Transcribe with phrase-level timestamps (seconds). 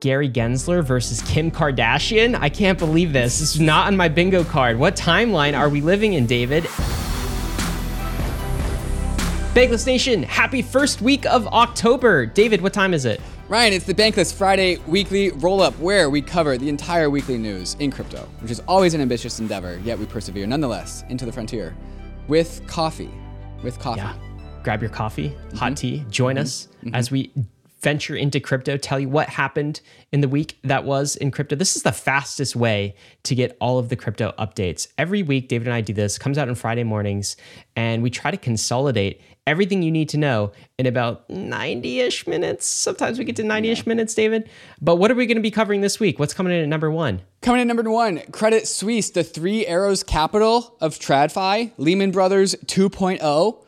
[0.00, 2.38] Gary Gensler versus Kim Kardashian.
[2.40, 3.40] I can't believe this.
[3.40, 4.78] This is not on my bingo card.
[4.78, 6.62] What timeline are we living in, David?
[9.54, 12.26] Bankless Nation, happy first week of October.
[12.26, 13.20] David, what time is it?
[13.48, 17.74] Ryan, it's the Bankless Friday weekly roll up where we cover the entire weekly news
[17.80, 21.76] in crypto, which is always an ambitious endeavor, yet we persevere nonetheless into the frontier
[22.28, 23.10] with coffee.
[23.64, 24.02] With coffee.
[24.02, 24.14] Yeah.
[24.62, 25.74] Grab your coffee, hot mm-hmm.
[25.74, 26.42] tea, join mm-hmm.
[26.42, 26.94] us mm-hmm.
[26.94, 27.32] as we
[27.80, 29.80] venture into crypto, tell you what happened
[30.12, 31.56] in the week that was in crypto.
[31.56, 32.94] This is the fastest way
[33.24, 34.88] to get all of the crypto updates.
[34.98, 37.36] Every week, David and I do this, comes out on Friday mornings,
[37.76, 42.66] and we try to consolidate everything you need to know in about 90 ish minutes.
[42.66, 44.48] Sometimes we get to 90 ish minutes, David.
[44.80, 46.18] But what are we going to be covering this week?
[46.18, 47.22] What's coming in at number one?
[47.40, 53.64] Coming in number one, Credit Suisse, the three arrows capital of TradFi, Lehman Brothers 2.0,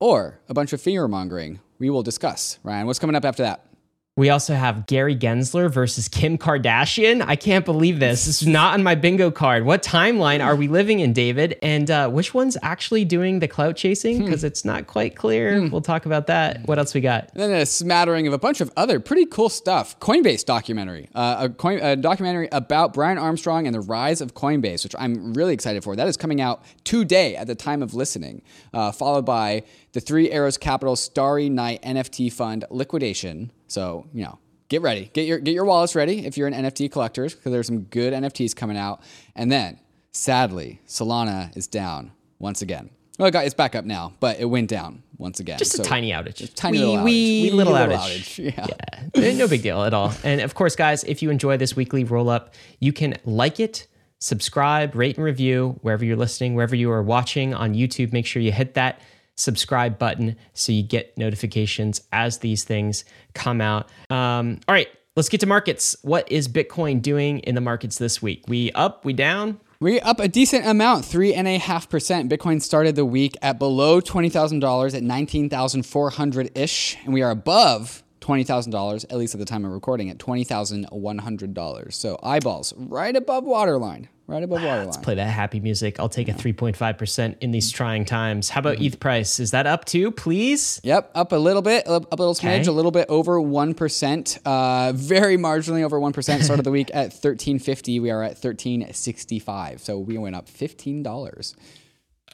[0.00, 1.60] or a bunch of fear mongering.
[1.82, 2.60] We will discuss.
[2.62, 3.66] Ryan, what's coming up after that?
[4.14, 7.24] We also have Gary Gensler versus Kim Kardashian.
[7.26, 8.26] I can't believe this.
[8.26, 9.64] This is not on my bingo card.
[9.64, 11.58] What timeline are we living in, David?
[11.62, 14.22] And uh, which one's actually doing the clout chasing?
[14.22, 15.66] Because it's not quite clear.
[15.70, 16.60] We'll talk about that.
[16.66, 17.30] What else we got?
[17.32, 19.98] And then a smattering of a bunch of other pretty cool stuff.
[19.98, 24.84] Coinbase documentary, uh, a, coin, a documentary about Brian Armstrong and the rise of Coinbase,
[24.84, 25.96] which I'm really excited for.
[25.96, 28.42] That is coming out today at the time of listening,
[28.74, 33.52] uh, followed by the Three Arrows Capital Starry Night NFT Fund liquidation.
[33.68, 36.90] So you know, get ready, get your get your wallets ready if you're an NFT
[36.90, 39.02] collector, because there's some good NFTs coming out.
[39.34, 39.78] And then,
[40.12, 42.90] sadly, Solana is down once again.
[43.18, 45.58] Well, it got, it's back up now, but it went down once again.
[45.58, 46.52] Just a tiny outage.
[46.54, 47.04] tiny wee, little outage.
[47.04, 47.98] wee Wee little, little outage.
[47.98, 48.54] outage.
[48.56, 48.66] Yeah.
[49.14, 49.22] Yeah.
[49.22, 50.14] Eh, no big deal at all.
[50.24, 53.86] And of course, guys, if you enjoy this weekly roll up, you can like it,
[54.18, 58.12] subscribe, rate, and review wherever you're listening, wherever you are watching on YouTube.
[58.12, 59.00] Make sure you hit that
[59.36, 63.88] subscribe button so you get notifications as these things come out.
[64.10, 65.96] Um, all right, let's get to markets.
[66.02, 68.44] What is Bitcoin doing in the markets this week?
[68.48, 69.60] We up, we down?
[69.80, 72.30] We up a decent amount, three and a half percent.
[72.30, 76.96] Bitcoin started the week at below twenty thousand dollars at nineteen thousand four hundred ish,
[77.04, 80.18] and we are above twenty thousand dollars, at least at the time of recording, at
[80.18, 81.96] twenty thousand one hundred dollars.
[81.96, 84.86] So eyeballs right above waterline, right above ah, waterline.
[84.86, 86.00] Let's play that happy music.
[86.00, 87.76] I'll take a 3.5% in these mm-hmm.
[87.76, 88.48] trying times.
[88.48, 88.84] How about mm-hmm.
[88.86, 89.40] ETH price?
[89.40, 90.80] Is that up too, please?
[90.84, 92.68] Yep, up a little bit, up a little smidge, Okay.
[92.68, 96.42] a little bit over one percent, uh, very marginally over one percent.
[96.44, 98.00] Start of the week at thirteen fifty.
[98.00, 99.82] We are at thirteen sixty five.
[99.82, 101.54] So we went up fifteen dollars.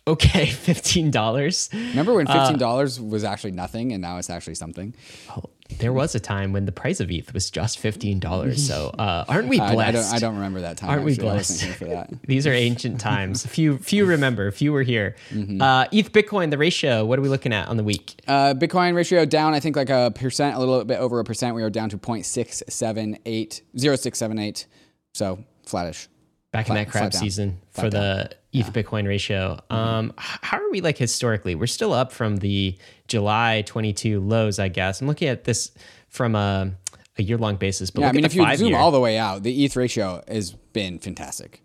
[0.09, 1.72] Okay, $15.
[1.91, 4.94] Remember when uh, fifteen dollars was actually nothing, and now it's actually something?
[5.37, 8.59] Oh, There was a time when the price of ETH was just $15.
[8.59, 9.89] So uh, aren't we I, blessed?
[9.89, 10.15] I don't.
[10.15, 10.91] I don't remember that time.
[10.91, 11.28] Aren't we actually.
[11.28, 11.81] I wasn't blessed?
[11.81, 12.22] here for that.
[12.27, 13.47] These are ancient times.
[13.59, 14.50] Few, few remember.
[14.50, 15.16] Few were here.
[15.33, 17.05] Uh, ETH Bitcoin, the ratio.
[17.05, 18.21] What are we looking at on the week?
[18.27, 19.55] Uh, Bitcoin ratio down.
[19.55, 21.55] I think like a percent, a little bit over a percent.
[21.55, 24.66] We are down to 0.678, 0678.
[25.15, 26.09] So flattish.
[26.50, 29.59] Back in that crap season Flat for the ETH Bitcoin ratio.
[29.69, 31.54] Um, h- how are we like historically?
[31.54, 32.76] We're still up from the
[33.06, 35.00] July 22 lows, I guess.
[35.03, 35.72] I'm looking at this
[36.09, 36.72] from a,
[37.19, 38.78] a year long basis, but Yeah, I mean, if you zoom year.
[38.78, 41.60] all the way out, the ETH ratio has been fantastic.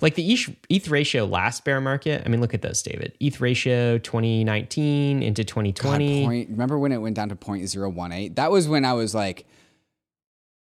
[0.00, 2.22] Like the ETH, ETH ratio last bear market.
[2.24, 3.14] I mean, look at this, David.
[3.18, 6.24] ETH ratio 2019 into God, 2020.
[6.24, 8.36] point, remember when it went down to 0.018?
[8.36, 9.46] That was when I was like,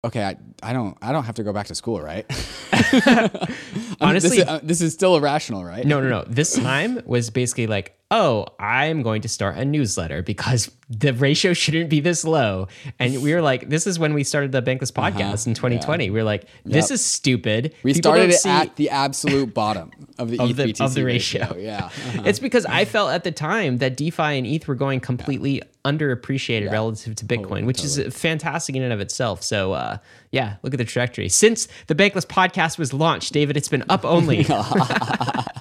[0.07, 2.25] okay, I, I don't I don't have to go back to school, right?
[4.01, 5.85] Honestly- this is, uh, this is still irrational, right?
[5.87, 6.25] No, no, no.
[6.27, 11.53] This time was basically like, oh, I'm going to start a newsletter because the ratio
[11.53, 12.69] shouldn't be this low.
[13.01, 16.11] And we were like, this is when we started the Bankless podcast in 2020.
[16.11, 16.87] We were like, this Uh-huh.
[16.87, 16.91] Yep.
[16.93, 17.75] is stupid.
[17.83, 20.81] we People started it see- at the absolute bottom of the of ETH the, BTC
[20.85, 21.57] of the ratio.
[21.59, 21.87] Yeah.
[21.87, 22.23] Uh-huh.
[22.27, 26.71] It's because I felt at the time that DeFi and ETH were going completely underappreciated
[26.71, 29.43] relative to Bitcoin, which is fantastic in and of itself.
[29.43, 29.99] So, uh,
[30.31, 31.29] yeah, look at the trajectory.
[31.29, 34.47] Since the Bankless podcast was launched, David, it's been up only.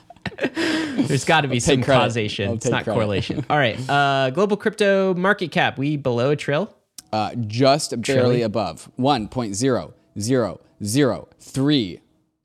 [1.08, 2.00] There's got to be some credit.
[2.00, 2.52] causation.
[2.54, 2.98] It's not credit.
[2.98, 3.46] correlation.
[3.50, 3.78] All right.
[3.90, 5.78] Uh, global crypto market cap.
[5.78, 6.76] We below a trill.
[7.14, 12.00] uh, just barely above one point zero zero zero three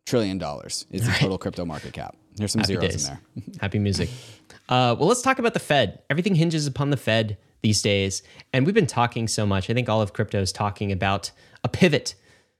[0.06, 2.16] trillion dollars is the total crypto market cap.
[2.36, 3.08] There's some zeros days.
[3.08, 3.44] in there.
[3.60, 4.08] Happy music.
[4.68, 6.00] Uh, well, let's talk about the Fed.
[6.10, 8.22] Everything hinges upon the Fed these days.
[8.52, 9.68] And we've been talking so much.
[9.68, 11.30] I think all of crypto is talking about
[11.64, 12.14] a pivot.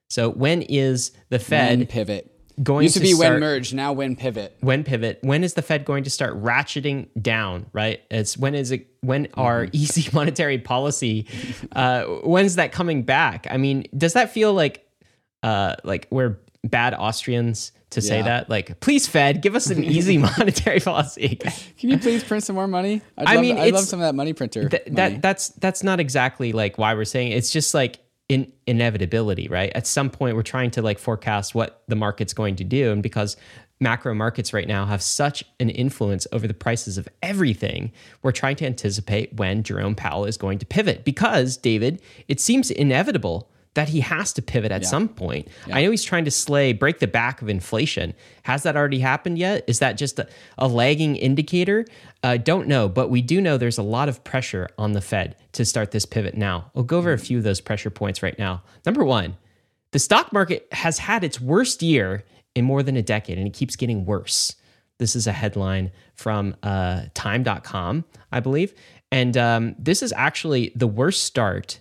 [0.08, 2.29] So, when is the Fed When pivot
[2.62, 4.56] going used to, to be start- when merge, now when pivot.
[4.60, 8.70] when pivot when is the fed going to start ratcheting down right it's when is
[8.70, 9.76] it when our Mm-hmm.
[9.76, 11.26] easy monetary policy
[11.72, 14.86] uh when's that coming back i mean does that feel like
[15.42, 18.22] uh like we're bad austrians to say Yeah.
[18.24, 21.36] that like please fed give us an easy monetary policy
[21.78, 23.00] Can you please print some more money?
[23.18, 24.68] I'd I love, mean, I'd love some of that money printer.
[24.68, 24.94] Th- money.
[24.96, 27.36] that that's that's not exactly like why we're saying it.
[27.36, 27.98] it's just like
[28.30, 29.72] in inevitability, right?
[29.74, 33.02] At some point, we're trying to like forecast what the market's going to do, and
[33.02, 33.36] because
[33.80, 37.90] macro markets right now have such an influence over the prices of everything,
[38.22, 41.04] we're trying to anticipate when Jerome Powell is going to pivot.
[41.04, 44.88] Because David, it seems inevitable that he has to pivot at yeah.
[44.88, 45.48] some point.
[45.66, 45.76] Yeah.
[45.76, 48.14] I know he's trying to slay, break the back of inflation.
[48.42, 49.64] Has that already happened yet?
[49.68, 50.28] Is that just a,
[50.58, 51.86] a lagging indicator?
[52.24, 55.00] I uh, don't know, but we do know there's a lot of pressure on the
[55.00, 56.70] Fed to start this pivot now.
[56.74, 58.62] We'll go over a few of those pressure points right now.
[58.84, 59.36] Number one,
[59.92, 62.24] the stock market has had its worst year
[62.54, 64.54] in more than a decade, and it keeps getting worse.
[64.98, 68.74] This is a headline from uh, time.com, I believe.
[69.10, 71.79] And um, this is actually the worst start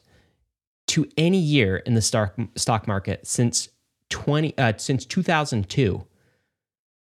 [0.89, 3.69] to any year in the stock stock market since
[4.09, 6.03] 20 uh, since 2002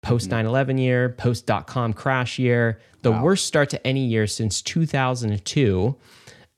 [0.03, 0.79] post 9/11 mm-hmm.
[0.79, 3.23] year post dot com crash year the wow.
[3.23, 5.97] worst start to any year since 2002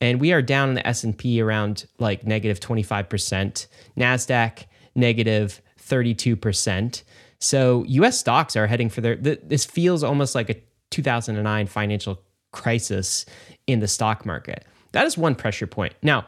[0.02, 3.66] and we are down in the S&P around like negative 25%
[3.99, 4.64] Nasdaq
[4.94, 7.02] negative 32%
[7.38, 10.56] so US stocks are heading for their this feels almost like a
[10.90, 13.25] 2009 financial crisis
[13.66, 14.64] in the stock market.
[14.93, 15.94] That is one pressure point.
[16.02, 16.26] Now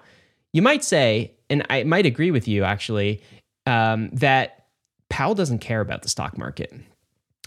[0.52, 3.22] you might say, and I might agree with you actually,
[3.66, 4.66] um, that
[5.08, 6.72] Powell doesn't care about the stock market.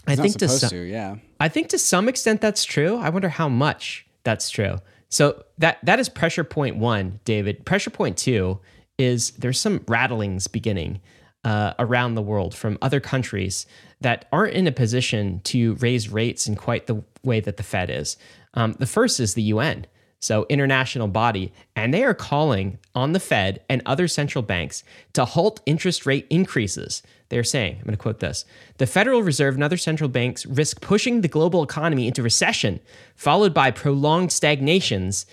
[0.06, 1.16] He's I think to some, to, yeah.
[1.40, 2.96] I think to some extent that's true.
[2.96, 4.76] I wonder how much that's true.
[5.08, 7.64] So that that is pressure point one, David.
[7.64, 8.60] Pressure point two
[8.98, 11.00] is there's some rattlings beginning
[11.44, 13.66] uh, around the world from other countries
[14.00, 17.90] that aren't in a position to raise rates in quite the way that the Fed
[17.90, 18.16] is.
[18.54, 19.86] Um, the first is the UN
[20.26, 24.82] so international body, and they are calling on the Fed and other central banks
[25.12, 27.02] to halt interest rate increases.
[27.28, 28.44] They're saying, I'm going to quote this
[28.78, 32.80] The Federal Reserve and other central banks risk pushing the global economy into recession,
[33.14, 35.26] followed by prolonged stagnations,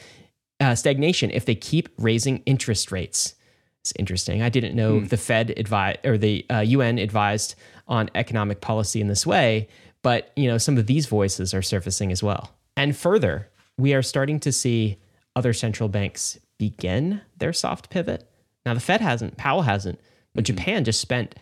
[0.59, 3.35] uh, stagnation if they keep raising interest rates.
[3.81, 4.41] It's interesting.
[4.41, 5.05] I didn't know hmm.
[5.05, 7.55] the Fed advised or the uh, UN advised
[7.87, 9.67] on economic policy in this way,
[10.03, 12.51] but you know some of these voices are surfacing as well.
[12.77, 14.97] And further, we are starting to see
[15.35, 18.29] other central banks begin their soft pivot.
[18.65, 19.99] Now, the Fed hasn't, Powell hasn't,
[20.33, 20.55] but mm-hmm.
[20.55, 21.35] Japan just spent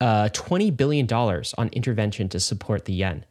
[0.00, 3.24] uh, $20 billion on intervention to support the yen.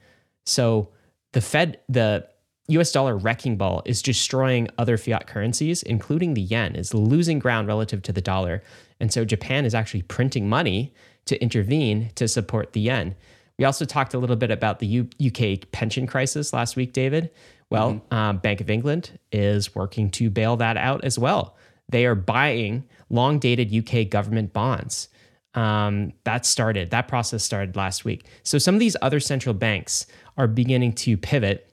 [0.46, 0.90] So
[1.34, 2.28] the Fed, the
[2.70, 7.68] US dollar wrecking ball is destroying other fiat currencies, including the yen, is losing ground
[7.68, 8.64] relative to the dollar.
[9.00, 10.94] And so Japan is actually printing money
[11.26, 13.16] to intervene to support the yen.
[13.62, 17.30] We also talked a little bit about the U- UK pension crisis last week, David,
[17.70, 18.14] well, mm-hmm.
[18.16, 21.56] um, Bank of England is working to bail that out as well.
[21.88, 25.10] They are buying long dated UK government bonds.
[25.54, 28.26] Um, that started, that process started last week.
[28.42, 31.72] So some of these other central banks are beginning to pivot.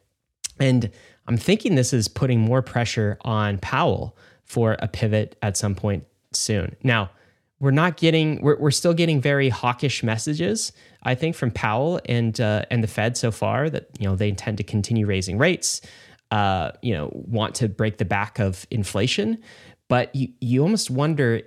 [0.61, 0.91] And
[1.27, 4.15] I'm thinking this is putting more pressure on Powell
[4.45, 6.05] for a pivot at some point
[6.35, 6.77] soon.
[6.83, 7.09] Now,
[7.61, 10.73] we're not getting, we're, we're still getting very hawkish messages
[11.03, 14.29] I think from Powell and uh, and the Fed so far that you know they
[14.29, 15.81] intend to continue raising rates,
[16.31, 19.39] uh, you know, want to break the back of inflation,
[19.89, 21.43] but you you almost wonder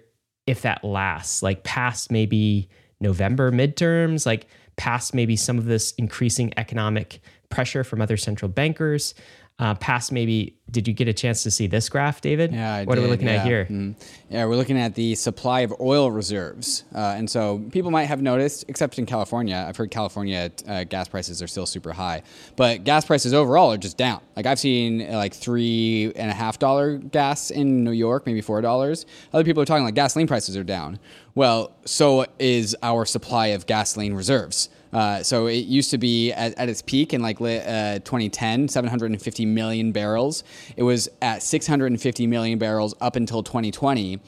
[0.48, 2.69] if that lasts, like past maybe
[3.00, 4.48] November midterms, like
[4.78, 7.19] past maybe some of this increasing economic
[7.50, 9.14] pressure from other central bankers
[9.62, 12.52] uh, past maybe did you get a chance to see this graph david?
[12.52, 13.36] Yeah I what did, are we looking yeah.
[13.36, 13.68] at here?
[13.69, 13.96] Mm.
[14.30, 16.84] yeah we're looking at the supply of oil reserves.
[16.94, 21.07] Uh, and so people might have noticed except in california i've heard california uh, gas
[21.07, 22.24] prices are still super high.
[22.56, 24.21] But gas prices overall are just down.
[24.35, 28.42] Like i've seen uh, like three and a half dollar gas in new york maybe
[28.42, 29.06] four dollars.
[29.31, 30.97] Other people are talking like gasoline prices are down.
[31.35, 36.57] Well so is our supply of gasoline reserves uh, so it used to be at,
[36.57, 40.44] at its peak in like uh, 2010, 750 million barrels.
[40.76, 44.19] It was at 650 million barrels up until 2020,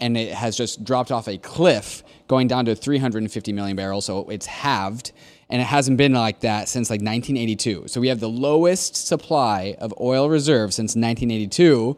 [0.00, 4.04] and it has just dropped off a cliff, going down to 350 million barrels.
[4.04, 5.12] So it's halved,
[5.48, 7.84] and it hasn't been like that since like 1982.
[7.86, 11.96] So we have the lowest supply of oil reserves since 1982.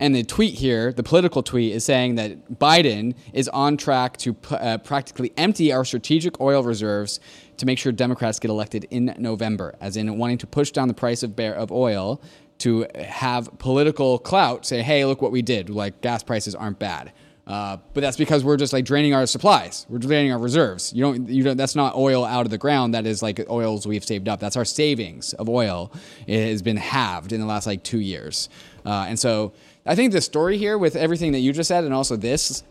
[0.00, 4.34] And the tweet here, the political tweet, is saying that Biden is on track to
[4.50, 7.20] uh, practically empty our strategic oil reserves
[7.58, 10.94] to make sure Democrats get elected in November, as in wanting to push down the
[10.94, 12.20] price of, bear, of oil
[12.58, 15.68] to have political clout, say, hey, look what we did.
[15.68, 17.12] Like gas prices aren't bad.
[17.46, 19.84] Uh, but that's because we're just like draining our supplies.
[19.88, 20.92] We're draining our reserves.
[20.92, 21.56] You don't, you don't.
[21.56, 22.94] That's not oil out of the ground.
[22.94, 24.38] That is like oils we've saved up.
[24.38, 25.90] That's our savings of oil.
[26.28, 28.48] It has been halved in the last like two years.
[28.86, 29.52] Uh, and so
[29.90, 32.62] I think the story here with everything that you just said and also this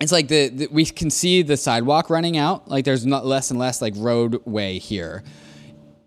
[0.00, 2.68] it's like the, the, we can see the sidewalk running out.
[2.68, 5.22] Like there's not less and less like roadway here.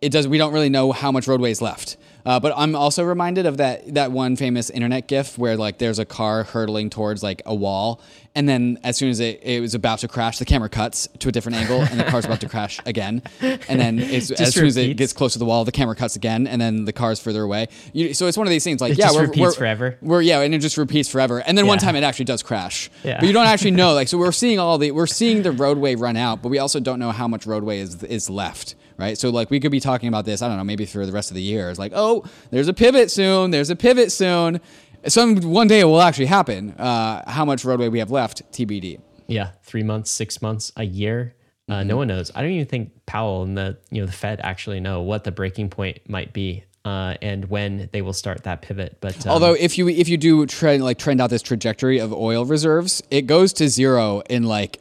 [0.01, 0.27] It does.
[0.27, 1.97] We don't really know how much roadway is left.
[2.25, 5.99] Uh, but I'm also reminded of that that one famous internet GIF where like there's
[5.99, 8.01] a car hurtling towards like a wall,
[8.35, 11.29] and then as soon as it, it was about to crash, the camera cuts to
[11.29, 14.65] a different angle, and the car's about to crash again, and then it's, as soon
[14.67, 14.97] as it repeats.
[14.97, 17.67] gets close to the wall, the camera cuts again, and then the car's further away.
[17.93, 19.97] You, so it's one of these things like It yeah, just we're, repeats we're- forever.
[20.01, 21.85] We're yeah, and it just repeats forever, and then one Yeah.
[21.85, 22.91] time it actually does crash.
[23.03, 23.17] Yeah.
[23.19, 23.93] But you don't actually know.
[23.93, 26.79] Like so, we're seeing all the we're seeing the roadway run out, but we also
[26.79, 28.75] don't know how much roadway is is left.
[28.97, 29.17] Right.
[29.17, 30.41] So like we could be talking about this.
[30.41, 30.63] I don't know.
[30.63, 31.69] Maybe for the rest of the year.
[31.69, 33.51] It's like oh, there's a pivot soon.
[33.51, 34.61] There's a pivot soon.
[35.07, 36.71] Some one day it will actually happen.
[36.71, 38.99] Uh, how much roadway we have left, TBD.
[39.27, 41.35] Yeah, three months, six months, a year.
[41.67, 41.87] Uh, Mm-hmm.
[41.87, 42.31] No one knows.
[42.35, 45.31] I don't even think Powell and the you know the Fed actually know what the
[45.31, 48.97] breaking point might be uh, and when they will start that pivot.
[49.01, 52.13] But um, Although if you if you do trend like trend out this trajectory of
[52.13, 54.79] oil reserves, it goes to zero in like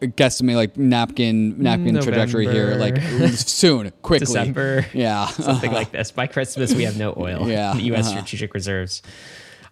[0.00, 2.98] guesstimate like napkin napkin trajectory here like
[3.32, 4.84] soon quickly December.
[4.92, 6.12] yeah something like this.
[6.12, 7.48] By Christmas, we have no oil.
[7.48, 8.06] Yeah, in the U.S.
[8.06, 8.18] uh-huh.
[8.18, 9.02] strategic reserves.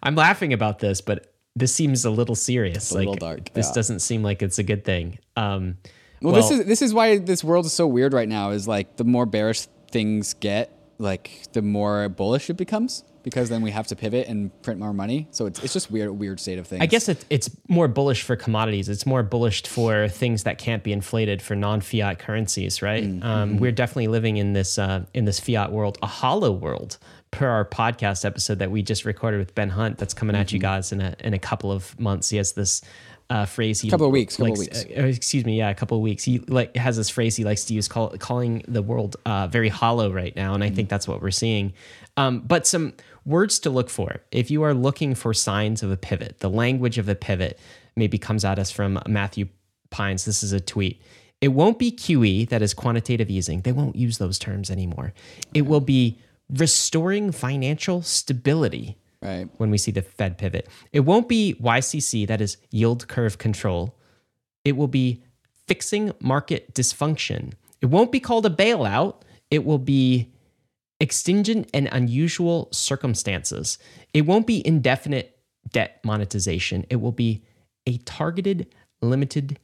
[0.03, 2.91] I'm laughing about this, but this seems a little serious.
[2.91, 3.73] a like little dark, this yeah.
[3.73, 5.19] doesn't seem like it's a good thing.
[5.35, 5.77] Um,
[6.21, 8.97] well, this is this is why this world is so weird right now is like
[8.97, 13.87] the more bearish things get like the more bullish it becomes because then we have
[13.87, 16.81] to pivot and print more money so it's, it's just weird weird state of things
[16.81, 18.87] I guess it, it's more bullish for commodities.
[18.87, 23.03] It's more bullish for things that can't be inflated for non-fiat currencies, right?
[23.03, 23.23] Mm-hmm.
[23.23, 26.97] Um, we're definitely living in this uh, in this fiat world, a hollow world.
[27.31, 30.59] Per our podcast episode that we just recorded with Ben Hunt, that's coming at you
[30.59, 30.61] Mm-hmm.
[30.63, 32.29] guys in a in a couple of months.
[32.29, 32.81] He has this
[33.29, 33.79] uh, phrase.
[33.79, 34.83] He Couple of weeks, couple of weeks.
[34.83, 36.23] uh, excuse me, yeah, a couple of weeks.
[36.25, 39.69] He like has this phrase he likes to use, call, calling the world uh, very
[39.69, 41.71] hollow right now, and I think that's what we're seeing.
[42.17, 42.93] Um, but some
[43.25, 46.39] words to look for if you are looking for signs of a pivot.
[46.39, 47.57] The language of a pivot
[47.95, 49.47] maybe comes at us from Matthew
[49.89, 50.25] Pines.
[50.25, 51.01] This is a tweet.
[51.39, 53.61] It won't be QE, that is quantitative easing.
[53.61, 55.13] They won't use those terms anymore.
[55.53, 56.19] It will be
[56.51, 60.67] restoring financial stability right when we see the Fed pivot.
[60.91, 63.95] It won't be YCC, that is yield curve control.
[64.65, 65.23] It will be
[65.67, 67.53] fixing market dysfunction.
[67.81, 69.21] It won't be called a bailout.
[69.49, 70.31] It will be
[70.99, 73.77] exigent and unusual circumstances.
[74.13, 75.37] It won't be indefinite
[75.71, 76.85] debt monetization.
[76.89, 77.43] It will be
[77.87, 78.67] a targeted,
[79.01, 79.59] limited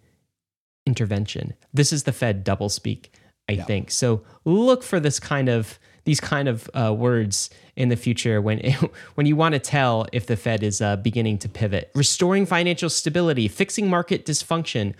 [0.85, 1.53] intervention.
[1.73, 3.09] This is the Fed doublespeak,
[3.47, 3.91] I think.
[3.91, 5.77] So look for this kind of
[6.07, 8.59] these kind of uh, words in the future when
[9.15, 11.91] when you want to tell if the Fed is uh, beginning to pivot.
[11.93, 14.93] Restoring financial stability, fixing market dysfunction,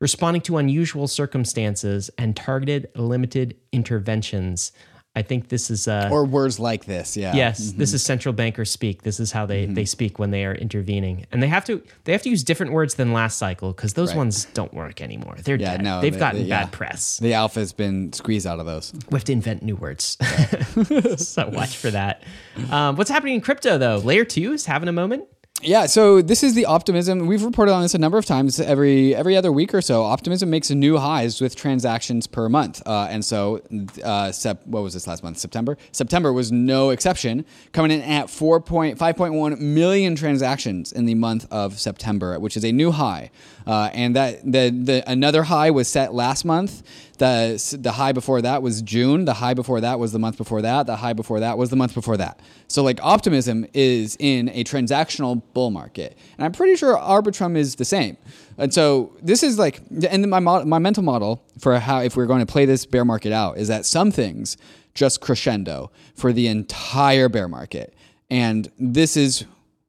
[0.00, 4.70] responding to unusual circumstances, and targeted, limited interventions.
[5.16, 8.70] I think this is uh, or words like this yeah Yes, this is central bankers
[8.70, 9.02] speak.
[9.02, 9.74] This is how they, Mm-hmm.
[9.74, 12.72] they speak when they are intervening, and they have to they have to use different
[12.72, 15.34] words than last cycle because those ones don't work anymore.
[15.42, 15.82] They're Yeah, dead.
[15.82, 16.62] no, They've they- gotten they- yeah.
[16.64, 17.18] bad press.
[17.18, 20.16] the alpha's been squeezed out of those We have to invent new words.
[21.16, 22.22] so watch for that.
[22.70, 23.96] Um, what's happening in crypto though?
[23.96, 25.24] Layer two is having a moment.
[25.60, 27.26] Yeah, so this is the optimism.
[27.26, 28.60] We've reported on this a number of times.
[28.60, 32.80] Every every other week or so, optimism makes new highs with transactions per month.
[32.86, 33.60] Uh, and so,
[34.04, 35.36] uh, sep- what was this last month?
[35.38, 35.76] September.
[35.90, 42.38] September was no exception, coming in at 4.5.1 million transactions in the month of September,
[42.38, 43.28] which is a new high.
[43.66, 46.84] Uh, and that the the another high was set last month.
[47.18, 49.24] The the high before that was June.
[49.24, 50.86] The high before that was the month before that.
[50.86, 52.40] The high before that was the month before that.
[52.68, 57.74] So like optimism is in a transactional bull market, and I'm pretty sure Arbitrum is
[57.74, 58.16] the same.
[58.56, 62.40] And so this is like, and my my mental model for how if we're going
[62.44, 64.56] to play this bear market out is that some things
[64.94, 67.94] just crescendo for the entire bear market,
[68.30, 69.44] and this is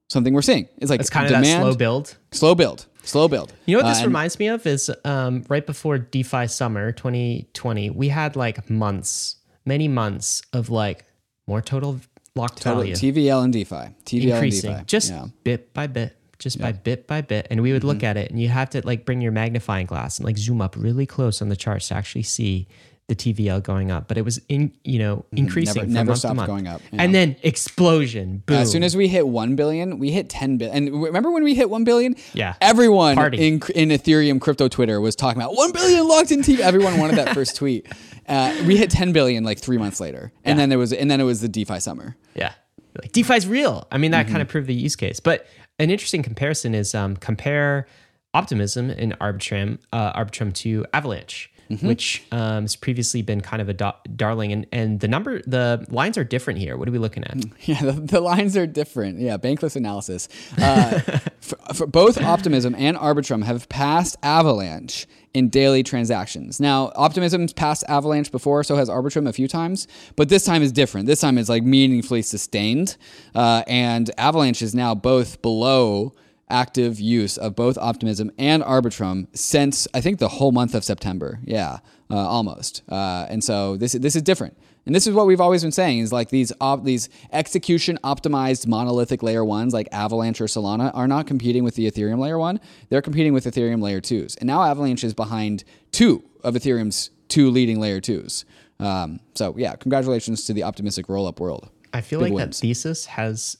[0.07, 0.67] something we're seeing.
[0.77, 2.17] It's like It's kind of that slow build.
[2.31, 3.53] slow build, slow build.
[3.65, 6.91] You know what Uh, this and- reminds me of is um, right before DeFi summer
[6.91, 9.35] 2020, we had like months,
[9.65, 11.05] many months of like
[11.47, 11.99] more total
[12.35, 12.95] locked Total- value.
[12.95, 14.85] TVL and DeFi, TVL increasing and DeFi.
[14.85, 15.25] just yeah.
[15.43, 18.05] bit by bit just by bit by bit and we would look Mm-hmm.
[18.05, 20.73] at it and you have to like bring your magnifying glass and like zoom up
[20.77, 22.65] really close on the charts to actually see
[23.09, 25.75] the tvl going up but it was in you know increasing.
[25.75, 26.47] Never- never month to stopped month.
[26.47, 27.01] going up, yeah.
[27.03, 30.75] and then explosion boom As soon as we hit 1 billion, we hit 10 billion.
[30.87, 32.15] And remember when we hit 1 billion?
[32.33, 32.55] Yeah.
[32.61, 33.37] Everyone Party.
[33.47, 36.59] in, in Ethereum crypto Twitter was talking about 1 billion locked in TV.
[36.59, 37.87] Everyone wanted that first tweet.
[38.27, 40.31] Uh, we hit 10 billion like three months later.
[40.45, 40.61] And Yeah.
[40.61, 42.15] then there was, and then it was the DeFi summer.
[42.35, 42.53] yeah
[43.01, 44.31] like defi's real i mean that Mm-hmm.
[44.33, 45.45] kind of proved the use case but
[45.77, 47.85] an interesting comparison is um, compare
[48.33, 51.87] optimism in arbitrum uh, arbitrum to avalanche mm-hmm.
[51.87, 54.51] which um, has previously been kind of a do- darling.
[54.51, 56.77] And, and the number, the lines are different here.
[56.77, 57.37] What are we looking at?
[57.69, 59.19] Yeah, the, the lines are different.
[59.19, 60.27] Yeah, bankless analysis.
[60.57, 60.99] Uh,
[61.39, 66.59] for, for both Optimism and Arbitrum have passed Avalanche in daily transactions.
[66.59, 70.71] Now, Optimism's passed Avalanche before, so has Arbitrum a few times, but this time is
[70.71, 71.05] different.
[71.05, 72.97] This time is like meaningfully sustained,
[73.35, 76.13] uh, and Avalanche is now both below
[76.49, 81.39] active use of both Optimism and Arbitrum since I think the whole month of September.
[81.43, 81.79] Yeah,
[82.09, 82.83] uh, almost.
[82.89, 84.57] Uh, and so this this is different.
[84.85, 88.65] And this is what we've always been saying is like these op- these execution optimized
[88.65, 92.59] monolithic layer ones like Avalanche or Solana are not competing with the Ethereum layer one.
[92.89, 94.35] They're competing with Ethereum layer twos.
[94.37, 98.45] And now Avalanche is behind two of Ethereum's two leading layer twos.
[98.79, 101.69] Um, so yeah, congratulations to the optimistic roll up world.
[101.93, 102.59] I feel Big like wins.
[102.59, 103.57] that thesis has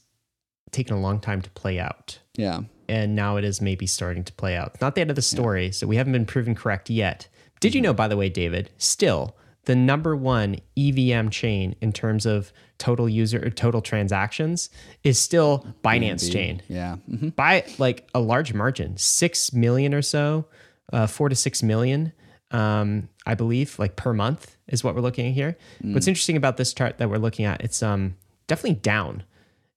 [0.72, 2.19] taken a long time to play out.
[2.38, 2.62] Yeah.
[2.89, 4.79] And now it is maybe starting to play out.
[4.81, 5.72] Not the end of the story, yeah.
[5.72, 7.27] so we haven't been proven correct yet.
[7.60, 7.86] Did you mm-hmm.
[7.86, 13.08] know, by the way, David, still the number one EVM chain in terms of total
[13.08, 14.69] user or total transactions
[15.03, 16.62] is still Binance chain.
[16.67, 16.98] Yeah.
[17.10, 17.29] Mm-hmm.
[17.29, 20.46] By like a large margin, 6 million or so,
[20.91, 22.13] uh, 4 to 6 million
[22.51, 25.58] um, I believe, like per month is what we're looking at here.
[25.84, 25.93] Mm.
[25.93, 28.15] What's interesting about this chart that we're looking at, it's um
[28.48, 29.24] definitely down,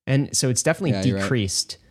[0.07, 1.82] and so it's definitely yeah, decreased right.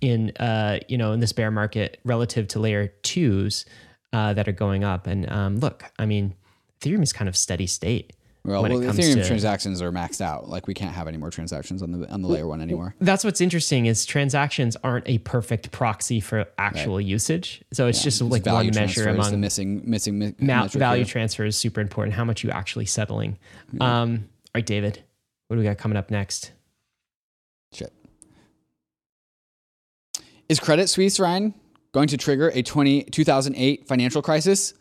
[0.00, 3.64] In uh you know in this bear market relative to layer twos
[4.12, 5.06] uh, that are going up.
[5.06, 6.34] And um, look, I mean,
[6.80, 8.12] Ethereum is kind of steady state.
[8.44, 10.48] Well, well Ethereum to, transactions are maxed out.
[10.48, 12.94] Like we can't have any more transactions on the on the layer one anymore.
[13.00, 17.04] That's what's interesting is transactions aren't a perfect proxy for actual right.
[17.04, 17.62] usage.
[17.72, 21.04] So it's yeah, just like one measure among the missing missing mi- value here.
[21.04, 22.14] transfer is super important.
[22.14, 23.38] How much you actually settling.
[23.72, 24.02] Yeah.
[24.02, 25.02] Um, all right, David,
[25.48, 26.52] what do we got coming up next?
[30.48, 31.52] Is Credit Suisse Ryan
[31.92, 34.72] going to trigger a 20, 2008 financial crisis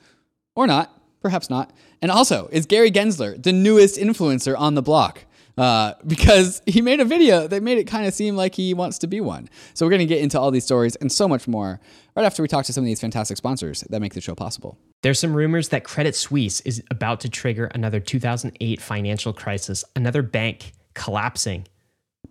[0.56, 0.94] or not?
[1.22, 1.74] Perhaps not.
[2.02, 5.26] And also, is Gary Gensler the newest influencer on the block?
[5.58, 9.00] Uh, because he made a video that made it kind of seem like he wants
[9.00, 9.50] to be one.
[9.74, 11.82] So we're going to get into all these stories and so much more
[12.16, 14.78] right after we talk to some of these fantastic sponsors that make the show possible.
[15.02, 20.22] There's some rumors that Credit Suisse is about to trigger another 2008 financial crisis, another
[20.22, 21.68] bank collapsing.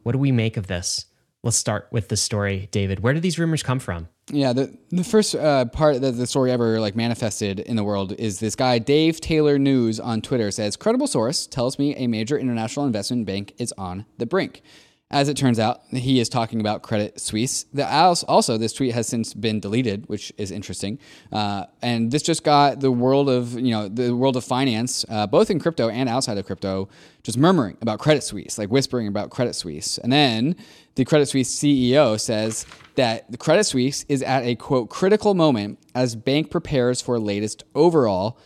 [0.05, 1.07] What do we make of this?
[1.47, 3.05] Let's start with the story, David.
[3.05, 4.09] Where do these rumors come from?
[4.33, 8.11] Yeah, the the first uh, part that the story ever like manifested in the world
[8.19, 12.37] is this guy Dave Taylor News on Twitter says credible source tells me a major
[12.37, 14.63] international investment bank is on the brink.
[15.09, 17.65] As it turns out, he is talking about Credit Suisse.
[17.73, 17.89] The,
[18.27, 20.99] also, this tweet has since been deleted, which is interesting.
[21.33, 25.29] Uh, and this just got the world of you know the world of finance, uh,
[25.29, 26.89] both in crypto and outside of crypto,
[27.23, 29.97] just murmuring about Credit Suisse, like whispering about Credit Suisse.
[29.99, 30.57] And then
[30.97, 32.67] the Credit Suisse CEO says
[32.97, 37.63] that the Credit Suisse is at a quote critical moment as bank prepares for latest
[37.77, 38.39] overall.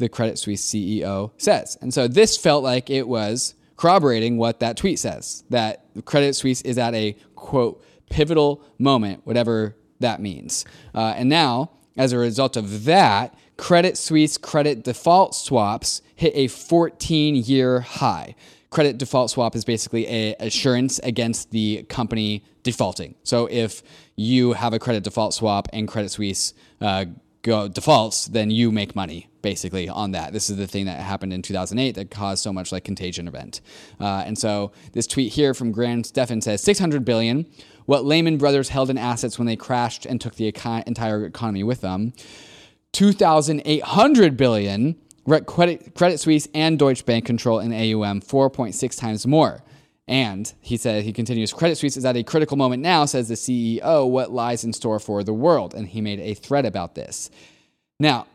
[0.00, 4.76] The Credit Suisse CEO says, and so this felt like it was corroborating what that
[4.76, 10.66] tweet says that Credit Suisse is at a quote pivotal moment, whatever that means.
[10.94, 16.48] Uh, and now, as a result of that, Credit Suisse credit default swaps hit a
[16.48, 18.34] 14 year high.
[18.68, 23.14] Credit default swap is basically a assurance against the company defaulting.
[23.22, 23.82] So if
[24.14, 27.06] you have a credit default swap and Credit Suisse uh,
[27.42, 30.32] go defaults, then you make money basically on that.
[30.32, 33.60] This is the thing that happened in 2008 that caused so much like contagion event.
[33.98, 37.46] Uh, and so this tweet here from Grant Stefan says 600 billion.
[37.86, 41.80] What Lehman Brothers held in assets when they crashed and took the entire economy with
[41.80, 42.12] them.
[42.92, 44.96] 2,800 billion.
[45.46, 49.62] Credit, Credit Suisse and Deutsche Bank control in AUM 4.6 times more.
[50.10, 53.34] And he said, he continues, Credit Suisse is at a critical moment now, says the
[53.34, 55.72] CEO, what lies in store for the world.
[55.72, 57.30] And he made a threat about this.
[58.00, 58.26] Now,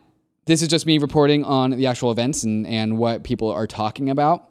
[0.45, 4.09] this is just me reporting on the actual events and, and what people are talking
[4.09, 4.49] about.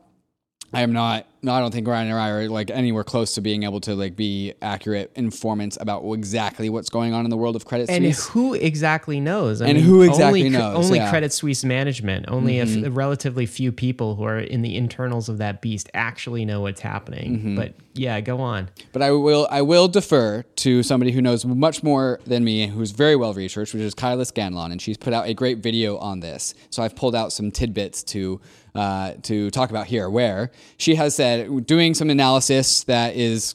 [0.74, 3.42] I am not no, I don't think Ryan or I are like anywhere close to
[3.42, 7.54] being able to like be accurate informants about exactly what's going on in the world
[7.54, 8.26] of Credit and Suisse.
[8.26, 9.60] And who exactly knows?
[9.60, 10.86] I and mean, who exactly only, knows?
[10.86, 11.10] Only yeah.
[11.10, 12.86] Credit Suisse management, only mm-hmm.
[12.86, 16.80] a, relatively few people who are in the internals of that beast actually know what's
[16.80, 17.38] happening.
[17.38, 17.56] Mm-hmm.
[17.56, 18.70] But yeah, go on.
[18.92, 22.92] But I will I will defer to somebody who knows much more than me, who's
[22.92, 26.20] very well researched, which is Kyla Scanlon, and she's put out a great video on
[26.20, 26.54] this.
[26.70, 28.40] So I've pulled out some tidbits to
[28.74, 33.54] uh, to talk about here, where she has said doing some analysis that is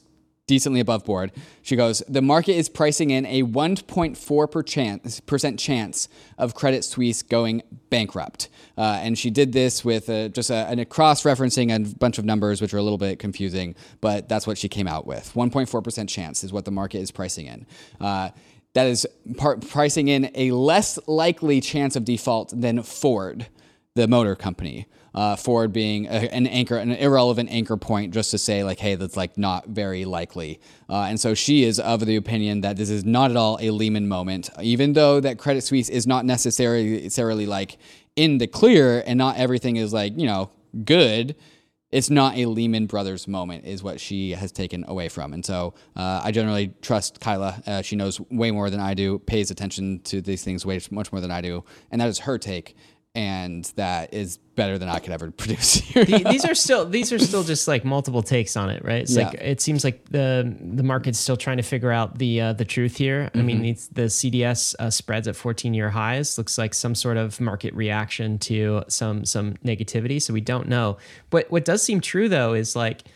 [0.50, 1.30] decently above board.
[1.62, 8.48] She goes, the market is pricing in a 1.4% chance of Credit Suisse going bankrupt.
[8.76, 12.24] Uh, and she did this with a, just a, a cross referencing a bunch of
[12.24, 15.32] numbers, which are a little bit confusing, but that's what she came out with.
[15.34, 17.64] 1.4% chance is what the market is pricing in.
[18.00, 18.30] Uh,
[18.72, 19.06] that is
[19.36, 23.46] par- pricing in a less likely chance of default than Ford,
[23.94, 24.88] the motor company.
[25.14, 28.94] Uh, Ford being a, an anchor, an irrelevant anchor point, just to say like, hey,
[28.94, 30.60] that's like not very likely.
[30.88, 33.70] Uh, and so she is of the opinion that this is not at all a
[33.70, 37.78] Lehman moment, even though that Credit Suisse is not necessarily necessarily like
[38.16, 40.50] in the clear, and not everything is like you know
[40.84, 41.36] good
[41.90, 45.32] it's not a Lehman Brothers moment, is what she has taken away from.
[45.32, 47.60] And so uh, I generally trust Kyla.
[47.66, 51.10] Uh, she knows way more than I do, pays attention to these things way much
[51.12, 52.76] more than I do, and that is her take.
[53.12, 56.04] And that is better than I could ever produce here.
[56.04, 59.02] The- these are still these are still just like multiple takes on it, right?
[59.02, 62.52] It's like it seems like the the market's still trying to figure out the uh,
[62.52, 63.28] the truth here.
[63.34, 63.46] I Mm-hmm.
[63.46, 67.40] mean, these, the CDS uh, spreads at 14 year highs looks like some sort of
[67.40, 70.22] market reaction to some some negativity.
[70.22, 70.96] So we don't know.
[71.30, 73.10] But what does seem true though is like I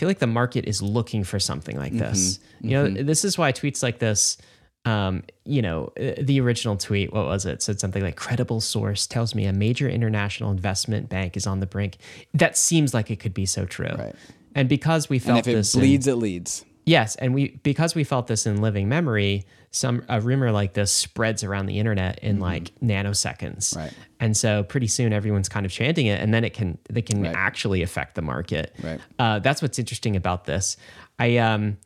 [0.00, 2.38] feel like the market is looking for something like this.
[2.38, 2.68] Mm-hmm.
[2.68, 4.38] You know, this is why tweets like this.
[4.86, 7.60] Um, you know, uh, the original tweet, what was it?
[7.62, 11.66] Said something like credible source tells me a major international investment bank is on the
[11.66, 11.98] brink.
[12.34, 13.94] That seems like it could be so true.
[13.98, 14.14] Right.
[14.54, 16.64] And because we and felt if it this in- bleeds, it leads.
[16.84, 20.92] Yes, and we because we felt this in living memory, some a rumor like this
[20.92, 23.70] spreads around the internet in like nanoseconds.
[23.70, 23.78] Mm-hmm.
[23.80, 23.92] Right.
[24.20, 27.22] And so pretty soon everyone's kind of chanting it and then it can they can
[27.22, 27.34] Right.
[27.34, 28.72] actually affect the market.
[28.82, 29.00] Right.
[29.18, 30.76] Uh, that's what's interesting about this.
[31.18, 31.76] I um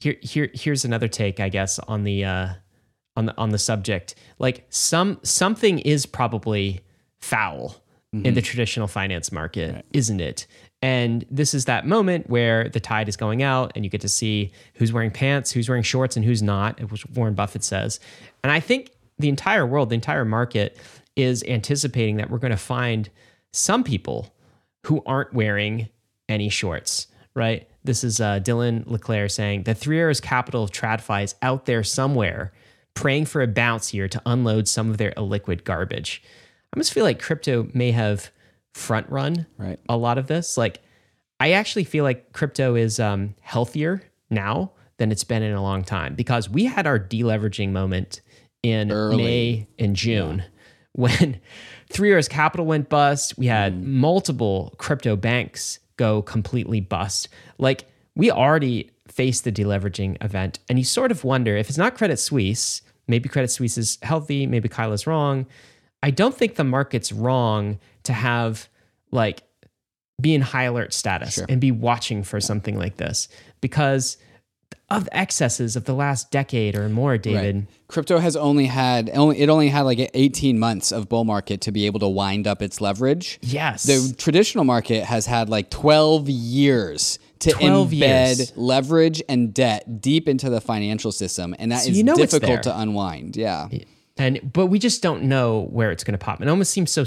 [0.00, 2.48] here here here's another take I guess on the uh
[3.16, 4.14] on the on the subject.
[4.38, 6.80] Like some something is probably
[7.18, 7.76] foul
[8.24, 10.46] in the traditional finance market, isn't it?
[10.80, 14.08] And this is that moment where the tide is going out and you get to
[14.08, 17.98] see who's wearing pants, who's wearing shorts, and who's not, which Warren Buffett says.
[18.42, 20.78] And I think the entire world, the entire market
[21.16, 23.10] is anticipating that we're going to find
[23.52, 24.34] some people
[24.84, 25.88] who aren't wearing
[26.28, 27.68] any shorts, right?
[27.86, 31.82] This is uh, Dylan LeClair saying the Three Arrows capital of TradFi is out there
[31.82, 32.52] somewhere,
[32.94, 36.22] praying for a bounce here to unload some of their illiquid garbage.
[36.24, 38.30] I almost feel like crypto may have
[38.74, 39.78] front run Right.
[39.88, 40.56] a lot of this.
[40.56, 40.80] Like,
[41.40, 45.84] I actually feel like crypto is um, healthier now than it's been in a long
[45.84, 48.20] time because we had our deleveraging moment
[48.62, 49.16] in Early.
[49.16, 50.42] May and June
[50.92, 51.40] when
[51.90, 53.38] Three Arrows Capital went bust.
[53.38, 53.84] We had Mm.
[53.84, 57.28] multiple crypto banks go completely bust.
[57.58, 61.96] Like we already faced the deleveraging event, and you sort of wonder if it's not
[61.96, 65.46] Credit Suisse, maybe Credit Suisse is healthy, maybe Kyla's wrong.
[66.02, 68.68] I don't think the market's wrong to have
[69.10, 69.42] like
[70.20, 73.28] be in high alert status and be watching for something like this
[73.60, 74.16] because
[74.88, 77.66] of the excesses of the last decade or more, David.
[77.88, 81.72] Crypto has only had only it only had like 18 months of bull market to
[81.72, 83.38] be able to wind up its leverage.
[83.42, 83.82] Yes.
[83.82, 88.52] The traditional market has had like 12 years to 12 embed years.
[88.56, 92.62] leverage and debt deep into the financial system, and that is So you know difficult
[92.64, 93.36] to unwind.
[93.36, 93.68] Yeah.
[94.16, 96.40] and but we just don't know where it's going to pop.
[96.40, 97.04] It almost seems so.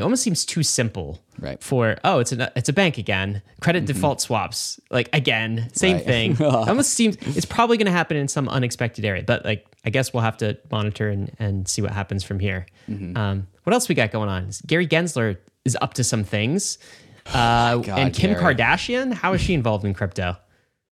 [0.00, 1.22] It almost seems too simple.
[1.38, 1.58] Right.
[1.60, 1.68] Mm-hmm.
[1.68, 3.42] For oh, it's a it's a bank again.
[3.60, 6.04] Credit default swaps like again, same Right.
[6.04, 6.32] thing.
[6.40, 9.22] it almost seems it's probably going to happen in some unexpected area.
[9.22, 12.66] But like I guess we'll have to monitor and, and see what happens from here.
[12.90, 13.16] Mm-hmm.
[13.16, 14.50] Um, what else we got going on?
[14.66, 16.78] Gary Gensler is up to some things.
[17.26, 18.54] Uh, God, and Kim Gary.
[18.56, 20.36] Kardashian, how is she involved in crypto?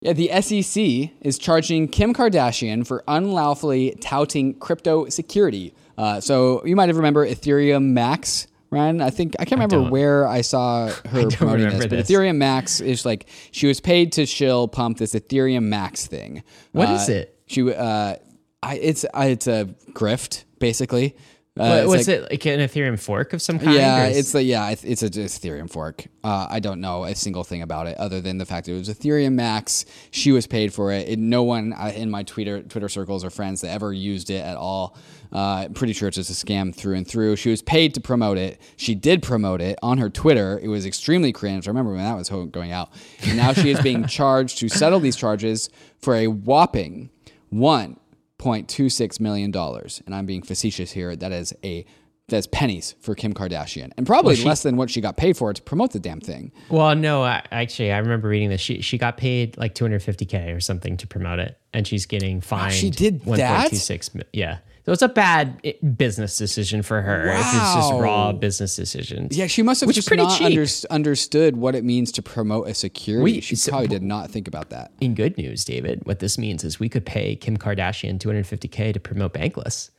[0.01, 5.73] Yeah, the SEC is charging Kim Kardashian for unlawfully touting crypto security.
[5.97, 9.01] Uh, so you might have remember Ethereum Max, Ryan.
[9.01, 9.91] I think I can't remember don't.
[9.91, 12.09] where I saw her don't promoting this, but this.
[12.09, 16.43] Ethereum Max is like she was paid to shill pump this Ethereum Max thing.
[16.71, 17.39] What What is it?
[17.45, 18.15] She, uh,
[18.61, 21.15] I, it's uh, it's a grift basically.
[21.55, 23.75] Uh, What- was like- it like an Ethereum fork of some kind?
[23.75, 26.05] yeah, is- it's a, yeah, it's it's a Ethereum fork.
[26.23, 28.77] Uh, I don't know a single thing about it other than the fact that it
[28.79, 29.85] was Ethereum Max.
[30.09, 31.07] She was paid for it.
[31.09, 34.43] it no one uh, in my Twitter Twitter circles or friends that ever used it
[34.43, 34.97] at all.
[35.31, 37.35] Uh, pretty sure it's just a scam through and through.
[37.35, 38.59] She was paid to promote it.
[38.75, 40.59] She did promote it on her Twitter.
[40.61, 41.67] It was extremely cringe.
[41.67, 42.89] I remember when that was going out.
[43.27, 47.11] And now she is being charged to settle these charges for a whopping
[47.49, 47.97] one
[48.43, 50.01] point two six million dollars.
[50.05, 51.15] And I'm being facetious here.
[51.15, 51.85] That is a
[52.27, 55.61] that's pennies for Kim Kardashian, and probably less than what she got paid for to
[55.61, 56.51] promote the damn thing.
[56.69, 58.61] Well, no, I, actually, I remember reading this.
[58.61, 62.73] She she got paid like 250k or something to promote it, and she's getting fined.
[62.73, 63.71] she did that?
[63.71, 67.27] 1.26 Yeah, so it's a bad eh, business decision for her.
[67.29, 69.37] It's, it's just raw business decisions.
[69.37, 72.67] Yeah, she must have Which just pretty not under, understood what it means to promote
[72.67, 73.23] a security.
[73.23, 74.91] We- she so- probably did not think about that.
[74.99, 78.99] In good news, David, what this means is we could pay Kim Kardashian 250k to
[78.99, 79.89] promote Bankless.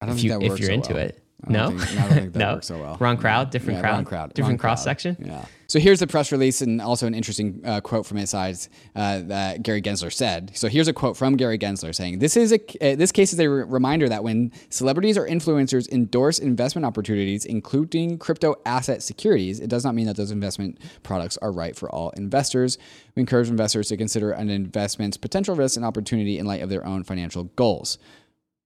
[0.00, 1.02] I don't If think you that if works you're so into well.
[1.04, 1.22] it.
[1.48, 2.96] No, think- I don't think that no, works so well.
[3.00, 4.68] Wrong crowd, different Yeah, crowd, wrong crowd, different wrong crowd.
[4.72, 5.16] cross section.
[5.24, 5.44] Yeah.
[5.68, 8.56] So here's the press release and also an interesting uh, quote from his side
[8.96, 10.50] uh, that Gary Gensler said.
[10.54, 12.56] So here's a quote from Gary Gensler saying, "This is a
[12.92, 17.44] uh, this case is a re- reminder that when celebrities or influencers endorse investment opportunities,
[17.46, 21.88] including crypto asset securities, it does not mean that those investment products are right for
[21.88, 22.76] all investors.
[23.14, 26.84] We encourage investors to consider an investment's potential risk and opportunity in light of their
[26.84, 27.96] own financial goals."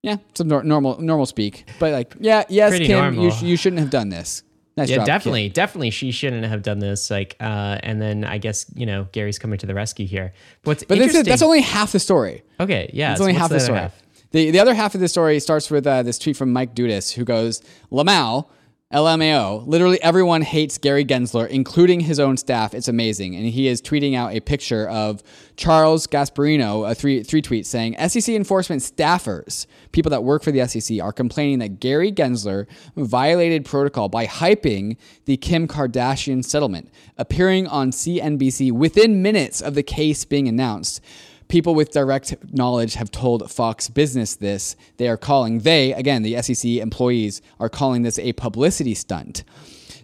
[0.04, 3.24] Yeah, some nor- normal normal speak, but like, yeah, yes, Pretty Kim, normal.
[3.24, 4.42] you, sh- you shouldn't have done this.
[4.76, 5.14] Nice Yeah, job, Kim.
[5.14, 7.10] definitely, definitely, she shouldn't have done this.
[7.10, 10.32] Like, uh, and then I guess you know Gary's coming to the rescue here.
[10.64, 11.30] What's But this is, interesting?
[11.30, 12.42] that's only half the story.
[12.60, 12.90] okay.
[12.92, 13.78] Yeah, It's so only half the other story.
[13.78, 13.94] half?
[14.32, 17.12] The, the other half of the story starts with uh, this tweet from Mike Dudas,
[17.12, 17.62] who goes,
[17.92, 18.46] Lamau,
[18.94, 22.74] LMAO, literally everyone hates Gary Gensler, including his own staff.
[22.74, 23.34] It's amazing.
[23.34, 25.20] And he is tweeting out a picture of
[25.56, 30.64] Charles Gasparino, a three, three tweets saying, SEC enforcement staffers, people that work for the
[30.68, 37.66] SEC, are complaining that Gary Gensler violated protocol by hyping the Kim Kardashian settlement, appearing
[37.66, 41.00] on CNBC within minutes of the case being announced.
[41.48, 44.76] People with direct knowledge have told Fox Business this.
[44.96, 49.44] They are calling, they, again, the SEC employees, are calling this a publicity stunt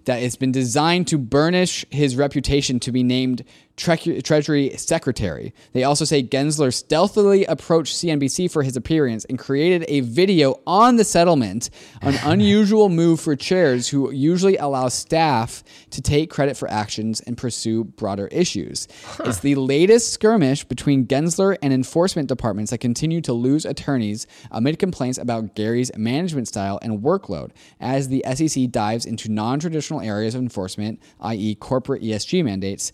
[0.04, 3.44] that has been designed to burnish his reputation to be named
[3.80, 5.52] tre- Treasury Secretary.
[5.72, 10.96] They also say Gensler stealthily approached CNBC for his appearance and created a video on
[10.96, 11.70] the settlement,
[12.02, 17.36] an unusual move for chairs who usually allow staff to take credit for actions and
[17.36, 18.86] pursue broader issues.
[19.24, 24.78] It's the latest skirmish between Gensler and enforcement departments that continue to lose attorneys amid
[24.78, 30.34] complaints about Gary's management style and workload as the SEC dives into non traditional areas
[30.34, 32.92] of enforcement, i.e., corporate ESG mandates.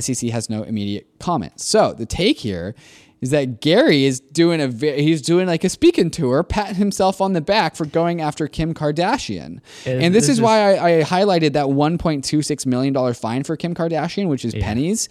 [0.00, 1.60] SEC has no immediate comment.
[1.60, 2.74] So the take here
[3.20, 7.34] is that Gary is doing a he's doing like a speaking tour, patting himself on
[7.34, 9.60] the back for going after Kim Kardashian.
[9.86, 13.44] And And, this, this is, is- why I, I highlighted that 1.26 million dollar fine
[13.44, 15.08] for Kim Kardashian, which is pennies.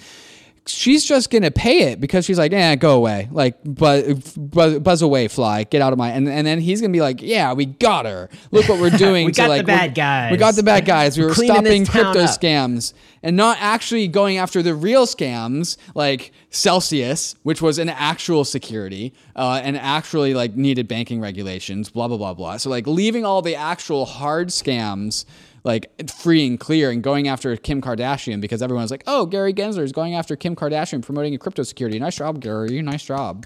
[0.67, 5.02] She's just gonna pay it because she's like, "Yeah, go away, like buzz, buzz, buzz
[5.02, 7.65] away, fly, get out of my." And, and then he's gonna be like, "Yeah, we
[7.65, 8.30] got her.
[8.52, 9.26] Look what we're doing.
[9.26, 10.32] We to, got the bad guys.
[10.32, 11.17] We got the bad guys.
[11.17, 12.93] We were stopping crypto up." scams
[13.24, 19.13] and not actually going after the real scams like Celsius, which was an actual security
[19.36, 22.58] uh, and actually like needed banking regulations, blah blah blah blah.
[22.58, 25.26] So like leaving all the actual hard scams
[25.63, 29.84] like free and clear and going after Kim Kardashian because everyone's like, oh, Gary Gensler
[29.84, 32.00] is going after Kim Kardashian promoting a crypto security.
[32.00, 32.82] Nice job, Gary.
[32.82, 33.45] Nice job.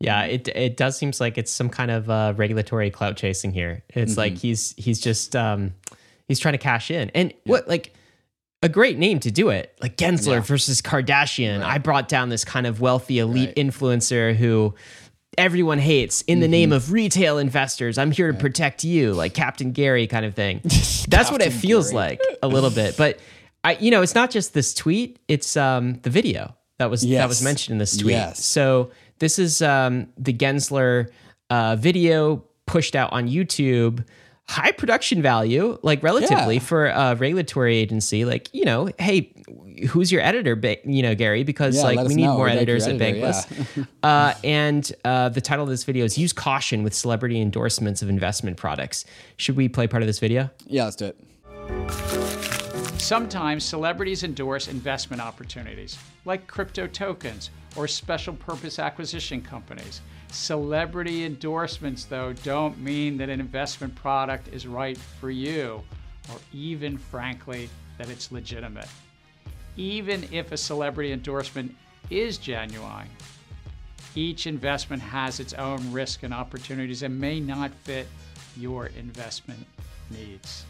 [0.00, 3.82] Yeah, it it does seems like it's some kind of uh, regulatory clout chasing here.
[3.88, 4.18] It's Mm-hmm.
[4.18, 5.74] like he's he's just um,
[6.28, 7.92] he's trying to cash in, and what like
[8.62, 11.62] a great name to do it, like Gensler versus Kardashian.
[11.62, 13.56] I brought down this kind of wealthy elite Right.
[13.56, 14.74] influencer who
[15.38, 16.50] everyone hates in the Mm-hmm.
[16.50, 17.96] name of retail investors.
[17.96, 20.60] I'm here to protect you, like Captain Gary kind of thing.
[21.08, 21.96] That's what it feels Gary.
[22.18, 23.18] like a little bit, but.
[23.64, 27.26] I, you know, it's not just this tweet; it's um, the video that was that
[27.28, 28.12] was mentioned in this tweet.
[28.12, 28.42] Yes.
[28.44, 31.10] So this is um, the Gensler
[31.50, 34.04] uh, video pushed out on YouTube.
[34.48, 36.60] High production value, like relatively Yeah.
[36.60, 38.24] for a regulatory agency.
[38.24, 39.30] Like you know, hey,
[39.90, 40.56] who's your editor?
[40.56, 42.34] Ba- you know, Gary, because Yeah, like we need know.
[42.38, 43.86] more like your editors at editor, Bankless.
[44.02, 48.08] uh, and uh, the title of this video is "Use caution with celebrity endorsements of
[48.08, 49.04] investment products."
[49.36, 50.48] Should we play part of this video?
[50.66, 52.64] Yeah, let's do it.
[52.98, 60.02] Sometimes celebrities endorse investment opportunities, like crypto tokens or special purpose acquisition companies.
[60.30, 65.82] Celebrity endorsements, though, don't mean that an investment product is right for you,
[66.30, 68.88] or even, frankly, that it's legitimate.
[69.76, 71.74] Even if a celebrity endorsement
[72.10, 73.08] is genuine,
[74.16, 78.08] each investment has its own risk and opportunities and may not fit
[78.56, 79.64] your investment
[80.10, 80.64] needs.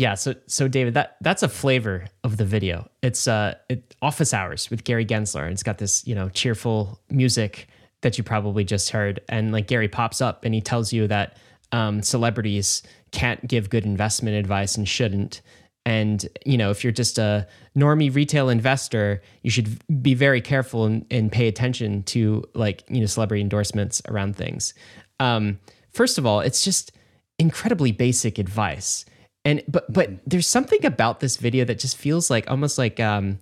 [0.00, 2.88] Yeah, so so David, that that's a flavor of the video.
[3.02, 5.42] It's uh it, office hours with Gary Gensler.
[5.42, 7.68] and It's got this, you know, cheerful music
[8.00, 9.20] that you probably just heard.
[9.28, 11.36] And like Gary pops up and he tells you that
[11.72, 15.42] um, celebrities can't give good investment advice and shouldn't.
[15.84, 20.86] And you know, if you're just a normie retail investor, you should be very careful
[20.86, 24.72] and, and pay attention to like you know celebrity endorsements around things.
[25.18, 25.60] Um,
[25.92, 26.92] first of all, it's just
[27.38, 29.04] incredibly basic advice
[29.44, 33.38] and but but there's something about this video that just feels like almost like um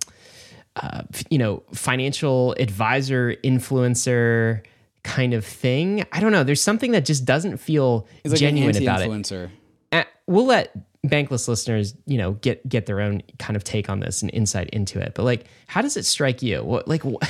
[0.75, 4.63] uh, you know financial advisor influencer
[5.03, 6.05] kind of thing.
[6.11, 6.43] I don't know.
[6.43, 9.09] There's something that just doesn't feel like genuine about it.
[9.09, 9.49] influencer.
[9.91, 10.75] Uh, we'll let
[11.07, 14.69] bankless listeners you know get get their own kind of take on this and insight
[14.71, 15.13] into it.
[15.15, 16.63] But like how does it strike you?
[16.63, 17.25] What like wh- i-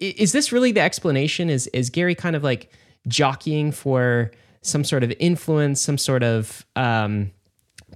[0.00, 1.48] i- is this really the explanation?
[1.50, 2.70] Is is gary kind of like
[3.08, 4.30] jockeying for
[4.62, 7.30] some sort of influence some sort of um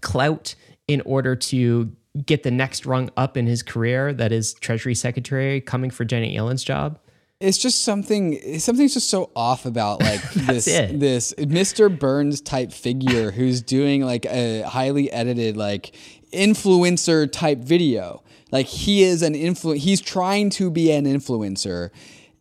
[0.04, 0.54] clout
[0.86, 1.90] in order to
[2.24, 6.30] get the next rung up in his career that is Treasury Secretary coming for Janet
[6.30, 6.98] Yellen's job?
[7.40, 10.98] it's just something something's just so off about like this it.
[10.98, 11.96] this Mr.
[11.96, 15.94] Burns type figure who's doing like a highly edited like
[16.32, 18.22] influencer type video.
[18.50, 21.90] Like he is an influ he's trying to be an influencer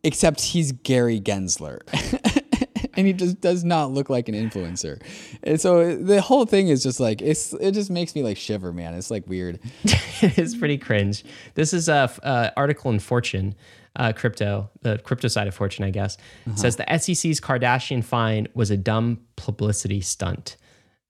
[0.04, 1.80] except he's Gary Gensler.
[2.98, 5.02] and he just does not look like an influencer.
[5.44, 8.72] And so the whole thing is just like it's it just makes me like shiver,
[8.74, 8.94] man.
[8.94, 9.60] It's like weird.
[9.84, 11.24] it's pretty cringe.
[11.56, 13.56] This is a, a article in Fortune,
[13.96, 16.18] uh, crypto, the crypto side of Fortune, I guess.
[16.46, 20.58] It says the SEC's Kardashian fine was a dumb publicity stunt,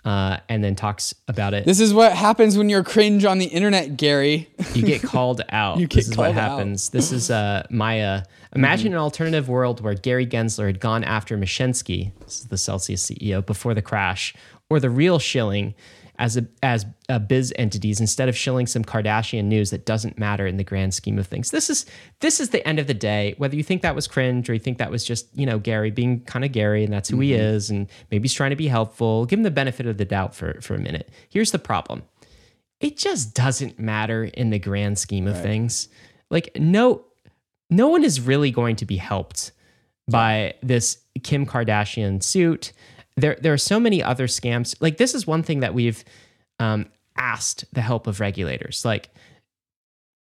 [0.06, 1.66] uh, and then talks about it.
[1.66, 4.50] This is what happens when you're cringe on the internet, Gary.
[4.74, 5.80] you get called out.
[5.80, 6.58] You get this is what called out.
[6.58, 6.90] happens.
[6.90, 8.24] This is uh, Maya.
[8.56, 13.06] Imagine an alternative world where Gary Gensler had gone after Mashinsky, this is the Celsius
[13.06, 14.34] CEO, before the crash,
[14.70, 15.74] or the real shilling
[16.20, 20.46] as a, as uh, biz entities instead of shilling some Kardashian news that doesn't matter
[20.46, 21.52] in the grand scheme of things.
[21.52, 21.86] This is
[22.20, 23.34] this is the end of the day.
[23.38, 25.90] Whether you think that was cringe or you think that was just you know Gary
[25.90, 28.68] being kind of Gary and that's who he is, and maybe he's trying to be
[28.68, 31.10] helpful, give him the benefit of the doubt for for a minute.
[31.30, 32.04] Here's the problem
[32.80, 35.88] it just doesn't matter in the grand scheme of things.
[36.30, 37.06] Like no
[37.74, 39.52] no one is really going to be helped
[40.10, 42.72] by this Kim Kardashian suit.
[43.18, 44.76] There there are so many other scams.
[44.80, 46.04] Like this is one thing that we've
[46.60, 48.86] um, asked the help of regulators.
[48.86, 49.10] Like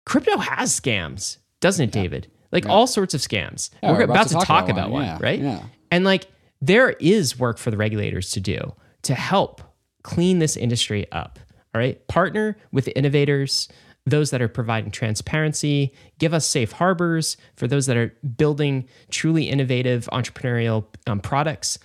[0.05, 2.29] crypto has scams, doesn't it, David?
[2.51, 3.71] Like all sorts of scams.
[3.81, 5.39] Yeah, we're, about, to talk, about one, Yeah, right?
[5.39, 5.63] yeah.
[5.89, 6.27] And like
[6.61, 9.61] there is work for the regulators to do to help
[10.03, 11.39] clean this industry up.
[11.73, 12.05] All right.
[12.07, 13.69] Partner with innovators,
[14.05, 19.49] those that are providing transparency, give us safe harbors for those that are building truly
[19.49, 21.79] innovative entrepreneurial um, products,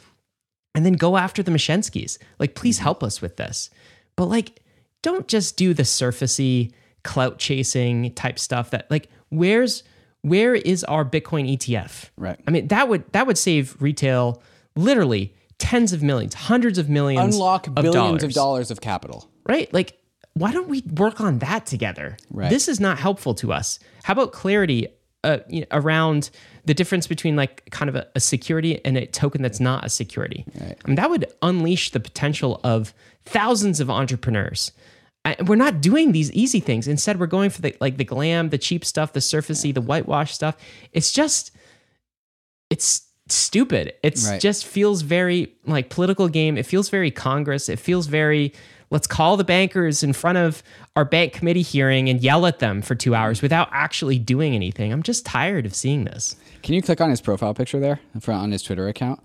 [0.75, 2.19] and then go after the Mashinskis.
[2.39, 3.71] Like, please help us with this.
[4.17, 4.63] But like,
[5.03, 6.73] don't just do the surfacey
[7.05, 9.85] clout chasing type stuff that like where's
[10.23, 12.11] where is our Bitcoin ETF?
[12.17, 12.39] Right.
[12.47, 14.43] I mean, that would that would save retail
[14.75, 19.29] literally tens of millions, hundreds of millions, Unlock of billions dollars, of dollars of capital.
[19.47, 19.73] right?
[19.73, 19.99] Like,
[20.39, 22.17] why don't we work on that together?
[22.31, 22.51] Right.
[22.51, 23.79] This is not helpful to us.
[24.05, 24.89] How about clarity
[25.25, 26.31] uh, you know, around
[26.65, 29.89] the difference between like kind of a, a security and a token that's not a
[29.89, 30.45] security?
[30.61, 34.73] I mean, that would unleash the potential of thousands of entrepreneurs.
[35.25, 36.87] Uh, We're not doing these easy things.
[36.87, 40.33] Instead, we're going for the like the glam, the cheap stuff, the surfacey, the whitewash
[40.33, 40.57] stuff.
[40.93, 41.51] It's just,
[42.71, 43.95] it's stupid.
[44.03, 44.41] It's Right.
[44.41, 46.57] just feels very like political game.
[46.57, 47.69] It feels very Congress.
[47.69, 48.53] It feels very
[48.91, 50.63] let's call the bankers in front of
[50.97, 54.93] our bank committee hearing and yell at them for two hours without actually doing anything.
[54.93, 56.37] I'm just tired of seeing this.
[56.63, 59.21] Can you click on his profile picture there on his Twitter account?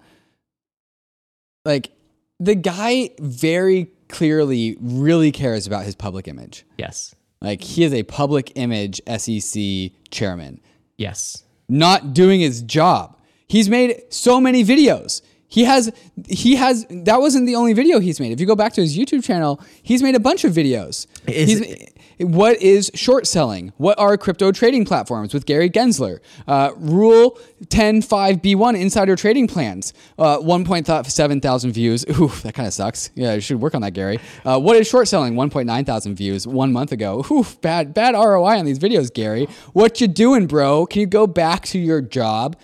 [1.66, 1.92] Like
[2.40, 6.66] the guy very clearly really cares about his public image.
[6.78, 7.16] Yes.
[7.42, 10.62] Like he is a public image SEC chairman,
[10.98, 11.44] Yes.
[11.68, 13.18] not doing his job.
[13.48, 15.22] He's made so many videos.
[15.54, 15.92] He has
[16.28, 18.32] he has that wasn't the only video he's made.
[18.32, 21.06] If you go back to his YouTube channel, he's made a bunch of videos.
[21.28, 23.72] Is what is short selling?
[23.78, 26.22] What are crypto trading platforms with Gary Gensler?
[26.48, 29.94] Uh, Rule 10.5b1 insider trading plans.
[30.18, 32.04] Uh, 1.7 thousand views.
[32.20, 33.12] Ooh, that kind of sucks.
[33.14, 34.20] Yeah, you should work on that, Gary.
[34.44, 35.36] Uh, what is short selling?
[35.36, 37.24] 1.9 thousand views one month ago.
[37.32, 39.48] Ooh, bad bad ROI on these videos, Gary.
[39.74, 40.88] What you doing, bro?
[40.88, 42.56] Can you go back to your job?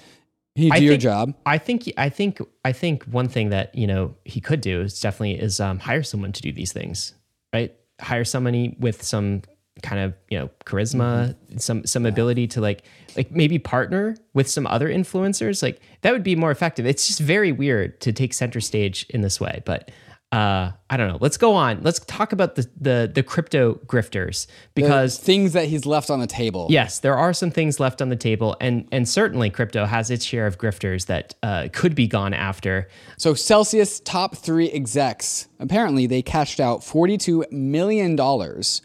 [0.59, 1.33] You do I your think- job?
[1.45, 4.99] I think I think I think one thing that you know he could do is
[4.99, 7.13] definitely is um, hire someone to do these things,
[7.53, 7.73] right?
[8.01, 9.41] Hire somebody with some
[9.81, 12.83] kind of you know charisma, some some ability to like
[13.15, 15.63] like maybe partner with some other influencers.
[15.63, 16.85] Like that would be more effective.
[16.85, 19.91] It's just very weird to take center stage in this way, but.
[20.31, 21.17] Uh, I don't know.
[21.19, 21.81] Let's go on.
[21.81, 26.27] Let's talk about the the, the crypto grifters because things that he's left on the
[26.27, 26.67] table.
[26.69, 30.23] Yes, there are some things left on the table, and and certainly crypto has its
[30.23, 32.87] share of grifters that uh, could be gone after.
[33.17, 38.83] So Celsius top three execs apparently they cashed out forty-two million dollars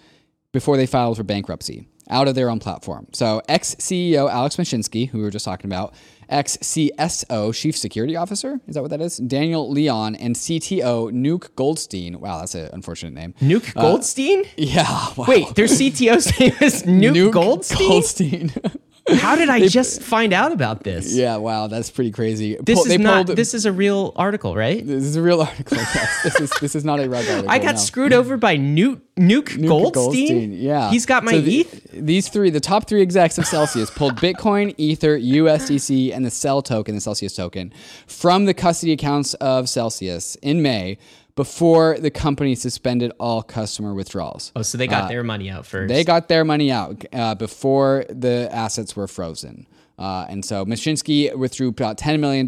[0.52, 3.06] before they filed for bankruptcy out of their own platform.
[3.12, 5.94] So ex CEO Alex Mashinsky, who we were just talking about,
[6.28, 9.16] ex CSO Chief Security Officer, is that what that is?
[9.18, 12.20] Daniel Leon and CTO Nuke Goldstein.
[12.20, 13.34] Wow, that's an unfortunate name.
[13.40, 14.44] Nuke uh, Goldstein.
[14.56, 14.84] Yeah.
[15.16, 15.26] Wow.
[15.28, 17.88] Wait, their CTO's name is Nuke, Goldstein.
[17.88, 18.52] Goldstein.
[19.06, 21.12] How did I just find out about this?
[21.14, 21.36] yeah.
[21.36, 22.56] Wow, that's pretty crazy.
[22.62, 23.26] This Pull- is not.
[23.26, 24.84] This is a real article, right?
[24.84, 25.76] This is a real article.
[25.76, 26.20] Yes.
[26.24, 27.50] This is this is not a rug article.
[27.50, 27.80] I got no.
[27.80, 30.54] screwed over by Nuke, Nuke, Goldstein.
[30.54, 30.90] Yeah.
[30.90, 31.90] He's got my So the- ETH.
[31.92, 36.62] These three, the top three execs of Celsius, pulled Bitcoin, Ether, USDC, and the Cell
[36.62, 37.72] token, the Celsius token,
[38.06, 40.96] from the custody accounts of Celsius in May,
[41.36, 44.52] before the company suspended all customer withdrawals.
[44.54, 45.88] Oh, so they got their money out first.
[45.88, 49.66] They got their money out uh, before the assets were frozen.
[49.96, 52.46] Uh, and so Mashinsky withdrew about $10 million.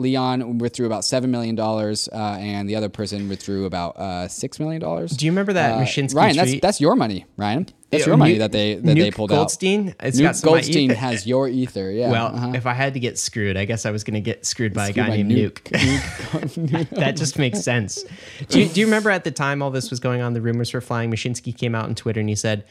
[0.00, 1.58] Leon withdrew about $7 million.
[1.60, 5.06] Uh, and the other person withdrew about uh, $6 million.
[5.06, 6.62] Do you remember that Uh, Mashinsky Ryan, that's, tweet?
[6.62, 7.66] that's your money, Ryan.
[7.90, 9.90] That's your money Nuke- that they, that they pulled Goldstein?
[9.90, 9.94] out.
[10.00, 11.90] It's Nuke got some of my Goldstein has your ether.
[11.90, 12.10] Yeah.
[12.10, 12.52] Well, uh-huh.
[12.54, 14.88] if I had to get screwed, I guess I was going to get screwed by
[14.88, 15.62] a guy by named Nuke.
[15.64, 16.88] Nuke.
[16.96, 18.04] that just makes sense.
[18.48, 20.72] Do you, do you remember at the time all this was going on, the rumors
[20.72, 21.10] were flying?
[21.10, 22.64] Mashinsky came out on Twitter and he said,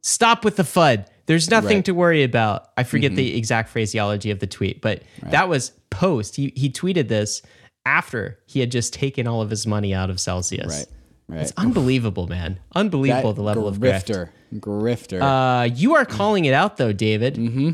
[0.00, 1.06] Stop with the FUD.
[1.26, 1.76] There's nothing Right.
[1.76, 1.82] Mm-hmm.
[1.82, 2.70] to worry about.
[2.76, 6.36] I forget the exact phraseology of the tweet, but that was post.
[6.36, 7.42] He, he tweeted this
[7.86, 10.66] after he had just taken all of his money out of Celsius.
[10.78, 10.86] Right.
[11.28, 11.42] Right.
[11.42, 12.58] It's unbelievable, man.
[12.74, 14.28] Unbelievable the level of grifter.
[14.54, 15.22] Grifter.
[15.22, 17.36] Uh, you are calling it out though, David.
[17.36, 17.70] Mm-hmm.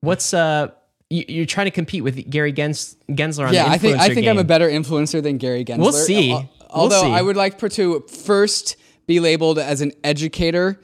[0.00, 0.68] What's uh?
[1.10, 4.14] You, you're trying to compete with Gary Gens- Gensler on yeah, the I think I
[4.14, 5.78] think I'm a better influencer than Gary Gensler.
[5.80, 6.32] We'll see.
[6.32, 6.38] Al-
[6.74, 7.10] We'll Although see.
[7.12, 8.76] I would like to first
[9.06, 10.80] be labeled as an educator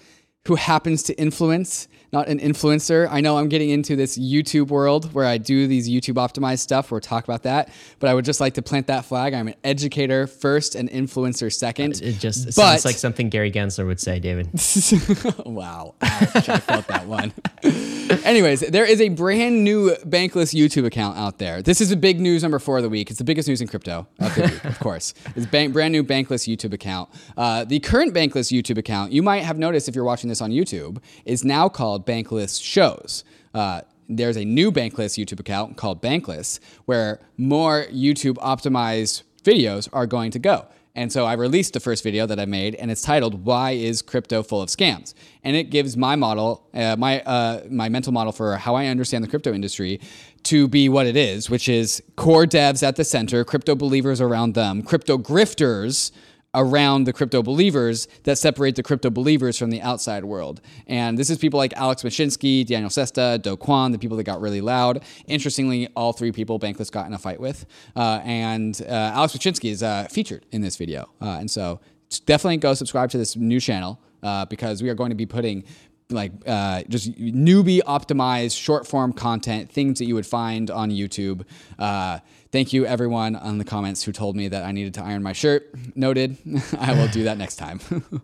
[0.47, 3.09] who happens to influence, not an influencer.
[3.11, 6.91] I know I'm getting into this YouTube world where I do these YouTube optimized stuff.
[6.91, 7.73] We'll talk about that.
[7.99, 9.33] But I would just like to plant that flag.
[9.35, 12.01] I'm an educator first, an influencer second.
[12.03, 14.49] It just But- sounds like something Gary Gensler would say, David.
[15.47, 15.95] wow.
[16.03, 17.33] Ouch, I felt that one.
[18.25, 21.63] Anyways, there is a brand new Bankless YouTube account out there.
[21.63, 23.09] This is the big news number four of the week.
[23.11, 25.15] It's the biggest news in crypto of the week, of course.
[25.37, 27.09] It's bank, brand new Bankless YouTube account.
[27.37, 30.51] Uh, the current Bankless YouTube account, you might have noticed if you're watching this on
[30.51, 33.25] YouTube, is now called Bankless Shows.
[33.55, 40.07] Uh, there's a new Bankless YouTube account called Bankless where more YouTube optimized videos are
[40.07, 40.67] going to go.
[40.97, 44.03] And so I released the first video that I made, and it's titled "Why is
[44.03, 48.33] crypto full of scams?" And it gives my model, uh, my uh, my mental model
[48.33, 50.01] for how I understand the crypto industry,
[50.45, 54.55] to be what it is, which is core devs at the center, crypto believers around
[54.55, 56.11] them, crypto grifters
[56.55, 60.61] around the crypto believers that separate the crypto believers from the outside world.
[60.87, 64.41] And this is people like Alex Mashinsky, Daniel Sesta, Do Kwon, the people that got
[64.41, 65.03] really loud.
[65.27, 67.67] Interestingly, all three people Bankless got in a fight with.
[67.95, 71.09] Uh, and uh, Alex Mashinsky is uh, featured in this video.
[71.21, 71.81] Uh, and so
[72.27, 75.65] definitely go subscribe to this new channel uh, because we are going to be putting
[76.11, 81.45] like uh, just newbie optimized short form content, things that you would find on YouTube.
[81.79, 82.19] Uh,
[82.53, 85.33] thank you everyone on the comments who told me that I needed to iron my
[85.33, 85.73] shirt.
[85.97, 86.37] Noted.
[86.79, 87.81] I will do that next time.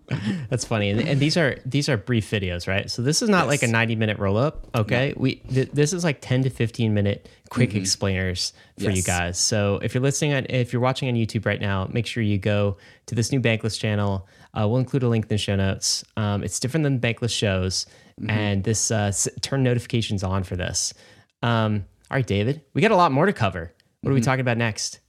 [0.51, 2.91] That's funny, and, and these are these are brief videos, right?
[2.91, 4.66] So this is not like a ninety minute roll up.
[4.74, 9.39] Okay, we th- this is like ten to fifteen minute quick explainers for you guys.
[9.39, 12.39] So if you're listening, on, if you're watching on YouTube right now, make sure you
[12.39, 14.27] go to this new Bankless channel.
[14.53, 16.05] Uh, we'll include a link in the show notes.
[16.16, 17.87] Um, it's different than Bankless shows,
[18.29, 20.95] and this uh, s- turn notifications on for this.
[21.43, 23.72] Um, all right, David, we got a lot more to cover.
[24.03, 25.01] What are we talking about next?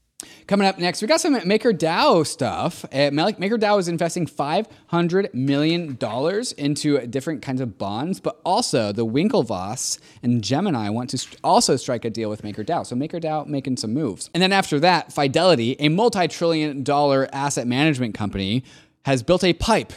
[0.47, 2.83] Coming up next, we got some MakerDAO stuff.
[2.85, 5.97] Uh, Mal- MakerDAO is investing $500 million
[6.57, 11.75] into different kinds of bonds, but also the Winklevoss and Gemini want to st- also
[11.75, 12.85] strike a deal with MakerDAO.
[12.88, 14.31] So MakerDAO making some moves.
[14.33, 18.63] And then after that, Fidelity, a multi-trillion dollar asset management company,
[19.05, 19.93] has built a pipe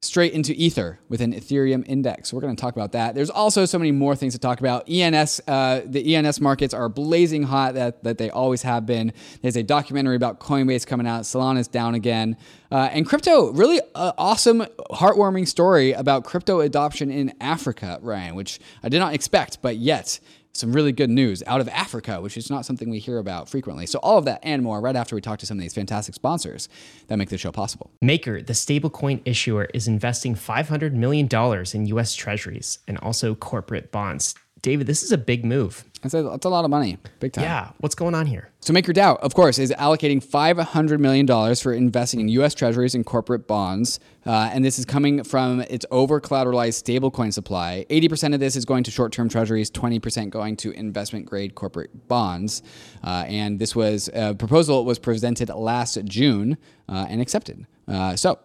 [0.00, 2.32] straight into Ether with an Ethereum index.
[2.32, 3.16] We're going to talk about that.
[3.16, 4.88] There's also so many more things to talk about.
[4.88, 9.12] ENS, uh, the ENS markets are blazing hot that, that they always have been.
[9.42, 11.22] There's a documentary about Coinbase coming out.
[11.22, 12.36] Solana's down again.
[12.70, 14.60] Uh, and crypto, really uh, awesome,
[14.92, 20.20] heartwarming story about crypto adoption in Africa, Ryan, which I did not expect, but yet
[20.58, 23.86] some really good news out of Africa, which is not something we hear about frequently.
[23.86, 26.14] So all of that and more right after we talk to some of these fantastic
[26.14, 26.68] sponsors
[27.06, 27.90] that make the show possible.
[28.02, 31.28] Maker, the stablecoin issuer, is investing $500 million
[31.74, 34.34] in US treasuries and also corporate bonds.
[34.60, 35.84] David, this is a big move.
[36.02, 37.44] That's a, that's a lot of money, big time.
[37.44, 37.70] Yeah.
[37.78, 38.50] What's going on here?
[38.60, 41.26] So MakerDAO, of course, is allocating $500 million
[41.56, 42.54] for investing in U.S.
[42.54, 43.98] Treasuries and corporate bonds.
[44.26, 47.86] Uh, and this is coming from its over collateralized stablecoin supply.
[47.90, 52.08] 80% of this is going to short term treasuries, 20% going to investment grade corporate
[52.08, 52.62] bonds.
[53.02, 57.66] Uh, and this was a proposal was presented last June uh, and accepted.
[57.86, 58.38] Uh, so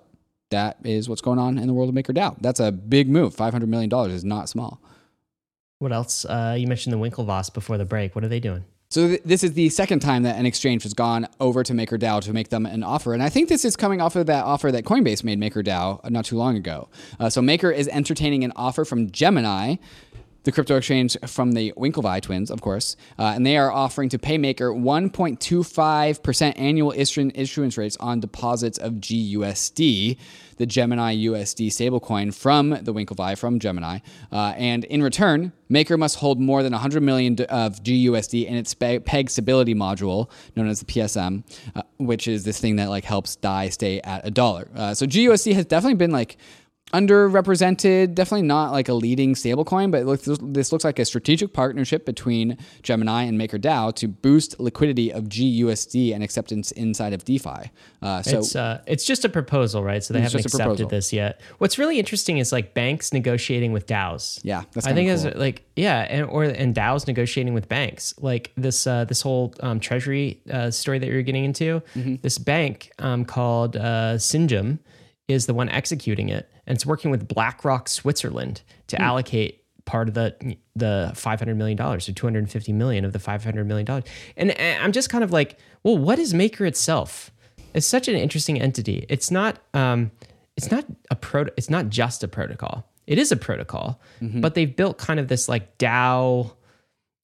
[0.49, 2.38] that is what's going on in the world of MakerDAO.
[2.39, 3.36] That's a big move.
[3.36, 4.80] $500 million is not small.
[5.84, 6.23] What else?
[6.23, 8.15] Uh, you mentioned the Winklevoss before the break.
[8.15, 8.63] What are they doing?
[8.89, 12.21] So th- this is the second time that an exchange has gone over to MakerDAO
[12.21, 14.71] to make them an offer, and I think this is coming off of that offer
[14.71, 16.88] that Coinbase made MakerDAO not too long ago.
[17.19, 19.75] Uh, so Maker is entertaining an offer from Gemini
[20.43, 24.19] the crypto exchange from the Winklevi twins, of course, uh, and they are offering to
[24.19, 30.17] pay Maker 1.25% annual issuance rates on deposits of GUSD,
[30.58, 33.99] the Gemini USD stablecoin from the Winklevi from Gemini.
[34.32, 38.74] Uh, and in return, Maker must hold more than 100 million of GUSD in its
[38.74, 41.43] peg stability module, known as the PSM,
[41.76, 44.68] uh, which is this thing that like helps DAI stay at a dollar.
[44.76, 46.38] Uh, so GUSD has definitely been like
[46.93, 52.05] underrepresented, definitely not like a leading stablecoin, but looks, this looks like a strategic partnership
[52.05, 57.71] between Gemini and MakerDAO to boost liquidity of GUSD and acceptance inside of DeFi.
[58.01, 60.03] Uh, so it's, uh, it's just a proposal, right?
[60.03, 61.41] So they haven't accepted this yet.
[61.57, 64.39] What's really interesting is like banks negotiating with DAOs.
[64.43, 65.27] Yeah, that's I think cool.
[65.27, 68.13] it's like yeah, and or and DAOs negotiating with banks.
[68.19, 71.81] Like this uh, this whole um, treasury uh, story that you're getting into.
[71.95, 72.15] Mm-hmm.
[72.21, 74.17] This bank um, called uh,
[75.28, 79.03] is the one executing it, and it's working with BlackRock Switzerland to hmm.
[79.03, 83.86] allocate part of the the 500 million dollars or 250 million of the 500 million
[83.86, 84.03] dollars.
[84.38, 87.32] And I'm just kind of like, well, what is Maker itself?
[87.74, 89.05] It's such an interesting entity.
[89.09, 90.11] It's not um,
[90.55, 91.45] it's not a pro.
[91.57, 92.89] It's not just a protocol.
[93.05, 94.39] It is a protocol, mm-hmm.
[94.39, 96.53] but they've built kind of this like DAO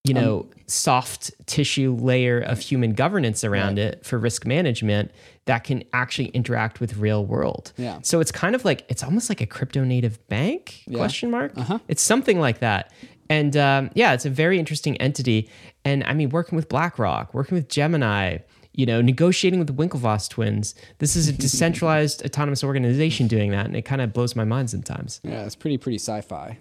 [0.06, 3.94] you know, um, soft tissue layer of human governance around right.
[3.94, 5.12] it for risk management
[5.50, 7.74] that can actually interact with real world.
[7.76, 7.98] Yeah.
[8.04, 11.00] So it's kind of like it's almost like a crypto native bank yeah.
[11.00, 11.58] question mark.
[11.58, 11.80] Uh-huh.
[11.88, 12.94] It's something like that.
[13.32, 15.50] And um, yeah, it's a very interesting entity.
[15.84, 18.38] And I mean, working with BlackRock, working with Gemini,
[18.74, 20.76] you know, negotiating with the Winklevoss twins.
[21.00, 24.70] This is a decentralized autonomous organization doing that, and it kind of blows my mind
[24.70, 25.20] sometimes.
[25.24, 26.60] Yeah, it's pretty pretty sci-fi.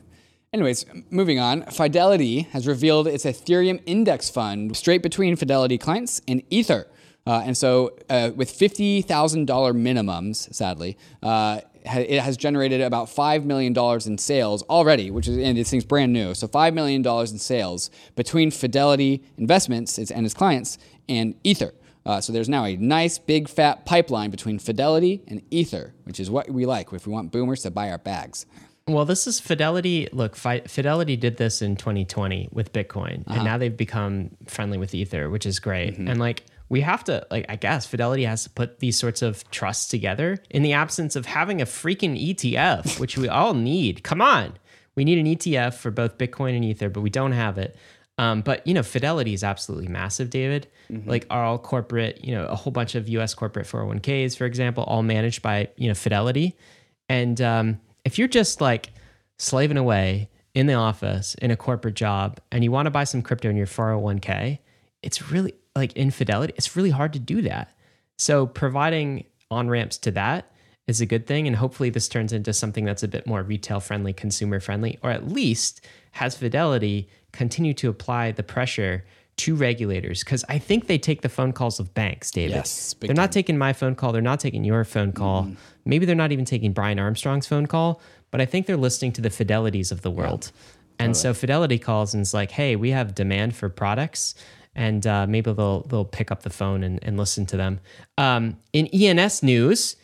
[0.54, 6.42] Anyways, moving on, Fidelity has revealed its Ethereum index fund straight between Fidelity clients and
[6.48, 6.86] Ether.
[7.28, 9.04] Uh, and so, uh, with $50,000
[9.46, 13.76] minimums, sadly, uh, it has generated about $5 million
[14.06, 16.32] in sales already, which is, and this thing's brand new.
[16.32, 21.74] So, $5 million in sales between Fidelity Investments and its clients and Ether.
[22.06, 26.30] Uh, so there's now a nice big fat pipeline between Fidelity and Ether, which is
[26.30, 28.46] what we like if we want boomers to buy our bags.
[28.86, 30.08] Well, this is Fidelity.
[30.12, 33.34] Look, Fidelity did this in 2020 with Bitcoin, uh-huh.
[33.34, 35.94] and now they've become friendly with Ether, which is great.
[35.94, 36.08] Mm-hmm.
[36.08, 39.48] And like, we have to, like, I guess Fidelity has to put these sorts of
[39.50, 44.02] trusts together in the absence of having a freaking ETF, which we all need.
[44.02, 44.54] Come on.
[44.94, 47.76] We need an ETF for both Bitcoin and Ether, but we don't have it.
[48.18, 50.66] Um, but you know, Fidelity is absolutely massive, David.
[50.90, 51.08] Mm-hmm.
[51.08, 53.32] Like are all corporate, you know, a whole bunch of U.S.
[53.32, 56.56] corporate 401ks, for example, all managed by you know Fidelity,
[57.08, 58.90] and um, if you're just like
[59.38, 63.22] slaving away in the office in a corporate job and you want to buy some
[63.22, 64.58] crypto in your 401k,
[65.02, 66.52] it's really like infidelity.
[66.56, 67.72] It's really hard to do that.
[68.16, 70.50] So providing on ramps to that
[70.86, 71.46] is a good thing.
[71.46, 75.10] And hopefully this turns into something that's a bit more retail friendly, consumer friendly, or
[75.10, 79.04] at least has Fidelity continue to apply the pressure
[79.36, 82.56] to regulators because I think they take the phone calls of banks, David.
[82.56, 83.16] Yes, they're time.
[83.16, 84.12] not taking my phone call.
[84.12, 85.44] They're not taking your phone call.
[85.44, 85.56] Mm.
[85.84, 88.00] Maybe they're not even taking Brian Armstrong's phone call,
[88.32, 90.50] but I think they're listening to the fidelities of the world.
[90.52, 91.34] Yeah, and totally.
[91.34, 94.34] so Fidelity calls and is like, hey, we have demand for products.
[94.78, 97.80] And uh, maybe they'll they'll pick up the phone and, and listen to them.
[98.16, 99.96] Um, in ENS news,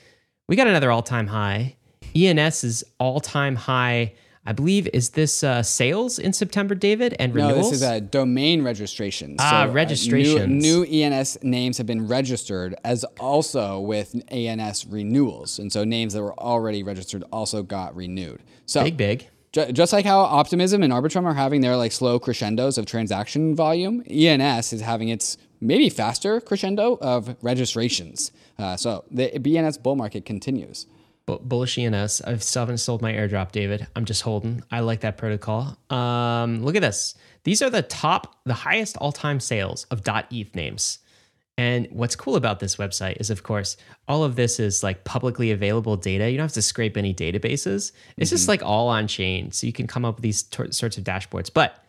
[0.49, 1.77] we got another all time high.
[2.15, 4.13] ENS is all time high
[4.47, 7.57] I believe is this uh, sales in September, David, and renewals?
[7.57, 9.37] No, this is a domain registration.
[9.39, 10.43] Ah, so, registrations.
[10.43, 15.83] Uh, new, new, ENS names have been registered, as also with ENS renewals, and so
[15.85, 18.43] names that were already registered also got renewed.
[18.67, 19.29] So big, big.
[19.55, 24.03] Just like how Optimism and Arbitrum are having their like slow crescendos of transaction volume,
[24.09, 28.33] ENS is having its maybe faster crescendo of registrations.
[28.59, 30.87] Uh, so the ENS bull market continues
[31.27, 32.21] bullish ENS.
[32.23, 33.87] I still haven't sold my airdrop, David.
[33.97, 34.63] I'm just holding.
[34.71, 35.77] I like that protocol.
[35.91, 37.15] Um, look at this.
[37.45, 40.99] These are the top, the highest all-time sales of .dot ETH names.
[41.57, 43.77] And what's cool about this website is, of course,
[44.09, 46.29] all of this is like publicly available data.
[46.29, 47.93] You don't have to scrape any databases.
[48.17, 48.35] It's mm-hmm.
[48.35, 49.53] just like all on chain.
[49.53, 51.53] So you can come up with these t- sorts of dashboards.
[51.53, 51.85] But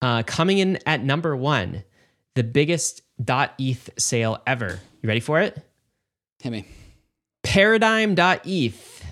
[0.00, 1.82] uh, coming in at number one,
[2.36, 3.02] the biggest
[3.58, 4.78] .eth sale ever.
[5.02, 5.60] You ready for it?
[6.40, 6.64] Hit me.
[7.42, 9.04] Paradigm.eth.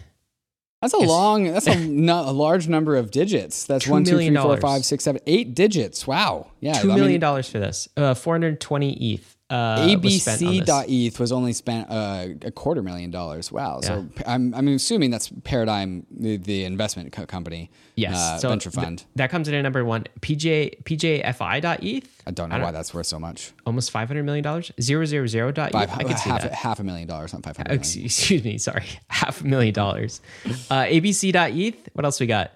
[0.82, 3.64] That's a long, that's a, a large number of digits.
[3.64, 6.06] That's one, two, three, four, five, six, seven, eight digits.
[6.06, 6.52] Wow.
[6.60, 6.74] Yeah.
[6.74, 7.88] $2 million for this.
[7.96, 9.35] Uh, 420 ETH.
[9.48, 13.52] Uh, ABC.eth was only spent uh, a quarter million dollars.
[13.52, 13.78] Wow.
[13.82, 13.88] Yeah.
[13.88, 18.16] So I'm, I'm assuming that's Paradigm, the, the investment co- company, yes.
[18.16, 18.98] Uh, so venture fund.
[18.98, 20.06] Th- that comes in at number one.
[20.20, 22.22] PJ, PJFI.eth.
[22.26, 23.52] I don't know I don't, why that's worth so much.
[23.64, 24.62] Almost $500 million.
[24.80, 26.52] Zero, zero, zero dot Five, I could see half, that.
[26.52, 27.80] half a million dollars, not 500 million.
[28.04, 28.58] Excuse me.
[28.58, 28.86] Sorry.
[29.08, 30.20] Half a million dollars.
[30.44, 31.88] uh, ABC.eth.
[31.92, 32.50] What else we got?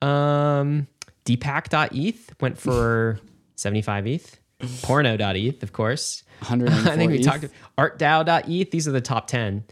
[0.00, 0.86] Um,
[1.26, 3.20] Deepak.eth went for
[3.56, 4.39] 75 ETH.
[4.82, 6.22] Porno.eth, of course.
[6.40, 7.24] 194 I think we ETH.
[7.24, 7.44] talked
[7.76, 8.70] ArtDAO.eth.
[8.70, 9.64] These are the top 10.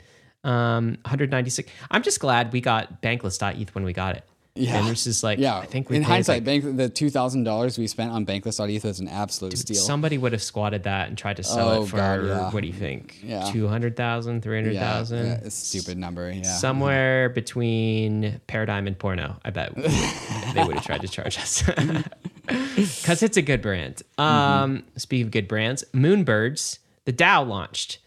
[0.44, 1.70] Um, 196.
[1.90, 4.24] I'm just glad we got Bankless.eth when we got it.
[4.58, 4.78] Yeah.
[4.78, 7.44] And this is like, Yeah, I think we in hindsight, like, bank the two thousand
[7.44, 9.76] dollars we spent on Bankless Bankless.eth was an absolute steal.
[9.76, 12.50] somebody would have squatted that and tried to sell Oh, it for, God, yeah.
[12.50, 13.18] what do you think?
[13.22, 13.50] Yeah.
[13.52, 15.26] 200,000, 300,000?
[15.26, 16.30] yeah, it's a stupid number.
[16.30, 19.74] Yeah, Somewhere between Paradigm and Porno, I bet
[20.54, 21.62] they would have tried to charge us.
[22.46, 24.02] Because it's a good brand.
[24.16, 27.98] Um, Speaking of good brands, Moonbirds, the DAO launched.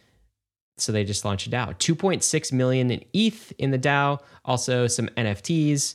[0.78, 1.78] So they just launched a DAO.
[1.78, 5.94] 2.6 million in ETH in the DAO, also some NFTs.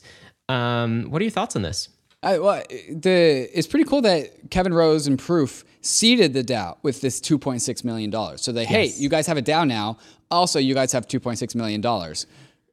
[0.49, 1.89] Um, what are your thoughts on this?
[2.23, 7.01] I, well, the it's pretty cool that Kevin Rose and Proof seeded the DAO with
[7.01, 8.41] this two point six million dollars.
[8.41, 9.97] So they, hey, you guys have a DAO now.
[10.31, 12.25] Also, you guys have two point six million dollars.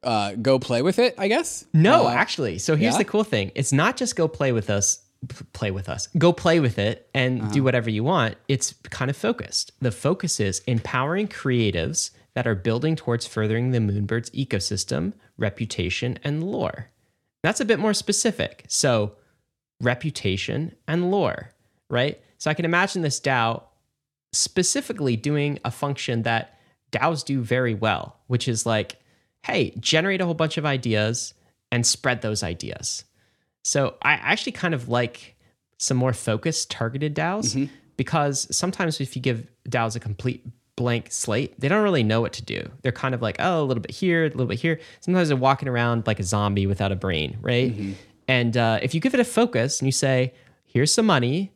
[0.02, 1.64] Uh, go play with it, I guess.
[1.72, 2.58] No, Uh, actually.
[2.58, 2.98] So here's yeah?
[2.98, 3.52] the cool thing.
[3.54, 4.98] It's not just go play with us,
[5.28, 6.08] p- play with us.
[6.18, 7.50] Go play with it and Uh-huh.
[7.52, 8.36] do whatever you want.
[8.48, 9.72] It's kind of focused.
[9.80, 16.42] The focus is empowering creatives that are building towards furthering the Moonbirds ecosystem, reputation, and
[16.42, 16.90] lore.
[17.44, 18.64] That's a bit more specific.
[18.68, 19.12] So,
[19.78, 21.50] reputation and lore,
[21.90, 22.18] right?
[22.38, 23.62] So I can imagine this DAO
[24.32, 26.58] specifically doing a function that
[26.90, 28.96] DAOs do very well, which is like,
[29.42, 31.34] hey, generate a whole bunch of ideas
[31.70, 33.04] and spread those ideas.
[33.62, 35.36] So I actually kind of like
[35.76, 37.74] some more focused, targeted DAOs mm-hmm.
[37.98, 40.46] because sometimes if you give DAOs a complete
[40.76, 42.68] blank slate, they don't really know what to do.
[42.82, 44.80] They're kind of like, oh, a little bit here, a little bit here.
[45.00, 47.72] Sometimes they're walking around like a zombie without a brain, right?
[48.28, 50.32] And uh, if you give it a focus and you say,
[50.64, 51.52] here's some money,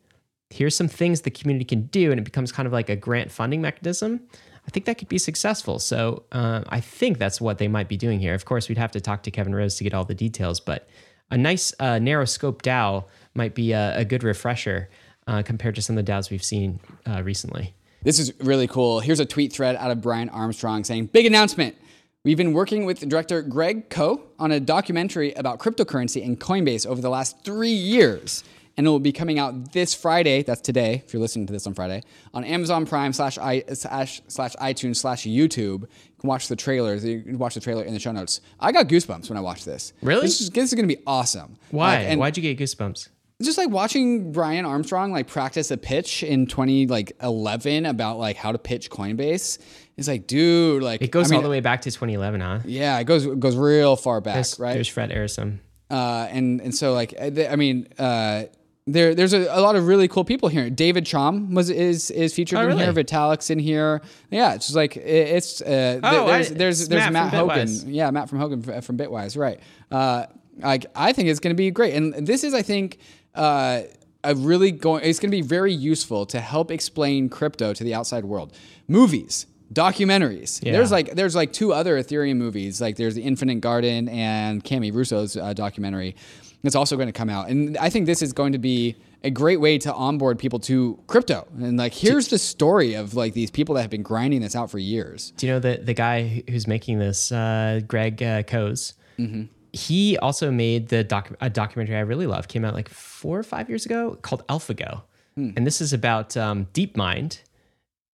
[0.49, 3.31] here's some things the community can do, and it becomes kind of like a grant
[3.31, 4.21] funding mechanism.
[4.65, 5.79] I think that could be successful.
[5.79, 8.35] So uh, I think that's what they might be doing here.
[8.35, 10.87] Of course, we'd have to talk to Kevin Rose to get all the details, but
[11.31, 14.89] a nice uh, narrow scope DAO might be a, a good refresher
[15.27, 17.73] uh, compared to some of the DAOs we've seen uh, recently.
[18.03, 18.99] This is really cool.
[19.01, 21.75] Here's a tweet thread out of Brian Armstrong saying, Big announcement.
[22.23, 27.01] We've been working with director Greg Kohs on a documentary about cryptocurrency and Coinbase over
[27.01, 28.43] the last three years.
[28.77, 31.67] And it will be coming out this Friday, that's today, if you're listening to this
[31.67, 32.01] on Friday,
[32.33, 35.81] on Amazon Prime slash, i, slash, slash iTunes slash YouTube.
[35.81, 35.87] You
[36.21, 37.03] can watch the trailers.
[37.03, 38.39] You can watch the trailer in the show notes.
[38.59, 39.91] I got goosebumps when I watched this.
[40.01, 40.21] Really?
[40.21, 41.57] This is, this is going to be awesome.
[41.71, 41.97] Why?
[41.97, 43.09] Like, and- Why'd you get goosebumps?
[43.41, 48.35] Just like watching Brian Armstrong like practice a pitch in 20 like 11 about like
[48.35, 49.59] how to pitch Coinbase.
[49.95, 52.59] It's like, dude, like It goes I mean, all the way back to 2011, huh?
[52.65, 54.73] Yeah, it goes it goes real far back, There's, right?
[54.73, 55.59] there's Fred Ehrsam.
[55.89, 58.43] Uh, and and so like I I mean, uh,
[58.87, 60.69] there there's a, a lot of really cool people here.
[60.69, 62.83] David Chaum was is is featured Oh, in really?
[62.83, 62.93] here.
[62.93, 64.01] Vitalik's in here.
[64.31, 67.47] Yeah, it's just like it- it's uh, Oh, there's I- there's there's Matt Matt, Hougan.
[67.67, 67.85] Bitwise.
[67.87, 69.59] Yeah, Matt from Hougan from Bitwise, right?
[69.89, 70.25] Uh,
[70.57, 72.97] like I think it's going to be great, and this is I think.
[73.39, 73.83] Uh,
[74.23, 77.93] a really going it's going to be very useful to help explain crypto to the
[77.93, 78.53] outside world.
[78.87, 80.63] Movies documentaries.
[80.63, 80.73] Yeah.
[80.73, 82.81] there's like there's like two other ethereum movies.
[82.81, 86.15] Like there's the infinite garden and cami russo's uh, documentary.
[86.63, 87.49] That's also going to come out.
[87.49, 90.99] And i think this is going to be a great way to onboard people to
[91.07, 91.47] crypto.
[91.57, 94.71] And like here's the story of like these people that have been grinding this out
[94.71, 95.31] for years.
[95.37, 98.93] Do you know the the guy who's making this, uh, Greg uh, Kohs?
[99.17, 99.43] Mm-hmm.
[99.73, 102.47] He also made the doc, a documentary I really love.
[102.47, 105.01] Came out like four or five years ago called AlphaGo,
[105.35, 105.51] Hmm.
[105.55, 107.41] and this is about um, DeepMind,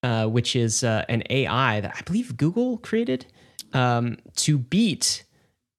[0.03, 3.25] uh, which is uh, an AI that I believe Google created
[3.73, 5.23] um, to beat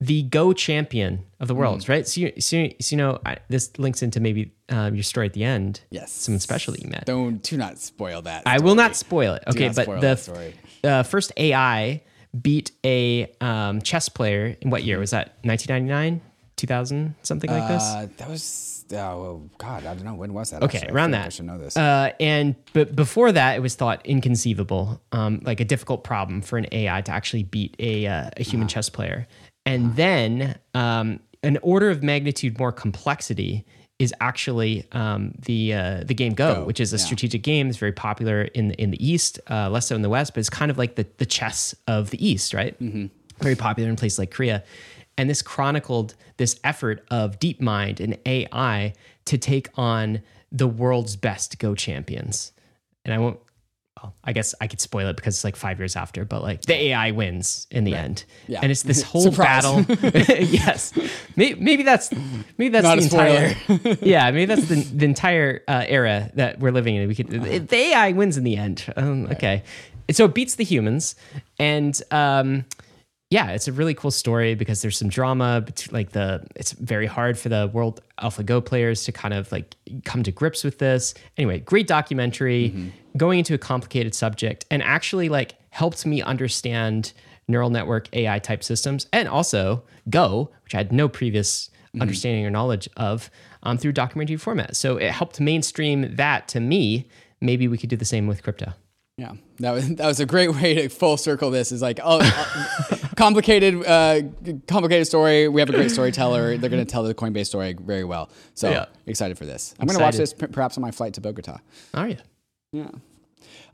[0.01, 1.61] the Go champion of the Hmm.
[1.61, 1.89] world.
[1.89, 2.07] Right?
[2.07, 5.27] So you, so you, so you know I, this links into maybe um, your story
[5.27, 5.81] at the end.
[5.91, 6.11] Yes.
[6.13, 7.07] someone special that you met.
[7.07, 9.45] don't do not spoil that I will not spoil it.
[9.47, 10.55] Okay, but the story.
[10.85, 12.03] uh, first AI
[12.41, 15.37] beat a um, chess player in what year was that?
[15.43, 16.21] 1999,
[16.57, 17.83] 2000, something like this.
[17.83, 20.93] uh, that was oh god i don't know when was that Okay, actually?
[20.95, 21.27] Around like that.
[21.27, 25.59] i should know this Uh, and but before that, it was thought inconceivable, um, like
[25.59, 29.27] a difficult problem for an AI to actually beat a, uh, a human chess player.
[29.65, 33.67] And then um, an order of magnitude more complexity
[33.99, 37.69] is actually um, the uh, the game Go, which is a strategic game.
[37.69, 40.41] It's very popular in the, in the East, uh, less so in the West, but
[40.41, 42.77] it's kind of like the the chess of the East, right?
[43.41, 44.63] Very popular in places like Korea.
[45.19, 48.93] And this chronicled this effort of DeepMind and AI
[49.25, 50.21] to take on
[50.53, 52.53] the world's best Go champions.
[53.05, 53.39] And I won't,
[54.03, 56.63] well, I guess I could spoil it because it's like five years after, but like
[56.63, 58.25] the AI wins in the end.
[58.47, 58.61] Yeah.
[58.63, 59.85] And it's this whole battle.
[60.29, 60.93] yes.
[61.35, 62.13] Maybe, maybe that's,
[62.59, 66.73] maybe that's Not the entire, yeah, maybe that's the, the entire uh, era that we're
[66.73, 67.09] living in.
[67.09, 67.29] We could,
[67.69, 68.85] the AI wins in the end.
[68.97, 69.63] Um, okay.
[70.11, 71.15] So it beats the humans.
[71.59, 72.67] And, um,
[73.31, 75.65] yeah, it's a really cool story because there's some drama.
[75.91, 79.75] Like the, it's very hard for the World AlphaGo players to kind of like
[80.05, 81.13] come to grips with this.
[81.37, 87.13] Anyway, great documentary, going into a complicated subject, and actually like helped me understand
[87.49, 91.71] neural network AI type systems, and also Go, which I had no previous
[92.01, 93.31] understanding or knowledge of,
[93.65, 94.77] um, through documentary format.
[94.77, 97.09] So it helped mainstream that to me.
[97.41, 98.73] Maybe we could do the same with crypto.
[99.19, 101.73] Yeah, that was that was a great way to full circle this.
[101.73, 104.21] Is like, oh, uh, complicated, uh,
[104.69, 105.49] complicated story.
[105.49, 106.59] We have a great storyteller.
[106.59, 108.29] They're going to tell the Coinbase story very well.
[108.55, 108.87] So Yeah.
[109.07, 109.75] excited for this.
[109.81, 111.61] I'm going to watch this p- perhaps on my flight to Bogota.
[111.95, 112.19] Are you?
[112.73, 112.91] Yeah.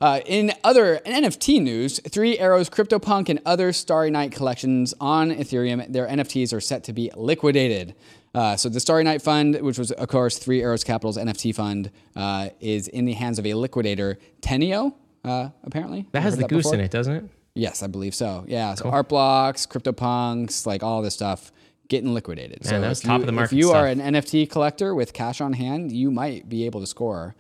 [0.01, 5.93] Uh, in other NFT news, Three Arrows, CryptoPunk, and other Starry Night collections on Ethereum,
[5.93, 7.95] their NFTs are set to be liquidated.
[8.33, 11.91] Uh, so the Starry Night Fund, which was of course Three Arrows Capital's NFT fund,
[12.15, 14.95] uh, is in the hands of a liquidator, Teneo.
[15.25, 17.25] Uh, apparently, That has the goose in it, doesn't it?
[17.55, 18.45] Yes, I believe so.
[18.49, 21.53] Yeah, so art blocks, CryptoPunks, like all this stuff
[21.89, 22.65] getting liquidated.
[22.65, 24.95] so that was if top you, of the market If you are an NFT collector
[24.95, 27.35] with cash on hand, you might be able to score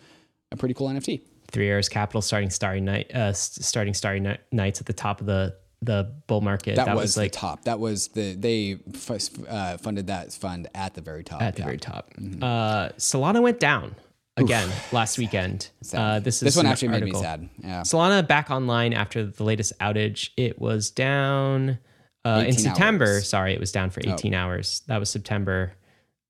[0.50, 1.22] a pretty cool NFT.
[1.50, 5.26] Three Arrows Capital starting Starry Night, uh, starting Starry Ni- Nights at the top of
[5.26, 6.76] the the bull market.
[6.76, 7.64] That, was, like the top.
[7.64, 11.42] That was the they f- uh, funded that fund at the very top.
[11.42, 11.66] at the yeah.
[11.66, 12.14] very top.
[12.14, 12.42] Mm-hmm.
[12.42, 13.96] Uh, Solana went down
[14.36, 15.70] again last weekend.
[15.92, 17.48] Uh, this is This one actually made me sad.
[17.62, 17.82] Yeah.
[17.82, 20.30] Solana back online after the latest outage.
[20.36, 21.78] It was down
[22.24, 23.04] uh, in September.
[23.04, 23.18] hours.
[23.22, 23.24] Oh.
[23.24, 24.82] Sorry, it was down for 18 hours.
[24.86, 25.72] That was September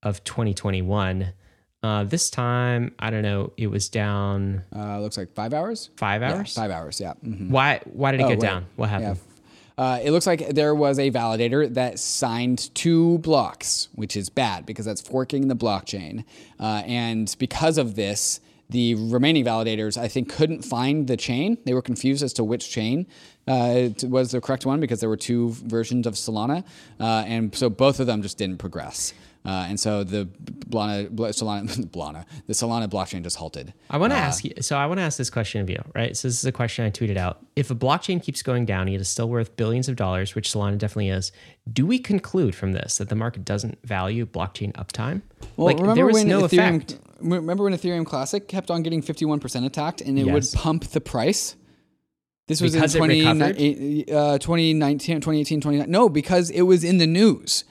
[0.01, 1.33] of 2021.
[1.81, 3.51] Uh, this time, I don't know.
[3.57, 5.89] It was down Uh, looks like five hours.
[5.97, 6.53] five Yeah, hours.
[6.55, 6.99] five hours.
[7.01, 7.13] Yeah.
[7.25, 7.49] mhm.
[7.49, 7.81] Why?
[7.85, 8.39] Why did it Oh, go wait.
[8.41, 8.65] down?
[8.77, 9.17] What happened?
[9.17, 9.32] Yeah.
[9.77, 14.65] Uh, it looks like there was a validator that signed two blocks, which is bad
[14.65, 16.23] because that's forking the blockchain.
[16.59, 21.57] Uh, and because of this, the remaining validators, I think, couldn't find the chain.
[21.65, 23.07] They were confused as to which chain
[23.47, 26.63] uh, was the correct one because there were two versions of Solana.
[26.99, 29.13] Uh, and so both of them just didn't progress.
[29.45, 30.25] Uh, and so the
[30.69, 33.73] Blana, Solana, Blana, the Solana blockchain just halted.
[33.89, 34.53] I want to ask you.
[34.61, 36.15] So I want to ask this question of you, right?
[36.15, 37.45] So this is a question I tweeted out.
[37.55, 40.77] If a blockchain keeps going down, it is still worth billions of dollars, which Solana
[40.77, 41.31] definitely is.
[41.71, 45.21] Do we conclude from this that the market doesn't value blockchain uptime?
[45.57, 46.99] Well, remember when no Ethereum, effect.
[47.19, 50.33] Remember when Ethereum Classic kept on getting 51% attacked and it Yes.
[50.53, 51.55] would pump the price?
[52.47, 55.91] This was Because in 20, uh, 2019, 2018, 2019.
[55.91, 57.63] No, because it was in the news.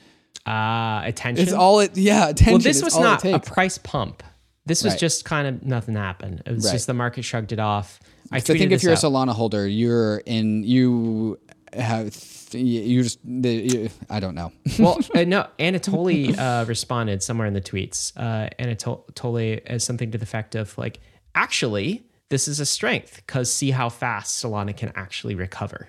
[0.47, 1.43] Uh, attention.
[1.45, 2.53] It's all it, yeah, attention.
[2.55, 4.22] well, this is was not a price pump.
[4.66, 5.01] This was Right.
[5.01, 6.43] just kind of nothing happened.
[6.47, 6.72] It was Right.
[6.72, 8.01] just the market shrugged it off.
[8.30, 9.03] I, I think if you're out.
[9.03, 11.38] a Solana holder, you're in, you
[11.72, 12.07] have,
[12.53, 14.53] you just, the, you, I don't know.
[14.78, 18.12] well, uh, no, Anatoly uh, responded somewhere in the tweets.
[18.16, 21.01] Uh, Anatoly as something to the effect of like,
[21.34, 25.88] actually, this is a strength because see how fast Solana can actually recover.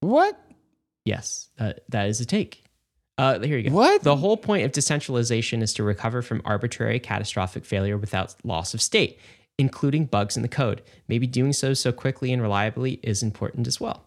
[0.00, 0.38] what?
[1.04, 2.62] Yes, that that is a take.
[3.18, 3.76] Uh, here you go.
[3.76, 4.02] What?
[4.02, 8.80] The whole point of decentralization is to recover from arbitrary, catastrophic failure without loss of
[8.82, 9.18] state,
[9.58, 10.82] including bugs in the code.
[11.08, 14.06] Maybe doing so so quickly and reliably is important as well.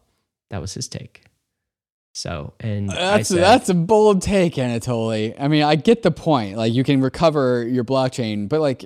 [0.50, 1.24] That was his take.
[2.14, 5.36] So, and I That's said, that's a bold take, Anatoly.
[5.38, 6.56] I mean, I get the point.
[6.56, 8.86] Like, you can recover your blockchain, but like,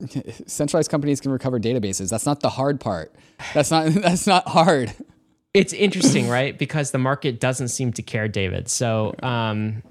[0.46, 2.10] centralized companies can recover databases.
[2.10, 3.14] That's not the hard part.
[3.54, 4.94] That's not that's not hard.
[5.56, 6.56] It's interesting, right?
[6.56, 8.68] Because the market doesn't seem to care, David.
[8.68, 9.82] So, um,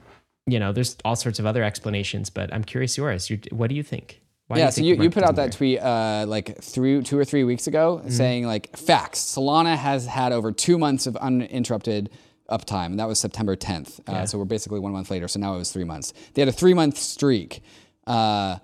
[0.47, 3.29] you know, there's all sorts of other explanations, but I'm curious yours.
[3.29, 4.21] You, what do you think?
[4.47, 4.65] Why yeah.
[4.65, 7.43] you So think you, you put out that tweet uh, like three two or three
[7.43, 8.09] weeks ago, Mm-hmm.
[8.11, 9.19] saying like facts.
[9.19, 12.11] Solana has had over two months of uninterrupted
[12.49, 14.07] uptime, and that was September 10th.
[14.07, 15.27] Uh, So we're basically one month later.
[15.27, 16.13] So now it was three months.
[16.35, 17.63] They had a three month streak.
[18.05, 18.57] Uh,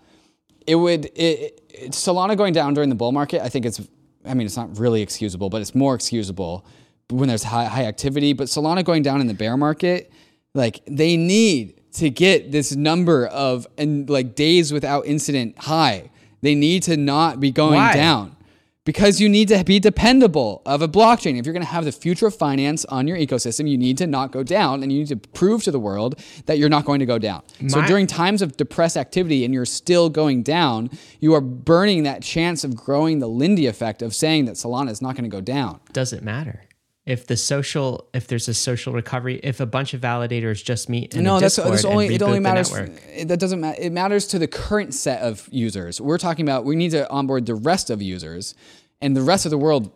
[0.68, 3.42] it would it, it, Solana going down during the bull market.
[3.42, 3.82] I think it's.
[4.24, 6.64] I mean, it's not really excusable, but it's more excusable
[7.12, 8.34] when there's high high activity.
[8.34, 10.12] But Solana going down in the bear market,
[10.54, 16.10] like they need to get this number of and like days without incident high.
[16.42, 17.94] They need to not be going Why?
[17.94, 18.36] down
[18.84, 21.38] because you need to be dependable of a blockchain.
[21.40, 24.08] If you're going to have the future of finance on your ecosystem, you need to
[24.08, 27.00] not go down and you need to prove to the world that you're not going
[27.00, 27.44] to go down.
[27.68, 30.90] so during times of depressed activity and you're still going down,
[31.20, 35.02] you are burning that chance of growing the Lindy effect of saying that Solana is
[35.02, 35.80] not going to go down.
[35.94, 36.64] does it matter
[37.12, 41.14] if the social if there's a social recovery if a bunch of validators just meet
[41.14, 42.72] in no, that's, that's and only it only matters.
[42.72, 43.78] It, that doesn't matter.
[43.82, 46.00] It matters to the current set of users.
[46.00, 48.56] We're talking about we need to onboard the rest of users,
[49.02, 49.92] and the rest of the world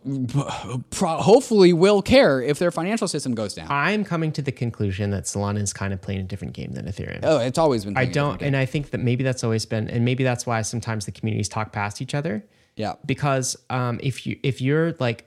[0.94, 3.68] hopefully will care if their financial system goes down.
[3.70, 6.84] I'm coming to the conclusion that Solana is kind of playing a different game than
[6.84, 7.20] Ethereum.
[7.22, 7.96] oh, it's always been.
[7.96, 11.06] I don't, and I think that maybe that's always been, and maybe that's why sometimes
[11.06, 12.44] the communities talk past each other.
[12.74, 12.96] Yeah.
[13.06, 15.24] Because um, if you if you're like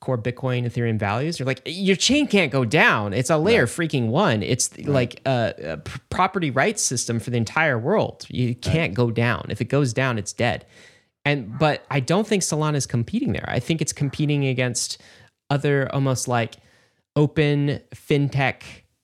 [0.00, 3.12] hardcore Bitcoin Ethereum values, You're like your chain can't go down.
[3.12, 4.42] It's a layer freaking one.
[4.42, 5.80] It's like a
[6.10, 8.26] property rights system for the entire world.
[8.28, 9.46] You can't go down.
[9.50, 10.66] If it goes down, it's dead.
[11.24, 13.48] And but I don't think Solana is competing there.
[13.48, 15.00] I think it's competing against
[15.50, 16.56] other almost like
[17.14, 18.62] open fintech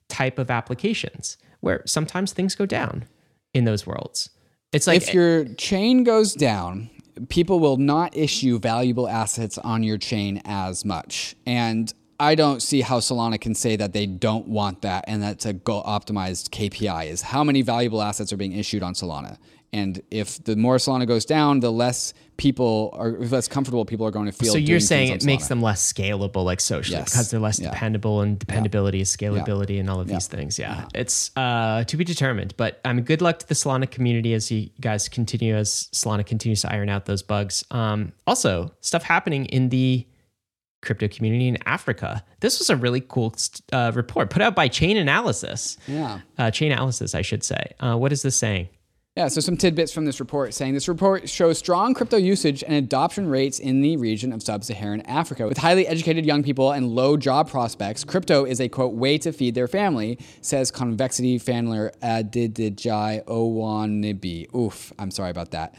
[0.08, 3.06] type of applications where sometimes things go down
[3.54, 4.30] in those worlds.
[4.72, 6.90] It's like if your chain goes down,
[7.28, 11.34] people will not issue valuable assets on your chain as much.
[11.46, 15.44] And I don't see how Solana can say that they don't want that and that's
[15.44, 19.38] a goal optimized KPI is how many valuable assets are being issued on Solana.
[19.74, 24.10] And if the more Solana goes down, the less people are less comfortable people are
[24.10, 24.52] going to feel.
[24.52, 27.10] So you're saying it makes them less scalable, like socially, Yes.
[27.10, 27.70] because they're less Yeah.
[27.70, 30.58] dependable, and dependability is scalability, and all of these things.
[30.58, 32.54] Yeah, it's uh, to be determined.
[32.58, 36.26] But I mean, good luck to the Solana community as you guys continue, as Solana
[36.26, 37.64] continues to iron out those bugs.
[37.70, 40.06] Um, also, stuff happening in the
[40.82, 42.22] crypto community in Africa.
[42.40, 43.34] This was a really cool
[43.72, 45.78] uh, report put out by Chainalysis.
[45.86, 46.20] Yeah.
[46.36, 47.72] Uh, Chainalysis, I should say.
[47.80, 48.68] Uh, what is this saying?
[49.14, 52.72] Yeah, so some tidbits from this report saying this report shows strong crypto usage and
[52.72, 55.46] adoption rates in the region of sub Saharan Africa.
[55.46, 59.30] With highly educated young people and low job prospects, crypto is a quote, way to
[59.30, 64.54] feed their family, says Convexity Fanler Adidijai uh, Owanibi.
[64.54, 65.74] Oof, I'm sorry about that.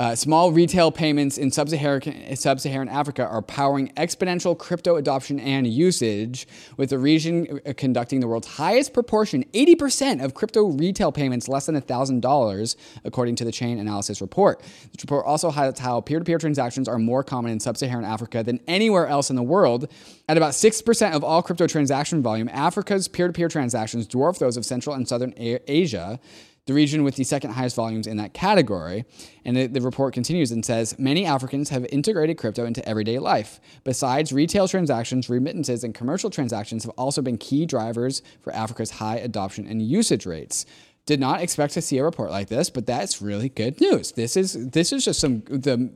[0.00, 6.48] Uh, small retail payments in sub-Saharan, sub-Saharan Africa are powering exponential crypto adoption and usage,
[6.78, 11.66] with the region uh, conducting the world's highest proportion, 80% of crypto retail payments less
[11.66, 14.62] than $1,000, according to the Chainalysis report.
[14.62, 19.06] This report also highlights how peer-to-peer transactions are more common in sub-Saharan Africa than anywhere
[19.06, 19.86] else in the world.
[20.30, 24.96] At about 6% of all crypto transaction volume, Africa's peer-to-peer transactions dwarf those of Central
[24.96, 26.18] and Southern Asia
[26.66, 29.04] the region with the second highest volumes in that category.
[29.44, 33.60] And the, the, report continues and says many Africans have integrated crypto into everyday life.
[33.84, 39.16] Besides retail transactions, remittances and commercial transactions have also been key drivers for Africa's high
[39.16, 40.66] adoption and usage rates.
[41.06, 44.12] Did not expect to see a report like this, but that's really good news.
[44.12, 45.90] This is this is just some the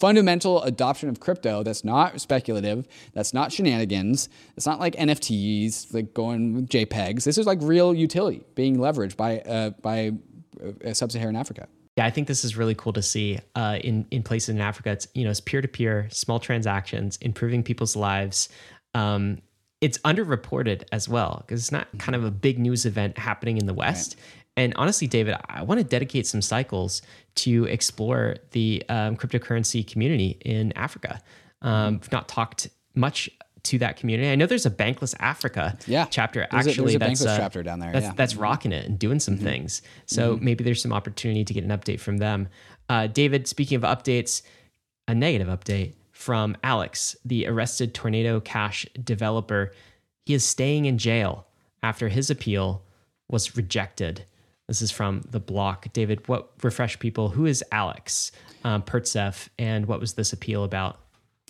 [0.00, 6.14] fundamental adoption of crypto that's not speculative, that's not shenanigans, it's not like NFTs like
[6.14, 7.24] going with JPEGs.
[7.24, 10.12] This is like real utility being leveraged by uh, by
[10.84, 11.68] uh, sub-Saharan Africa.
[11.96, 14.92] Yeah, I think this is really cool to see uh, in in places in Africa.
[14.92, 18.48] It's you know it's peer to peer, small transactions, improving people's lives.
[18.94, 19.42] Um,
[19.80, 23.66] it's underreported as well because it's not kind of a big news event happening in
[23.66, 24.16] the West.
[24.16, 24.39] Right.
[24.56, 27.02] And honestly, David, I want to dedicate some cycles
[27.36, 31.20] to explore the um, cryptocurrency community in Africa.
[31.62, 33.30] Um, I've not talked much
[33.64, 34.30] to that community.
[34.30, 36.06] I know there's a Bankless Africa yeah.
[36.10, 37.92] chapter there's actually a, that's a chapter down there.
[37.92, 38.12] That's, yeah.
[38.16, 39.44] that's rocking it and doing some mm-hmm.
[39.44, 39.82] things.
[40.06, 40.44] So mm-hmm.
[40.44, 42.48] maybe there's some opportunity to get an update from them.
[42.88, 44.42] Uh, David, speaking of updates,
[45.06, 49.72] a negative update from Alex, the arrested Tornado Cash developer.
[50.26, 51.46] He is staying in jail
[51.82, 52.82] after his appeal
[53.28, 54.24] was rejected.
[54.70, 55.92] This is from the block.
[55.92, 57.30] David, what refresh people?
[57.30, 58.30] Who is Alex
[58.62, 61.00] um, Pertsev, and what was this appeal about?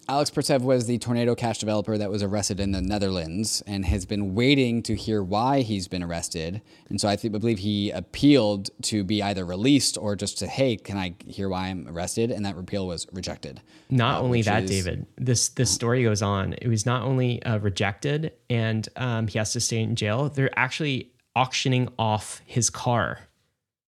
[0.08, 4.06] Alex Pertsev was the Tornado Cash developer that was arrested in the Netherlands and has
[4.06, 6.62] been waiting to hear why he's been arrested.
[6.88, 10.46] And so I, th- I believe he appealed to be either released or just to,
[10.46, 12.30] hey, can I hear why I'm arrested?
[12.30, 13.60] And that appeal was rejected.
[13.90, 15.06] Not uh, only that, is, David.
[15.18, 16.54] This this story goes on.
[16.54, 20.30] It was not only uh, rejected, and um, he has to stay in jail.
[20.30, 23.20] They're actually auctioning off his car,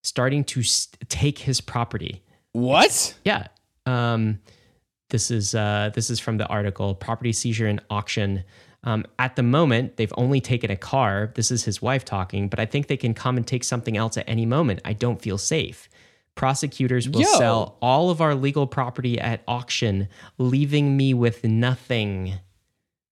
[0.03, 2.23] starting to st- take his property.
[2.53, 3.15] What?
[3.25, 3.49] Yeah.
[3.87, 4.41] Um,
[5.11, 6.95] this is uh, this is from the article.
[6.95, 8.45] Property seizure and auction.
[8.85, 11.31] Um, at the moment, they've only taken a car.
[11.35, 14.17] This is his wife talking, but I think they can come and take something else
[14.17, 14.81] at any moment.
[14.85, 15.89] I don't feel safe.
[16.35, 17.39] Prosecutors will Yo.
[17.39, 22.35] sell all of our legal property at auction, leaving me with nothing.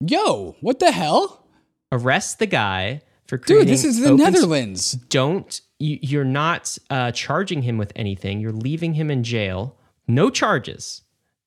[0.00, 1.46] Yo, what the hell?
[1.92, 3.66] Arrest the guy for creating.
[3.66, 4.92] Dude, this is the Netherlands.
[4.92, 8.40] Don't you, you're not uh, charging him with anything.
[8.40, 9.78] You're leaving him in jail.
[10.08, 11.02] No charges.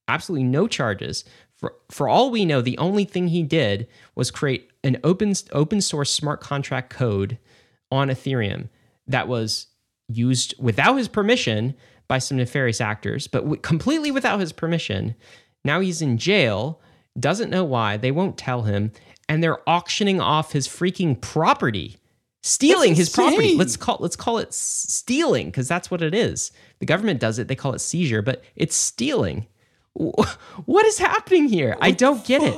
[0.07, 1.25] Absolutely no charges.
[1.55, 5.81] For for all we know, the only thing he did was create an open open
[5.81, 7.37] source smart contract code
[7.91, 8.69] on Ethereum
[9.05, 9.67] that was
[10.07, 11.75] used without his permission
[12.07, 15.15] by some nefarious actors, but w- completely without his permission.
[15.65, 16.81] Now he's in jail,
[17.19, 17.97] doesn't know why.
[17.97, 18.91] They won't tell him,
[19.33, 21.97] and they're auctioning off his freaking property,
[22.43, 23.57] stealing his property.
[23.57, 26.51] Let's call let's call it stealing because that's what it is.
[26.77, 29.47] The government does it; they call it seizure, but it's stealing.
[30.65, 31.75] What is happening here?
[31.81, 32.55] I don't get it.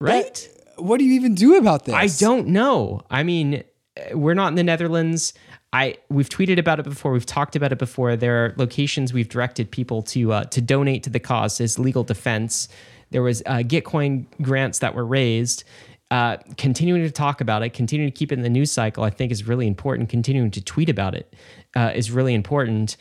[0.00, 0.48] Right?
[0.76, 1.96] What do you even do about this?
[1.96, 3.02] I don't know.
[3.10, 3.64] I mean,
[4.12, 5.34] we're not in the Netherlands.
[5.72, 7.10] I we've tweeted about it before.
[7.10, 8.14] We've talked about it before.
[8.14, 12.04] There are locations we've directed people to uh, to donate to the cause as legal
[12.04, 12.68] defense.
[13.10, 15.64] There was uh, Gitcoin grants that were raised.
[16.10, 19.10] Uh, continuing to talk about it, continuing to keep it in the news cycle, I
[19.10, 20.08] think is really important.
[20.08, 21.34] Continuing to tweet about it
[21.76, 22.96] uh, is really important.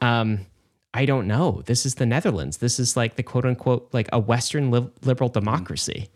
[0.00, 0.46] Um,
[0.94, 1.62] I don't know.
[1.66, 2.58] This is the Netherlands.
[2.58, 6.08] This is like the quote unquote like a Western li- liberal democracy.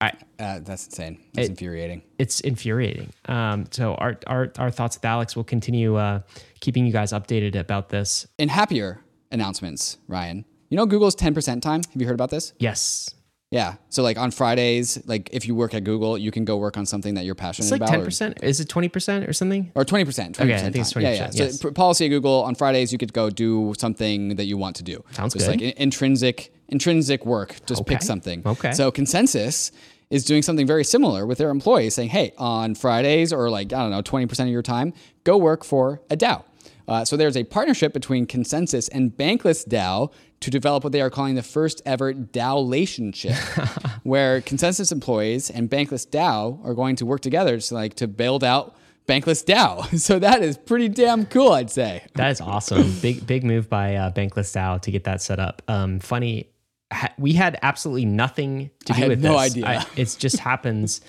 [0.00, 1.18] I, Uh, that's insane.
[1.34, 2.02] That's It- infuriating.
[2.18, 3.12] it's infuriating.
[3.26, 6.20] Um, so our, our our thoughts with Alex will continue uh,
[6.60, 8.26] keeping you guys updated about this.
[8.38, 9.00] In happier
[9.30, 11.82] announcements, Ryan, you know Google's 10% time?
[11.92, 12.52] Have you heard about this?
[12.58, 13.10] Yes,
[13.50, 13.74] Yeah.
[13.88, 16.86] So like on Fridays, like if you work at Google, you can go work on
[16.86, 17.90] something that you're passionate it's like about.
[17.90, 18.38] ten percent.
[18.42, 19.72] Is it twenty percent or something?
[19.74, 20.04] Or 20%.
[20.06, 21.02] 20% Okay, I think it's time.
[21.02, 21.26] Yeah, yeah.
[21.28, 21.62] 20%, So yes.
[21.62, 24.84] p- policy at Google on Fridays, you could go do something that you want to
[24.84, 25.02] do.
[25.10, 25.60] Sounds so It's good.
[25.66, 27.56] like intrinsic intrinsic work.
[27.66, 28.42] Just pick something.
[28.46, 28.70] Okay.
[28.72, 29.72] So ConsenSys
[30.10, 33.78] is doing something very similar with their employees, saying, "Hey, on Fridays or like I
[33.82, 34.92] don't know, 20% of your time,
[35.24, 36.44] go work for a DAO."
[36.86, 40.10] Uh, so there's a partnership between ConsenSys and Bankless DAO
[40.40, 43.34] to develop what they are calling the first ever DAO relationship,
[44.02, 48.42] where ConsenSys employees and Bankless DAO are going to work together to like to build
[48.42, 48.74] out
[49.06, 49.86] Bankless DAO.
[49.98, 52.04] So that is pretty damn cool, I'd say.
[52.14, 52.94] That is awesome.
[53.00, 55.62] big big move by uh, Bankless DAO to get that set up.
[55.68, 56.49] Um, funny,
[56.92, 59.52] ha- we had absolutely nothing to I do had with no this.
[59.52, 59.66] idea.
[59.66, 61.00] I, it just happens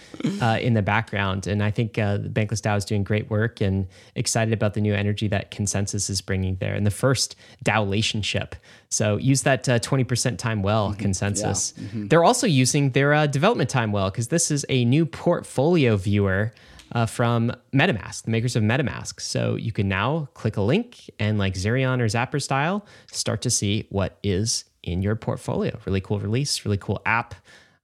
[0.41, 3.61] uh, in the background, and I think uh, the Bankless DAO is doing great work
[3.61, 7.83] and excited about the new energy that ConsenSys is bringing there and the first DAO
[7.83, 8.55] relationship.
[8.89, 11.05] So use that uh, twenty percent time well, Mm-hmm.
[11.07, 12.09] ConsenSys.
[12.09, 16.53] They're also using their uh, development time well because this is a new portfolio viewer
[16.93, 19.21] uh, from MetaMask, the makers of MetaMask.
[19.21, 23.49] So you can now click a link and, like Zerion or Zapper style, start to
[23.49, 25.77] see what is in your portfolio.
[25.85, 27.35] Really cool release, really cool app.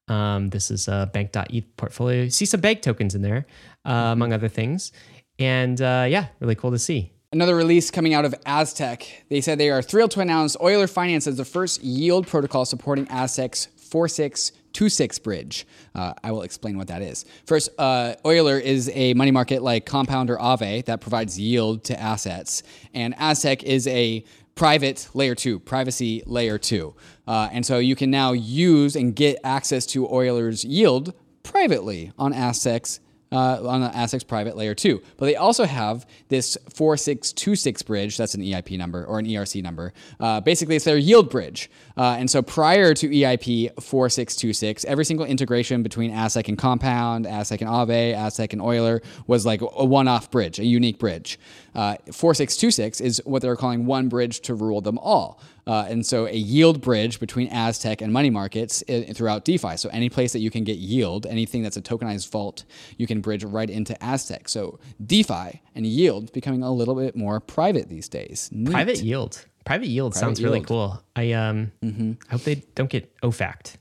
[0.07, 2.23] Um, this is a bank.eth portfolio.
[2.23, 3.45] You see some bank tokens in there,
[3.85, 4.91] uh, among other things.
[5.37, 7.11] And uh, yeah, really cool to see.
[7.33, 9.25] Another release coming out of Aztec.
[9.29, 13.05] They said they are thrilled to announce Euler Finance as the first yield protocol supporting
[13.07, 15.67] Aztec's 4626 bridge.
[15.93, 17.25] Uh, I will explain what that is.
[17.45, 21.99] First, uh, Euler is a money market like Compound or Aave that provides yield to
[21.99, 24.23] assets, and Aztec is a
[24.57, 26.95] private layer two, privacy layer two.
[27.27, 32.33] Uh, and so you can now use and get access to Euler's yield privately on
[32.33, 32.99] Aztec's
[33.31, 35.01] uh, on the Aztec's private layer two.
[35.17, 39.93] But they also have this 4626 bridge, that's an EIP number or an ERC number.
[40.19, 41.69] Uh, basically, it's their yield bridge.
[41.97, 47.61] Uh, and so prior to EIP 4626, every single integration between Aztec and Compound, Aztec
[47.61, 51.39] and Aave, Aztec and Euler was like a one off bridge, a unique bridge.
[51.73, 55.41] Uh, 4626 is what they're calling one bridge to rule them all.
[55.67, 58.83] Uh, and so a yield bridge between Aztec and money markets
[59.13, 59.75] throughout DeFi.
[59.75, 62.63] So any place that you can get yield, anything that's a tokenized vault,
[62.97, 64.47] you can bridge right into Aztec.
[64.47, 68.49] So DeFi and yield becoming a little bit more private these days.
[68.51, 68.71] Neat.
[68.71, 69.45] Private yield.
[69.67, 71.01] Private yield sounds really cool.
[71.15, 73.77] I um, I hope they don't get OFAC'd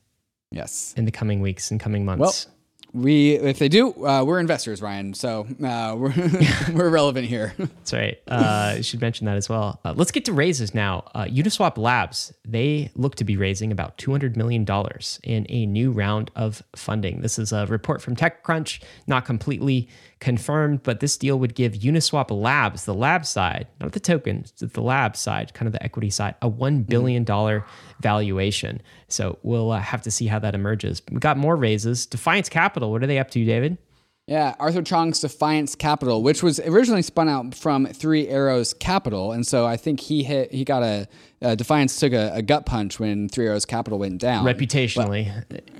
[0.50, 0.94] Yes.
[0.96, 2.20] in the coming weeks and coming months.
[2.46, 2.52] Well,
[2.92, 5.12] we if they do, uh, we're investors, Ryan.
[5.12, 6.14] So uh, we're
[6.72, 7.52] we're relevant here.
[7.58, 8.18] That's right.
[8.26, 9.80] Uh, should mention that as well.
[9.84, 11.04] Uh, let's get to raises now.
[11.14, 14.66] Uh, Uniswap Labs, they look to be raising about $200 million
[15.24, 17.20] in a new round of funding.
[17.20, 19.88] This is a report from TechCrunch, not completely
[20.26, 24.80] confirmed, but this deal would give Uniswap Labs, the lab side, not the tokens, the
[24.80, 27.24] lab side, kind of the equity side, a $1 billion
[28.00, 28.82] valuation.
[29.06, 31.00] So we'll uh, have to see how that emerges.
[31.12, 32.06] We got more raises.
[32.06, 33.78] Defiance Capital, what are they up to, David?
[34.26, 39.46] Yeah, Arthur Cheong's Defiance Capital, which was originally spun out from Three Arrows Capital, and
[39.46, 41.06] so I think he hit he got a
[41.40, 44.44] uh, Defiance took a, a gut punch when Three Arrows Capital went down.
[44.44, 45.30] Reputationally,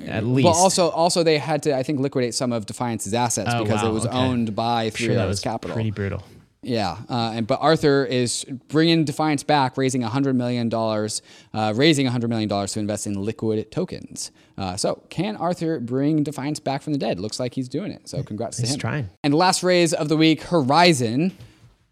[0.07, 0.44] at least.
[0.44, 3.82] Well, also also they had to I think liquidate some of Defiance's assets Oh, because
[3.82, 4.16] wow, it was okay.
[4.16, 5.74] owned by Three sure that Arrows was Capital.
[5.74, 6.22] pretty brutal.
[6.67, 11.23] Yeah, uh, and but Arthur is bringing Defiance back, raising hundred million dollars,
[11.55, 14.33] uh, raising hundred million dollars to invest in liquid tokens.
[14.59, 17.21] Uh, so, can Arthur bring Defiance back from the dead?
[17.21, 18.09] Looks like he's doing it.
[18.09, 18.69] So, congrats to him.
[18.69, 19.11] He's trying.
[19.23, 21.37] And last raise of the week, Horizon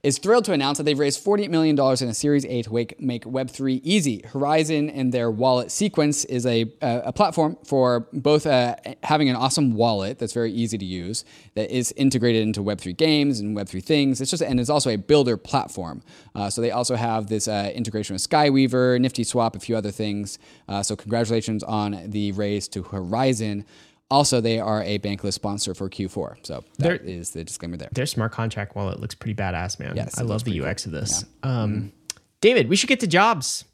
[0.05, 3.01] is thrilled to announce that they've raised $48 million in a Series A to make,
[3.01, 4.23] make Web3 easy.
[4.27, 9.37] Horizon and their wallet Sequence is a, uh, a platform for both uh, having an
[9.37, 11.25] awesome wallet that's very easy to use,
[11.55, 14.21] that is integrated into Web3 games and Web3 things.
[14.21, 16.03] It's just, and it's also a builder platform.
[16.35, 19.91] Uh, so they also have this uh, integration with Skyweaver, Nifty Swap, a few other
[19.91, 20.39] things.
[20.69, 23.65] Uh, so congratulations on the raise to Horizon.
[24.11, 26.47] Also, they are a bankless sponsor for Q4.
[26.47, 27.89] So that is the disclaimer there.
[27.93, 29.97] Their smart contract wallet looks pretty badass, man.
[29.97, 31.25] Yes, I love the UX of this.
[31.43, 31.93] Um,
[32.41, 33.65] David, we should get to jobs.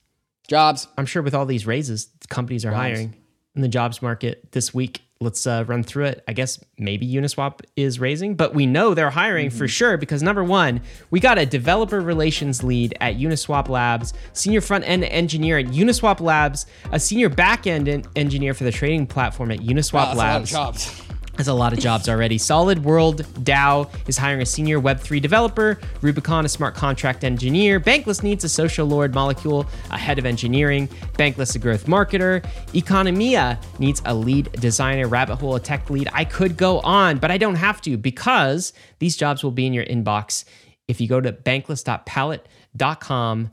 [0.46, 0.88] Jobs.
[0.96, 3.16] I'm sure with all these raises, companies are hiring
[3.54, 5.02] in the jobs market this week.
[5.22, 6.24] Let's uh, run through it.
[6.26, 10.42] I guess maybe Uniswap is raising, but we know they're hiring for sure because number
[10.42, 15.66] one, we got a developer relations lead at Uniswap Labs, senior front end engineer at
[15.66, 20.52] Uniswap Labs, a senior back end engineer for the trading platform at Uniswap Wow, that's
[20.52, 21.02] a lot of Labs.
[21.40, 22.36] There's a lot of jobs already.
[22.36, 28.22] Solid World DAO is hiring a senior Web3 developer, Rubicon a smart contract engineer, Bankless
[28.22, 32.42] needs a social lord molecule, a head of engineering, Bankless a growth marketer,
[32.74, 36.10] Economia needs a lead designer, Rabbit Hole a tech lead.
[36.12, 39.72] I could go on, but I don't have to because these jobs will be in
[39.72, 40.44] your inbox
[40.88, 43.50] if you go to bankless.pallet.com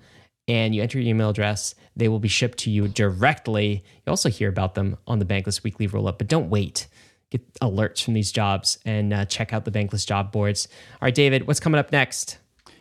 [0.50, 3.82] and you enter your email address, they will be shipped to you directly.
[4.06, 6.88] You also hear about them on the Bankless Weekly Rollup, but don't wait.
[7.30, 10.68] Get alerts from these jobs and uh, check out the Bankless job boards.
[10.94, 12.38] All right, David, what's coming up next?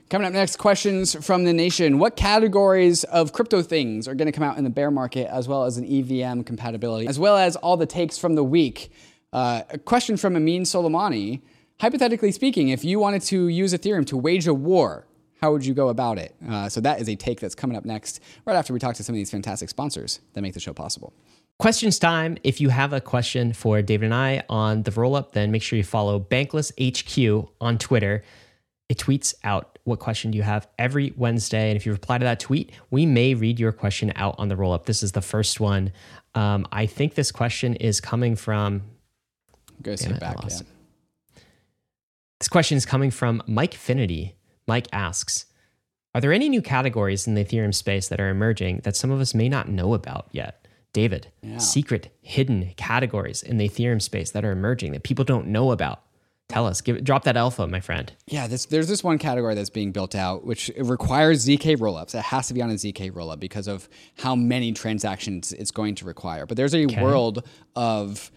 [0.08, 1.98] Coming up next, questions from the nation.
[1.98, 5.48] What categories of crypto things are going to come out in the bear market, as
[5.48, 8.92] well as an EVM compatibility, as well as all the takes from the week?
[9.32, 11.40] Uh, a question from Amin Soleimani.
[11.80, 15.08] Hypothetically speaking, if you wanted to use Ethereum to wage a war,
[15.42, 16.36] how would you go about it?
[16.48, 19.02] Uh, so that is a take that's coming up next, right after we talk to
[19.02, 21.12] some of these fantastic sponsors that make the show possible.
[21.58, 22.36] Questions time.
[22.44, 25.62] If you have a question for David and I on the roll up, then make
[25.62, 28.22] sure you follow Bankless HQ on Twitter.
[28.90, 31.70] It tweets out what question you have every Wednesday.
[31.70, 34.56] And if you reply to that tweet, we may read your question out on the
[34.56, 34.84] roll up.
[34.84, 35.92] This is the first one.
[36.34, 38.82] Um, I think this question is coming from
[39.82, 40.36] Go Damn sit it, back.
[40.48, 40.58] Yeah.
[42.40, 44.36] This question is coming from Mike Finity.
[44.66, 45.46] Mike asks
[46.14, 49.20] Are there any new categories in the Ethereum space that are emerging that some of
[49.20, 50.65] us may not know about yet?
[50.96, 51.58] David, Yeah.
[51.58, 56.00] secret, hidden categories in the Ethereum space that are emerging that people don't know about.
[56.48, 56.80] Tell us.
[56.80, 58.10] Give drop that alpha, my friend.
[58.26, 62.14] Yeah, this, there's this one category that's being built out, which requires ZK rollups.
[62.14, 65.96] It has to be on a ZK rollup because of how many transactions it's going
[65.96, 66.46] to require.
[66.46, 68.30] But there's a world of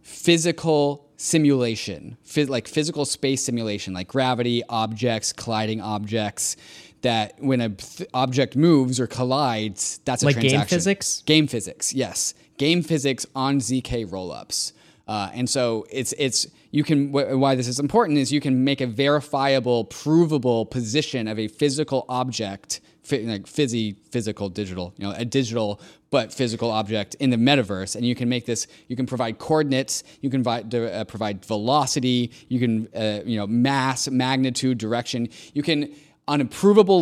[0.00, 2.16] physical simulation,
[2.48, 6.56] like physical space simulation, like gravity, objects, colliding objects.
[7.02, 11.22] That when a th- object moves or collides, that's a Like game physics?
[11.24, 12.34] Game physics, yes.
[12.58, 14.72] Game physics on ZK rollups.
[15.08, 18.62] Uh, and so it's it's you can wh- why this is important is you can
[18.62, 25.04] make a verifiable, provable position of a physical object, fi- like fizzy, physical, digital, you
[25.08, 25.80] know, a digital
[26.10, 28.66] but physical object in the metaverse, and you can make this.
[28.88, 30.04] You can provide coordinates.
[30.20, 32.30] You can vi- de- uh, provide velocity.
[32.48, 35.28] You can uh, you know mass, magnitude, direction.
[35.54, 35.92] You can
[36.30, 36.44] on a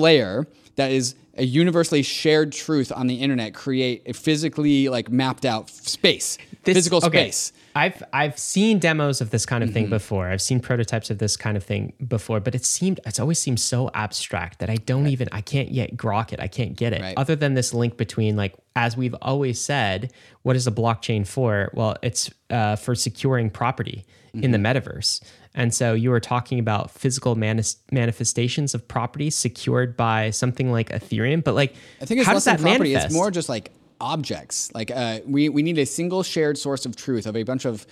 [0.00, 5.44] layer that is a universally shared truth on the internet create a physically like mapped
[5.44, 9.74] out space This- physical okay, space I've I've seen demos of this kind of Mm-hmm.
[9.74, 10.26] thing before.
[10.28, 13.60] I've seen prototypes of this kind of thing before, but it seemed it's always seemed
[13.60, 16.40] so abstract that I don't even I can't yet grok it.
[16.40, 17.00] I can't get it.
[17.02, 17.16] Right.
[17.16, 20.12] Other than this link between like as we've always said,
[20.42, 21.70] what is a blockchain for?
[21.72, 24.04] Well, it's uh, for securing property
[24.42, 24.62] in Mm-hmm.
[24.62, 25.20] the metaverse.
[25.54, 30.90] And so you were talking about physical manis- manifestations of property secured by something like
[30.90, 33.06] Ethereum, but like i think it's how less does that property manifest?
[33.06, 33.70] it's more just like
[34.00, 37.64] objects like uh, we, we need a single shared source of truth of a bunch
[37.64, 37.84] of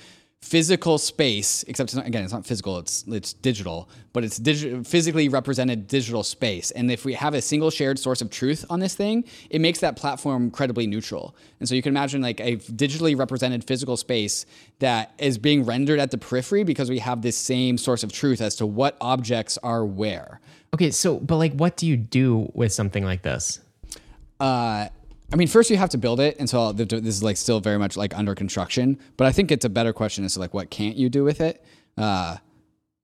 [0.42, 4.86] physical space except it's not, again it's not physical it's it's digital but it's digi-
[4.86, 6.70] physically represented digital space.
[6.70, 9.80] And if we have a single shared source of truth on this thing it makes
[9.80, 11.34] that platform incredibly neutral.
[11.58, 14.46] And so you can imagine like a digitally represented physical space
[14.78, 18.40] that is being rendered at the periphery because we have this same source of truth
[18.40, 20.40] as to what objects are where.
[20.74, 23.60] Okay, so but like what do you do with something like this?
[24.38, 24.88] Uh,
[25.32, 27.78] I mean, first you have to build it, and so this is like still very
[27.78, 28.98] much like under construction.
[29.16, 31.40] But I think it's a better question as to like what can't you do with
[31.40, 31.64] it.
[31.98, 32.36] Uh,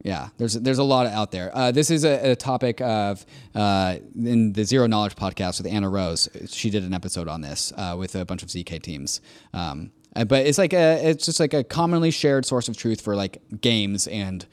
[0.05, 1.57] yeah, there's there's a lot out there.
[1.57, 5.89] Uh, this is a, a topic of uh, in the Zero Knowledge podcast with Anna
[5.89, 6.29] Rose.
[6.47, 9.21] She did an episode on this uh, with a bunch of ZK teams.
[9.53, 13.01] Um, uh, but it's like a it's just like a commonly shared source of truth
[13.01, 14.47] for like games and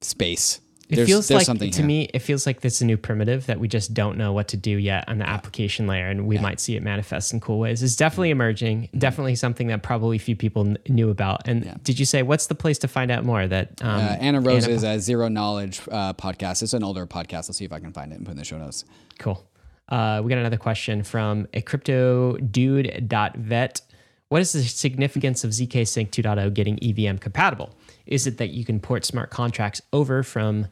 [0.00, 0.60] space.
[0.90, 1.86] It There's- feels there's like to here.
[1.86, 4.48] me, it feels like this is a new primitive that we just don't know what
[4.48, 7.58] to do yet on the application layer, and we might see it manifest in cool
[7.60, 7.82] ways.
[7.82, 8.98] It's definitely emerging, Mm-hmm.
[8.98, 11.46] definitely something that probably few people kn- knew about.
[11.46, 13.46] And did you say what's the place to find out more?
[13.46, 16.62] That um, Uh, Anna Rose is a Zero Knowledge uh, podcast.
[16.62, 17.48] It's an older podcast.
[17.48, 18.84] I'll see if I can find it and put it in the show notes.
[19.20, 19.44] Cool.
[19.88, 23.80] Uh, we got another question from a crypto dude.vet.
[24.28, 27.70] What is the significance of ZK Sync 2.0 getting EVM compatible?
[28.06, 30.66] Is it that you can port smart contracts over from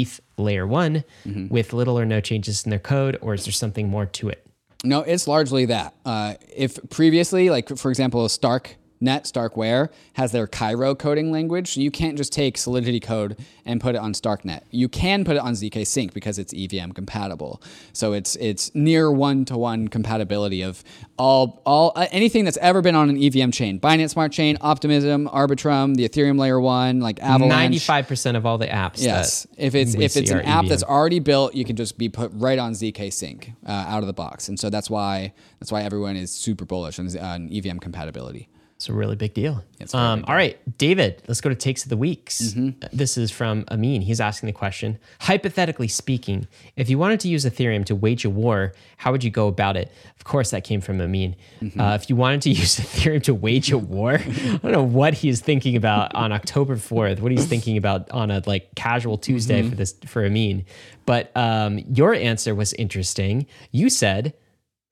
[0.00, 1.04] ETH layer one
[1.50, 4.46] with little or no changes in their code, or is there something more to it?
[4.82, 5.94] No, it's largely that.
[6.04, 11.74] Uh, if previously, like for example, Stark Net Starkware has their Cairo coding language.
[11.74, 13.36] So you can't just take Solidity code
[13.66, 14.62] and put it on StarkNet.
[14.70, 17.62] You can put it on ZK Sync because it's EVM compatible.
[17.92, 20.82] So it's it's near one to one compatibility of
[21.18, 23.78] all all uh, anything that's ever been on an EVM chain.
[23.78, 27.50] Binance Smart Chain, Optimism, Arbitrum, the Ethereum Layer One, like Avalanche.
[27.50, 29.02] Ninety-five percent of all the apps.
[29.02, 30.68] Yes, if it's if it's an app EVM.
[30.68, 34.06] that's already built, you can just be put right on ZK Sync uh, out of
[34.06, 37.78] the box, and so that's why that's why everyone is super bullish on, on EVM
[37.78, 38.48] compatibility.
[38.84, 39.64] It's a really big deal.
[39.80, 42.42] It's a very Um, all right, David, let's go to takes of the weeks.
[42.42, 42.86] Mm-hmm.
[42.92, 44.02] This is from Amin.
[44.02, 46.46] He's asking the question Hypothetically speaking,
[46.76, 49.78] if you wanted to use Ethereum to wage a war, how would you go about
[49.78, 49.90] it?
[50.18, 51.34] Of course, that came from Amin.
[51.62, 51.80] Mm-hmm.
[51.80, 55.14] Uh, if you wanted to use Ethereum to wage a war, I don't know what
[55.14, 59.62] he's thinking about on October 4th, what he's thinking about on a like casual Tuesday
[59.62, 59.70] Mm-hmm.
[59.70, 60.66] for this for Amin.
[61.06, 63.46] But um, your answer was interesting.
[63.70, 64.34] You said,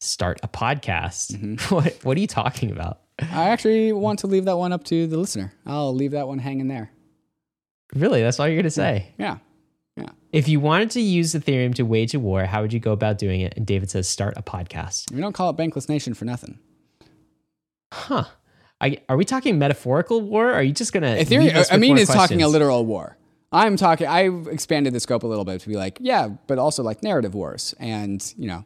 [0.01, 1.33] start a podcast.
[1.37, 1.75] Mm-hmm.
[1.75, 3.02] What, what are you talking about?
[3.21, 5.53] I actually want to leave that one up to the listener.
[5.67, 6.91] I'll leave that one hanging there.
[7.95, 8.23] Really?
[8.23, 9.13] That's all you're going to say?
[9.19, 9.39] Yeah,
[9.97, 10.09] yeah.
[10.33, 13.19] If you wanted to use Ethereum to wage a war, how would you go about
[13.19, 13.55] doing it?
[13.57, 15.13] And David says, start a podcast.
[15.13, 16.59] We don't call it Bankless Nation for nothing.
[17.93, 18.25] Huh.
[18.81, 20.49] I, are we talking metaphorical war?
[20.51, 21.23] Or are you just going to.
[21.23, 21.69] Ethereum.
[21.71, 23.19] I mean, is talking a literal war.
[23.53, 24.07] I'm talking.
[24.07, 27.35] I've expanded the scope a little bit to be like, yeah, but also like narrative
[27.35, 28.65] wars and you know,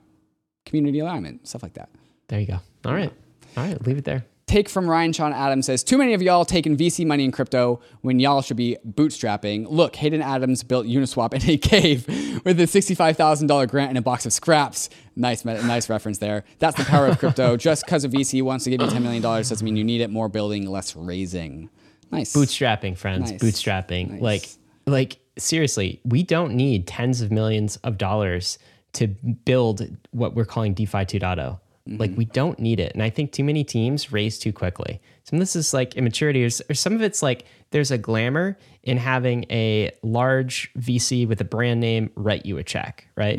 [0.65, 1.91] community alignment stuff like that.
[2.29, 2.61] There you go.
[2.85, 3.13] All right.
[3.57, 3.85] All right.
[3.85, 4.25] Leave it there.
[4.47, 7.81] Take from Ryan Sean Adams says, Too many of y'all taking VC money in crypto
[8.03, 9.67] when y'all should be bootstrapping.
[9.69, 12.07] Look, Hayden Adams built Uniswap in a cave
[12.45, 14.89] with a $65,000 grant and a box of scraps.
[15.17, 16.45] Nice, nice reference there.
[16.61, 17.57] That's the power of crypto.
[17.67, 20.11] Just because a VC wants to give you $10 million doesn't mean you need it.
[20.11, 21.69] More building, less raising.
[22.13, 22.33] Nice.
[22.33, 23.33] Bootstrapping, friends.
[23.33, 23.43] Nice.
[23.43, 24.11] Bootstrapping.
[24.11, 24.21] Nice.
[24.23, 24.49] Like,
[24.87, 28.61] like seriously, we don't need tens of millions of dollars
[28.93, 31.59] to build what we're calling DeFi 2.0.
[31.87, 32.93] Like we don't need it.
[32.95, 35.01] And I think too many teams raise too quickly.
[35.25, 38.59] Some of this is like immaturity, or, or some of it's like there's a glamour
[38.83, 43.39] in having a large VC with a brand name write you a check, right?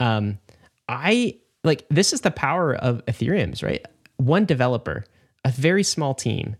[0.00, 0.38] Um,
[0.88, 3.84] I like this is the power of Ethereum's, right?
[4.16, 5.04] One developer,
[5.44, 6.56] a very small team,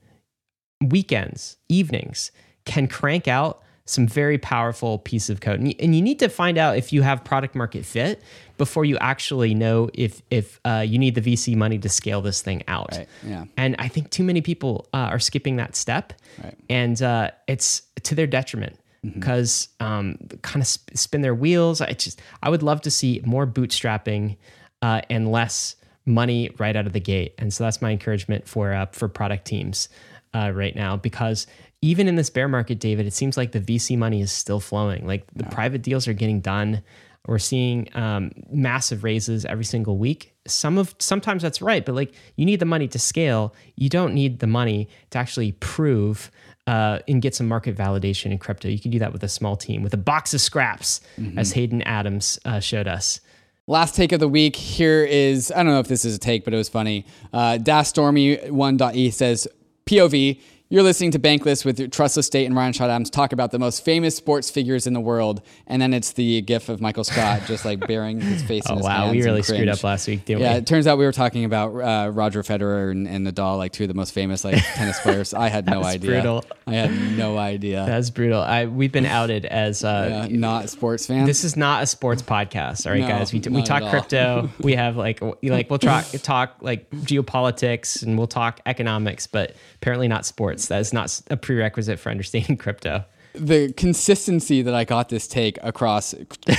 [0.83, 2.31] weekends, evenings
[2.65, 5.59] can crank out some very powerful piece of code.
[5.60, 8.23] And you, and you need to find out if you have product market fit
[8.59, 12.43] before you actually know if if uh, you need the VC money to scale this
[12.43, 12.90] thing out.
[12.93, 13.44] Right, yeah.
[13.56, 16.12] And I think too many people uh, are skipping that step,
[16.43, 16.55] Right.
[16.69, 21.81] and uh, it's to their detriment because um, kind of sp- spin their wheels.
[21.81, 24.36] I just I would love to see more bootstrapping
[24.82, 27.35] uh, and less money right out of the gate.
[27.39, 29.89] And so that's my encouragement for uh, for product teams
[30.35, 31.47] uh, right now because
[31.81, 35.07] even in this bear market, David, it seems like the VC money is still flowing.
[35.07, 36.83] Like the private deals are getting done.
[37.27, 40.35] We're seeing um, massive raises every single week.
[40.47, 43.55] Some of sometimes that's right, but like you need the money to scale.
[43.77, 46.31] You don't need the money to actually prove
[46.67, 48.69] uh, and get some market validation in crypto.
[48.69, 51.01] You can do that with a small team, with a box of scraps,
[51.37, 53.21] as Hayden Adams uh, showed us.
[53.67, 54.57] Last take of the week.
[54.57, 57.05] Here is I don't know if this is a take, but it was funny.
[57.33, 59.47] Uh, DashStormy1.e says
[59.89, 60.36] POV.
[60.70, 63.82] You're listening to Bankless with Trustless State and Ryan Sean Adams talk about the most
[63.82, 67.65] famous sports figures in the world, and then it's the gif of Michael Scott just
[67.65, 70.43] like burying his face in Oh his wow, we really screwed up last week, didn't
[70.43, 70.59] Yeah, we?
[70.59, 73.85] it turns out we were talking about uh, Roger Federer and, and Nadal, like two
[73.85, 75.32] of the most famous like tennis players.
[75.32, 76.11] I had no That's idea.
[76.11, 76.45] brutal.
[76.66, 77.86] I had no idea.
[77.86, 78.43] That's brutal.
[78.43, 81.27] I we've been outed as uh, Uh, not sports fans.
[81.27, 82.85] this is not a sports podcast.
[82.85, 83.32] All right, No, guys.
[83.32, 84.51] We, we talk crypto.
[84.61, 90.09] we have like like we'll talk talk like geopolitics and we'll talk economics, but apparently
[90.09, 90.57] not sports.
[90.66, 93.05] That is not a prerequisite for understanding crypto.
[93.35, 96.12] the consistency that I got this take across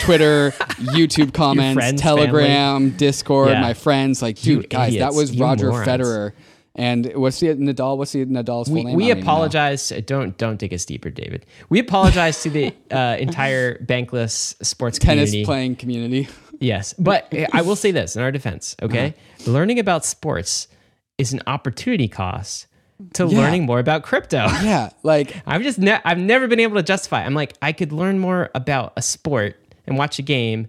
[0.04, 0.52] Twitter,
[0.96, 3.62] YouTube comments, friends, Telegram, Discord, Yeah.
[3.62, 5.88] my friends, like, You dude, guys, that was You Roger morons.
[5.88, 6.32] Federer.
[6.76, 7.98] And what's the Nadal?
[7.98, 8.96] What's the Nadal's full We, name?
[8.96, 9.32] We don't even know.
[9.32, 9.90] apologize.
[10.06, 11.46] Don't don't dig us deeper, David.
[11.68, 15.46] We apologize to the uh, entire bankless sports Tennis community.
[15.46, 16.30] playing community.
[16.62, 18.78] Yes, but I will say this in our defense.
[18.82, 19.08] Okay,
[19.40, 19.52] Uh-huh.
[19.52, 20.68] learning about sports
[21.18, 22.68] is an opportunity cost
[23.14, 23.38] to Yeah.
[23.40, 24.46] learning more about crypto.
[24.64, 27.24] Yeah, like I've just ne- I've never been able to justify.
[27.24, 29.56] I'm like I could learn more about a sport
[29.88, 30.68] and watch a game,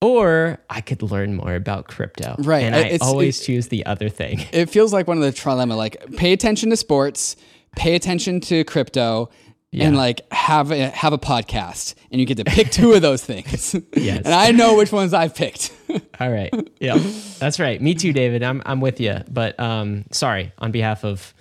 [0.00, 2.36] or I could learn more about crypto.
[2.38, 4.40] Right, and I it's- always it- choose the other thing.
[4.52, 5.76] it feels like one of the trilemma.
[5.76, 7.36] Like, pay attention to sports,
[7.76, 9.30] pay attention to crypto.
[9.72, 13.24] And like have a have a podcast, and you get to pick two of those
[13.24, 13.72] things.
[13.96, 14.22] Yes.
[14.24, 15.70] and I know which ones I've picked.
[16.18, 16.98] All right, yeah,
[17.38, 17.80] that's right.
[17.80, 18.42] Me too, David.
[18.42, 21.32] I'm I'm with you, but um, sorry on behalf of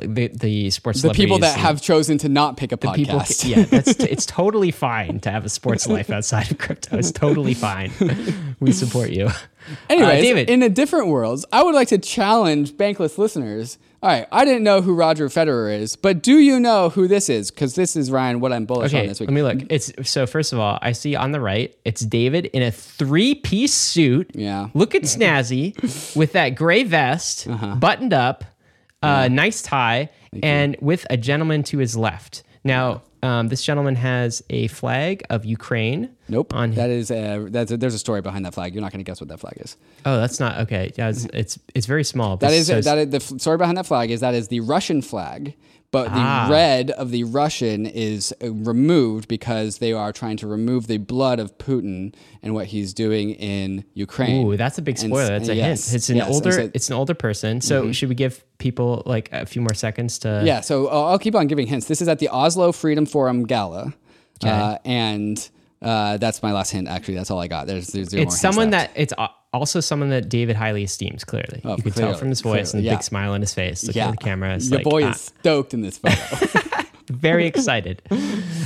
[0.00, 3.18] the the sports The people that have chosen to not pick a the people.
[3.20, 3.48] podcast.
[3.48, 6.96] Yeah, that's it's totally fine to have a sports life outside of crypto.
[6.98, 7.92] It's totally fine.
[8.60, 9.28] We support you.
[9.88, 10.50] Anyway, Uh, David.
[10.50, 13.78] in a different world, I would like to challenge bankless listeners.
[14.02, 17.28] All right, I didn't know who Roger Federer is, but do you know who this
[17.28, 17.52] is?
[17.52, 18.40] Because this is Ryan.
[18.40, 19.28] What I'm bullish on this week.
[19.28, 19.58] let me look.
[19.70, 23.72] It's so first of all, I see on the right, it's David in a three-piece
[23.74, 24.32] suit.
[24.34, 24.68] Yeah.
[24.74, 25.76] looking snazzy
[26.16, 27.76] with that gray vest, Uh-huh.
[27.76, 28.42] buttoned up,
[29.02, 30.10] uh, nice tie,
[30.42, 32.42] and with a gentleman to his left.
[32.64, 36.10] Now, um, this gentleman has a flag of Ukraine.
[36.28, 36.54] Nope.
[36.54, 38.74] On that is a, that's a, there's a story behind that flag.
[38.74, 39.76] You're not going to guess what that flag is.
[40.06, 40.92] oh, that's not okay.
[40.96, 42.36] Yeah, it's it's, it's very small.
[42.36, 45.02] That is says- that is, the story behind that flag is that is the Russian
[45.02, 45.54] flag,
[45.92, 46.48] but the Ah.
[46.50, 51.38] red of the Russian is uh, removed because they are trying to remove the blood
[51.38, 52.12] of Putin
[52.42, 54.44] and what he's doing in Ukraine.
[54.46, 55.22] Ooh, that's a big spoiler.
[55.22, 55.96] s- That's a yes, hint.
[55.96, 56.50] It's an yes, older.
[56.52, 56.70] so- Mm-hmm.
[56.74, 57.60] it's an older person.
[57.60, 60.42] So should we give people like a few more seconds to?
[60.44, 61.86] Yeah, so uh, I'll keep on giving hints.
[61.86, 63.92] This is at the Oslo Freedom Forum Gala,
[64.42, 65.48] uh, and
[65.82, 66.88] uh, that's my last hint.
[66.88, 67.66] Actually, that's all I got.
[67.66, 71.24] There's, there's It's someone that it's a- also someone that David highly esteems.
[71.24, 72.96] Clearly, you can tell from his voice clearly, and the yeah.
[72.96, 73.84] big smile on his face.
[73.84, 76.60] Looking yeah, at the camera, your like, boy ah, is stoked in this photo.
[77.10, 78.02] very excited.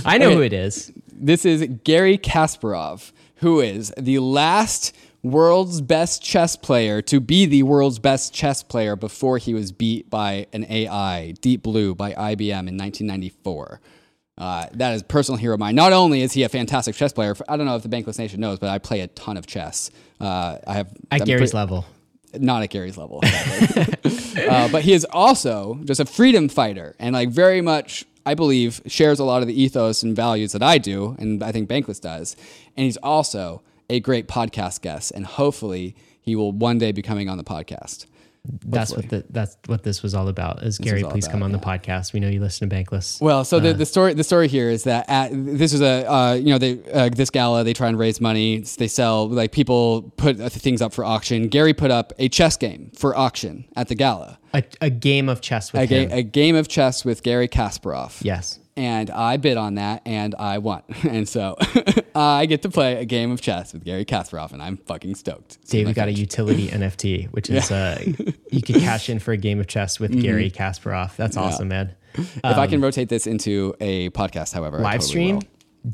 [0.04, 0.92] I know who it is.
[1.12, 7.62] this is Garry Kasparov, who is the last world's best chess player to be the
[7.64, 12.68] world's best chess player before he was beat by an AI, Deep Blue, by IBM
[12.68, 13.80] in 1994.
[14.38, 15.74] Uh, that is a personal hero of mine.
[15.74, 18.38] Not only is he a fantastic chess player, I don't know if the Bankless Nation
[18.40, 19.90] knows, but I play a ton of chess.
[20.20, 21.86] Uh, I have At I'm Garry's pre- level.
[22.38, 23.20] not at Garry's level,
[24.50, 28.80] uh, but he is also just a freedom fighter and like very much, I believe,
[28.86, 32.00] shares a lot of the ethos and values that I do, and I think Bankless
[32.00, 32.36] does.
[32.76, 37.28] And he's also a great podcast guest, and hopefully he will one day be coming
[37.28, 38.06] on the podcast.
[38.64, 40.62] That's what the, that's what this was all about.
[40.62, 42.12] Is Garry, please about, come on the podcast.
[42.12, 43.20] We know you listen to Bankless.
[43.20, 46.32] Well, so the, the story the story here is that at, this is a uh,
[46.35, 48.60] you know they uh, this gala they try and raise money.
[48.60, 51.48] They sell like people put uh, things up for auction.
[51.48, 54.39] Garry put up a chess game for auction at the gala.
[54.55, 58.18] a, a game of chess with A, ga- a game of chess with Garry Kasparov.
[58.23, 58.59] yes.
[58.78, 60.82] And I bid on that and I won.
[61.08, 61.56] And so
[62.14, 65.66] I get to play a game of chess with Garry Kasparov and I'm fucking stoked.
[65.68, 68.02] David got a utility NFT, which is uh,
[68.50, 71.16] you could cash in for a game of chess with Garry Kasparov.
[71.16, 71.94] That's awesome, man.
[72.16, 75.40] if I can rotate this into a podcast, however, I Um, Live totally stream.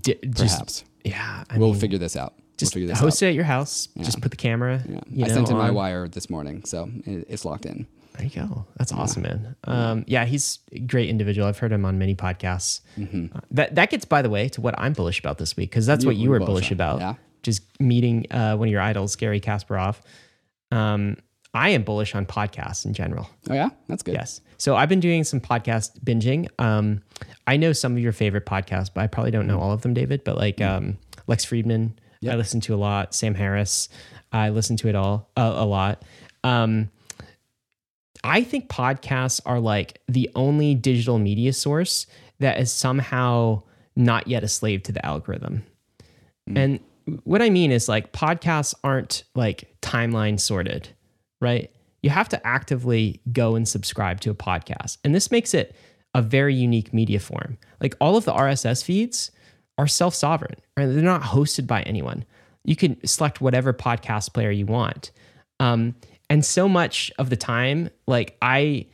[0.00, 2.34] D- just, perhaps Yeah, I we'll mean, figure this out.
[2.56, 3.04] just we'll figure this out.
[3.04, 3.26] host out.
[3.26, 3.88] it at your house.
[3.98, 4.82] Just put the camera.
[4.88, 5.00] Yeah.
[5.10, 7.86] You I know, sent in my wire this morning, so it, it's locked in.
[8.14, 8.66] There you go.
[8.76, 9.56] That's awesome, man.
[9.64, 11.48] Um, yeah, he's a great individual.
[11.48, 12.80] I've heard him on many podcasts.
[13.00, 15.86] Uh, that that gets, by the way, to what I'm bullish about this week because
[15.86, 17.00] that's what you were bullish on, about.
[17.00, 17.14] yeah.
[17.42, 19.96] Just meeting uh, one of your idols, Garry Kasparov.
[20.70, 21.16] Um,
[21.54, 23.28] I am bullish on podcasts in general.
[23.50, 24.14] Oh yeah, that's good.
[24.14, 24.40] Yes.
[24.58, 26.48] So I've been doing some podcast binging.
[26.58, 27.02] Um,
[27.46, 29.92] I know some of your favorite podcasts, but I probably don't know all of them,
[29.92, 30.22] David.
[30.24, 31.92] But like um, Lex Fridman,
[32.26, 33.14] I listen to a lot.
[33.14, 33.88] Sam Harris,
[34.32, 36.02] I listen to it all uh, a lot.
[36.44, 36.90] Um,
[38.24, 42.06] I think podcasts are like the only digital media source
[42.38, 43.62] that is somehow
[43.96, 45.64] not yet a slave to the algorithm.
[46.54, 46.80] And
[47.24, 50.88] what I mean is like podcasts aren't like timeline sorted,
[51.40, 51.70] right?
[52.02, 54.98] You have to actively go and subscribe to a podcast.
[55.04, 55.74] And this makes it
[56.14, 57.58] a very unique media form.
[57.80, 59.30] Like all of the RSS feeds
[59.78, 60.86] are self sovereign, right?
[60.86, 62.24] They're not hosted by anyone.
[62.64, 65.10] You can select whatever podcast player you want.
[65.58, 65.94] Um,
[66.32, 68.86] and so much of the time, like I,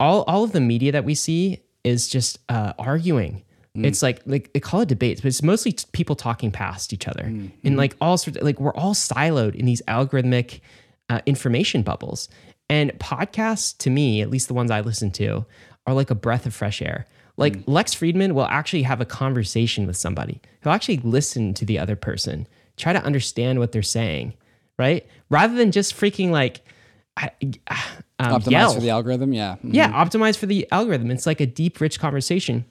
[0.00, 3.44] all all of the media that we see is just uh, arguing.
[3.76, 7.06] It's like like they call it debates, but it's mostly t- people talking past each
[7.06, 7.24] other,
[7.62, 8.40] and like all sorts.
[8.42, 10.60] Like we're all siloed in these algorithmic
[11.08, 12.28] uh, information bubbles.
[12.68, 15.44] And podcasts, to me, at least the ones I listen to,
[15.86, 17.06] are like a breath of fresh air.
[17.36, 20.40] Like Lex Fridman will actually have a conversation with somebody.
[20.62, 24.34] He'll actually listen to the other person, try to understand what they're saying,
[24.78, 25.06] right?
[25.30, 26.60] Rather than just freaking like
[27.16, 27.30] um,
[28.20, 28.74] Optimized yell.
[28.74, 29.32] for the algorithm.
[29.32, 29.56] Yeah.
[29.64, 29.74] Mhm.
[29.74, 31.10] Yeah, optimized for the algorithm.
[31.10, 32.64] It's like a deep, rich conversation.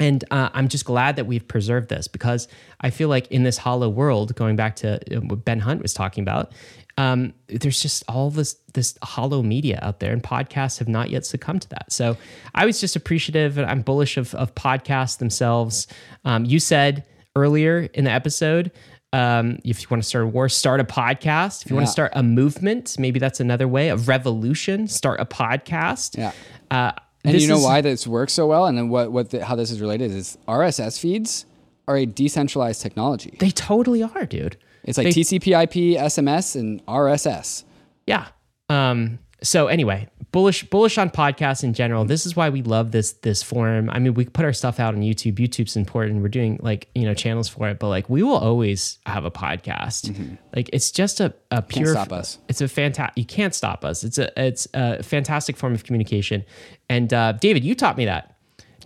[0.00, 2.48] And uh, I'm just glad that we've preserved this because
[2.80, 5.94] I feel like in this hollow world, going back to uh, what Ben Hunt was
[5.94, 6.52] talking about,
[6.98, 11.24] um, there's just all this this hollow media out there, and podcasts have not yet
[11.26, 11.92] succumbed to that.
[11.92, 12.16] So
[12.54, 15.86] I was just appreciative, and I'm bullish of, of podcasts themselves.
[16.24, 17.04] Um, you said
[17.36, 18.70] earlier in the episode,
[19.14, 21.64] um, if you want to start a war, start a podcast.
[21.64, 23.88] If you want to start a movement, maybe that's another way.
[23.90, 26.18] A revolution, start a podcast.
[26.18, 26.32] Yeah.
[26.70, 26.92] Uh,
[27.24, 29.54] And you know is- why this works so well, and then what what the, how
[29.56, 31.46] this is related is RSS feeds
[31.86, 33.36] are a decentralized technology.
[33.38, 34.56] They totally are, dude.
[34.84, 37.64] It's like They- TCP/IP, SMS, and RSS.
[38.06, 38.26] Yeah.
[38.68, 42.04] Um, so anyway, bullish bullish on podcasts in general.
[42.04, 43.88] This is why we love this this forum.
[43.88, 45.36] I mean, we put our stuff out on YouTube.
[45.36, 46.22] YouTube's important.
[46.22, 49.30] We're doing like you know channels for it, but like we will always have a
[49.30, 50.36] podcast.
[50.54, 51.92] Like it's just a a pure.
[51.92, 52.38] stop us.
[52.48, 53.16] It's a fantastic.
[53.16, 54.02] You can't stop us.
[54.02, 56.44] It's a it's a fantastic form of communication.
[56.88, 58.36] And uh, David, you taught me that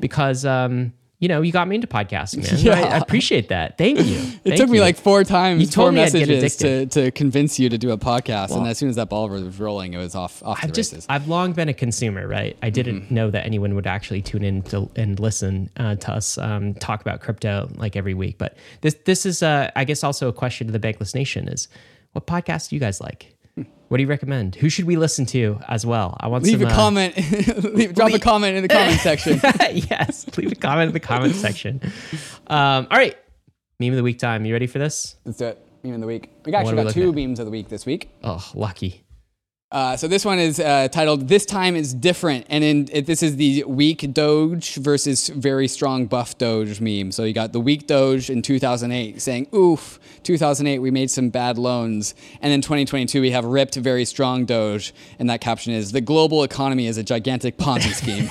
[0.01, 0.45] because.
[0.45, 2.59] um you know, you got me into podcasting, man.
[2.65, 2.75] Yeah.
[2.75, 3.77] I, I appreciate that.
[3.77, 4.23] Thank you.
[4.45, 7.69] It took me like four times, You told four me messages to, to convince you
[7.69, 8.57] to do a podcast.
[8.57, 10.93] and as soon as that ball was rolling, it was off, off I've the just
[10.93, 11.07] races.
[11.09, 12.57] I've long been a consumer, right?
[12.63, 13.15] I didn't Mm-hmm.
[13.15, 17.01] know that anyone would actually tune in to, and listen uh, to us um, talk
[17.01, 18.39] about crypto like every week.
[18.39, 21.69] But this this is uh, I guess also a question to the Bankless Nation is
[22.13, 23.35] what podcast do you guys like?
[23.89, 24.55] What do you recommend?
[24.57, 26.17] Who should we listen to as well?
[26.21, 27.17] I want Leave some, a uh, comment,
[27.75, 29.41] leave, drop a comment in the comment section.
[29.73, 31.81] yes, leave a comment in the comment section.
[32.49, 33.17] Um, all right,
[33.81, 34.45] meme of the week time.
[34.45, 35.17] You ready for this?
[35.25, 35.67] Let's do it.
[35.83, 36.31] Meme of the week.
[36.45, 37.15] We actually we got two at?
[37.15, 38.11] memes of the week this week.
[38.23, 39.05] Oh, lucky.
[39.71, 43.23] Uh, so this one is uh, titled "This Time Is Different," and in it, this
[43.23, 47.13] is the weak Doge versus very strong buff Doge meme.
[47.13, 51.59] So you got the weak Doge in 2008 saying, "Oof, 2008 we made some bad
[51.59, 56.01] loans," and then 2022 we have ripped very strong Doge, and that caption is, "The
[56.01, 58.29] global economy is a gigantic Ponzi scheme."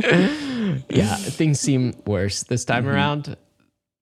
[0.88, 2.92] Yeah, things seem worse this time Mm-hmm.
[2.94, 3.36] around.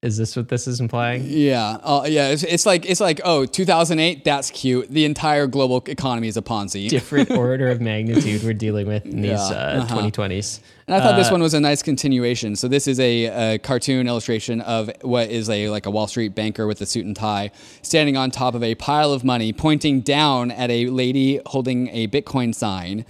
[0.00, 1.24] Is this what this is implying?
[1.26, 2.28] yeah, uh, yeah.
[2.28, 4.88] It's, it's like it's like oh, 2008 that's cute.
[4.88, 6.88] The entire global economy is a Ponzi.
[6.88, 9.96] Different order of magnitude we're dealing with in these Yeah, uh, uh-huh.
[9.96, 10.60] 2020s.
[10.86, 12.54] And I thought Uh, this one was a nice continuation.
[12.54, 16.32] So this is a, a cartoon illustration of what is a like a Wall Street
[16.32, 17.50] banker with a suit and tie
[17.82, 22.06] standing on top of a pile of money, pointing down at a lady holding a
[22.06, 23.04] Bitcoin sign.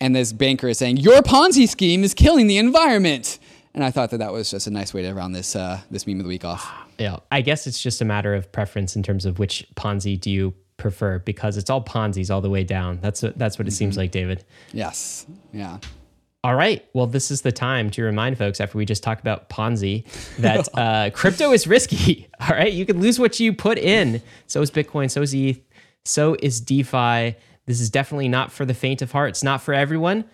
[0.00, 3.38] And this banker is saying, "Your Ponzi scheme is killing the environment."
[3.74, 6.06] And I thought that that was just a nice way to round this uh, this
[6.06, 6.70] meme of the week off.
[6.98, 10.30] Yeah, I guess it's just a matter of preference in terms of which Ponzi do
[10.30, 12.98] you prefer because it's all Ponzi's all the way down.
[13.00, 13.76] That's what, that's what it Mm-hmm.
[13.76, 14.44] seems like, David.
[14.72, 15.78] Yes, yeah.
[16.44, 16.84] All right.
[16.92, 20.04] Well, this is the time to remind folks after we just talked about Ponzi
[20.36, 22.28] that uh, crypto is risky.
[22.40, 22.72] All right.
[22.72, 24.20] You can lose what you put in.
[24.46, 25.10] So is Bitcoin.
[25.10, 25.58] So is ETH.
[26.04, 27.34] So is DeFi.
[27.66, 29.30] This is definitely not for the faint of heart.
[29.30, 30.26] It's not for everyone,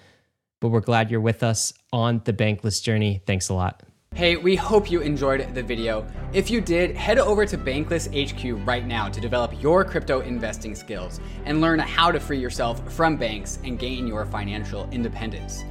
[0.61, 3.23] but we're glad you're with us on the bankless journey.
[3.27, 3.83] Thanks a lot.
[4.15, 6.05] Hey, we hope you enjoyed the video.
[6.33, 10.75] If you did, head over to Bankless HQ right now to develop your crypto investing
[10.75, 15.63] skills and learn how to free yourself from banks and gain your financial independence.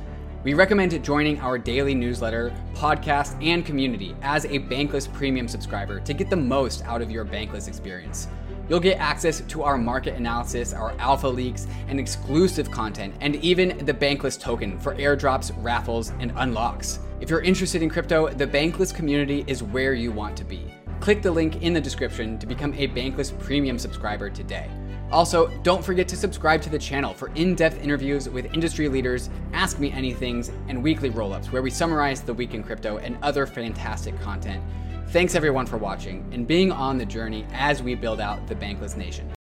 [0.46, 6.14] We recommend joining our daily newsletter, podcast, and community as a Bankless Premium subscriber to
[6.14, 8.30] get the most out of your Bankless experience.
[8.70, 13.84] You'll get access to our market analysis, our alpha leaks, and exclusive content, and even
[13.84, 17.00] the Bankless token for airdrops, raffles, and unlocks.
[17.20, 20.72] If you're interested in crypto, the Bankless community is where you want to be.
[21.00, 24.70] Click the link in the description to become a Bankless Premium subscriber today.
[25.12, 29.32] Also, don't forget to subscribe to the channel for in depth interviews with industry leaders,
[29.54, 33.18] Ask Me Anythings, and weekly roll ups where we summarize the week in crypto and
[33.24, 34.64] other fantastic content.
[35.12, 38.96] Thanks everyone for watching and being on the journey as we build out the Bankless
[38.96, 39.32] Nation.